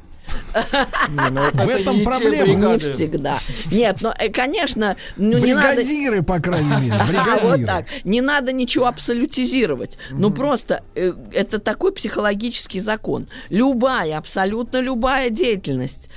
[0.52, 2.72] В этом проблема.
[2.72, 3.38] Не всегда.
[3.70, 5.76] Нет, но, э, конечно, ну, не надо...
[5.76, 7.86] Бригадиры, по крайней мере, вот так.
[8.04, 9.98] Не надо ничего абсолютизировать.
[10.10, 13.28] Ну, просто э, это такой психологический закон.
[13.48, 16.10] Любая, абсолютно любая деятельность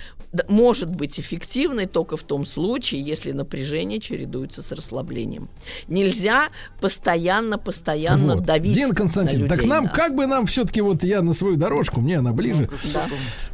[0.47, 5.49] может быть эффективной только в том случае, если напряжение чередуется с расслаблением.
[5.87, 6.49] Нельзя
[6.81, 8.45] постоянно, постоянно Вот.
[8.45, 9.89] давить Дин на Константин, так людей, нам, да.
[9.91, 12.69] как бы нам все-таки, вот я на свою дорожку, мне она ближе.
[12.93, 13.07] Да.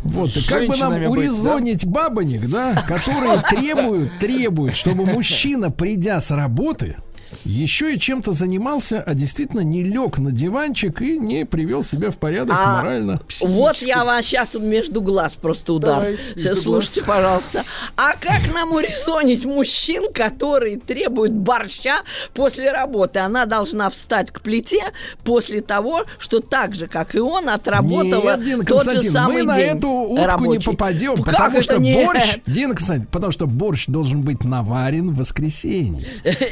[0.03, 6.21] Вот, как бы нам Женщинами быть, урезонить бабонек, да, которые требуют, требуют, чтобы мужчина, придя
[6.21, 6.97] с работы,
[7.43, 12.17] еще и чем-то занимался, а действительно не лег на диванчик и не привел себя в
[12.17, 13.21] порядок А, морально.
[13.41, 15.95] Вот я вам сейчас между глаз просто удар.
[16.01, 17.63] Давайте, между Слушайте, пожалуйста.
[17.95, 21.97] А как нам урезонить мужчин, которые требуют борща
[22.33, 23.19] после работы?
[23.19, 24.81] Она должна встать к плите
[25.23, 29.43] после того, что так же, как и он, отработала Нет, Дина тот же самый мы
[29.43, 30.63] на день эту утку не рабочий.
[30.65, 32.05] попадем, Как потому что нет?
[32.05, 36.05] борщ, Дина Константин, потому что борщ должен быть наварен в воскресенье.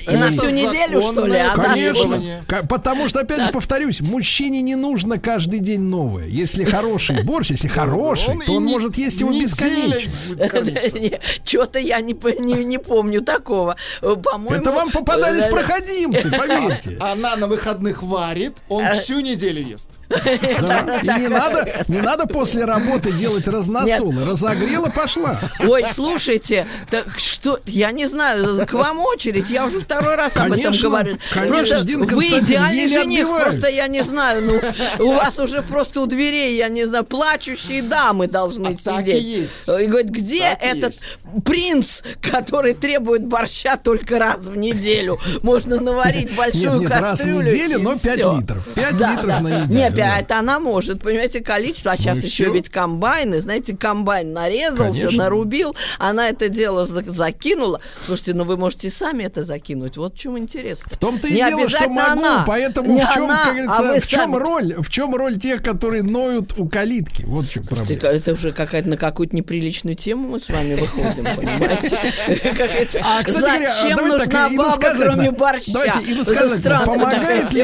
[0.07, 0.66] И на всю неделю,
[1.01, 1.37] что ли?
[1.37, 2.43] А Конечно.
[2.69, 6.25] Потому что, опять же, повторюсь, мужчине не нужно каждый день новое.
[6.27, 10.11] Если хороший борщ, если хороший, то он может есть его бесконечно.
[11.45, 13.75] Что-то я не, по- не, не помню такого.
[14.01, 14.55] Э, По-моему...
[14.61, 16.97] Это вам попадались э, проходимцы, поверьте.
[16.99, 18.99] Она на выходных варит, он Э.
[18.99, 19.91] всю неделю ест.
[20.09, 20.99] Да.
[21.03, 24.23] И не надо, не надо после работы делать разносолы.
[24.25, 25.37] Разогрела, пошла.
[25.59, 30.55] Ой, слушайте, так что, я не знаю, к вам очередь, я уже второй раз об
[30.59, 31.17] этом говорю.
[31.33, 34.43] конечно, вы идеальный жених, просто я не знаю,
[34.99, 38.83] ну, у вас уже просто у дверей, я не знаю, плачущие дамы должны А сидеть.
[38.83, 39.67] так и есть.
[39.67, 40.93] И говорит, где Так этот
[41.45, 45.19] принц, который требует борща только раз в неделю?
[45.43, 47.45] Можно наварить большую Нет, нет, раз в кастрюлю.
[47.51, 48.39] неделю, но 5 всё.
[48.39, 48.67] литров.
[48.73, 49.39] 5 Да, литров да.
[49.41, 49.79] на неделю.
[49.79, 50.19] Не, да.
[50.19, 51.91] это она может, понимаете, количество.
[51.91, 52.53] А сейчас Ну еще всё.
[52.53, 57.81] ведь комбайны, знаете, комбайн нарезал, все нарубил, она это дело за- закинула.
[58.05, 59.97] Слушайте, ну вы можете сами это закинуть.
[59.97, 60.85] Вот в чем интересно.
[60.91, 62.43] В том-то и Не дело, что могу, она.
[62.47, 64.35] поэтому Не в чем, она, как а говорится, вы в чем сами.
[64.43, 67.23] роль, в чем роль тех, которые ноют у калитки?
[67.25, 68.17] Вот в чем Слушайте, проблема.
[68.17, 71.99] Это уже какая-то на какую-то неприличную тему мы с вами выходим, понимаете?
[73.03, 75.71] А, кстати Зачем нужна баба, кроме борща?
[75.73, 76.81] Давайте иносказательно.
[76.85, 77.63] Помогает ли,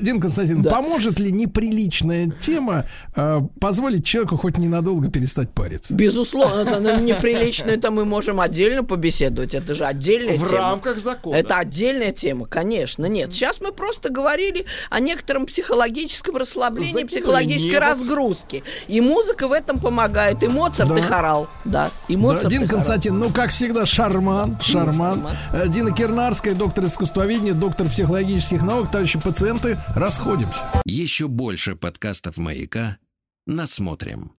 [0.00, 2.84] Дин Константин, поможет ли неприличная тема
[3.16, 5.94] э, позволить человеку хоть ненадолго перестать париться?
[5.94, 9.54] Безусловно, это ну, неприлично, это мы можем отдельно побеседовать.
[9.54, 10.58] Это же отдельная В тема.
[10.58, 11.34] рамках закона.
[11.36, 13.06] Это отдельная тема, конечно.
[13.06, 17.82] Нет, сейчас мы просто говорили о некотором психологическом расслаблении, Закинули психологической невод.
[17.82, 18.62] разгрузке.
[18.88, 20.42] И музыка в этом помогает.
[20.42, 20.98] И Моцарт, Да.
[20.98, 21.48] и хорал.
[21.64, 22.78] Да, и Да, Моцарт, Дин и хорал.
[22.78, 25.28] Константин, ну, как всегда, шарман, шарман.
[25.52, 30.64] Э, Дина Кирнарская, доктор искусствоведения, доктор психологических наук, товарищи пациенты, расходимся.
[30.84, 32.98] Еще больше подкастов «Маяка»
[33.46, 34.32] насмотрим.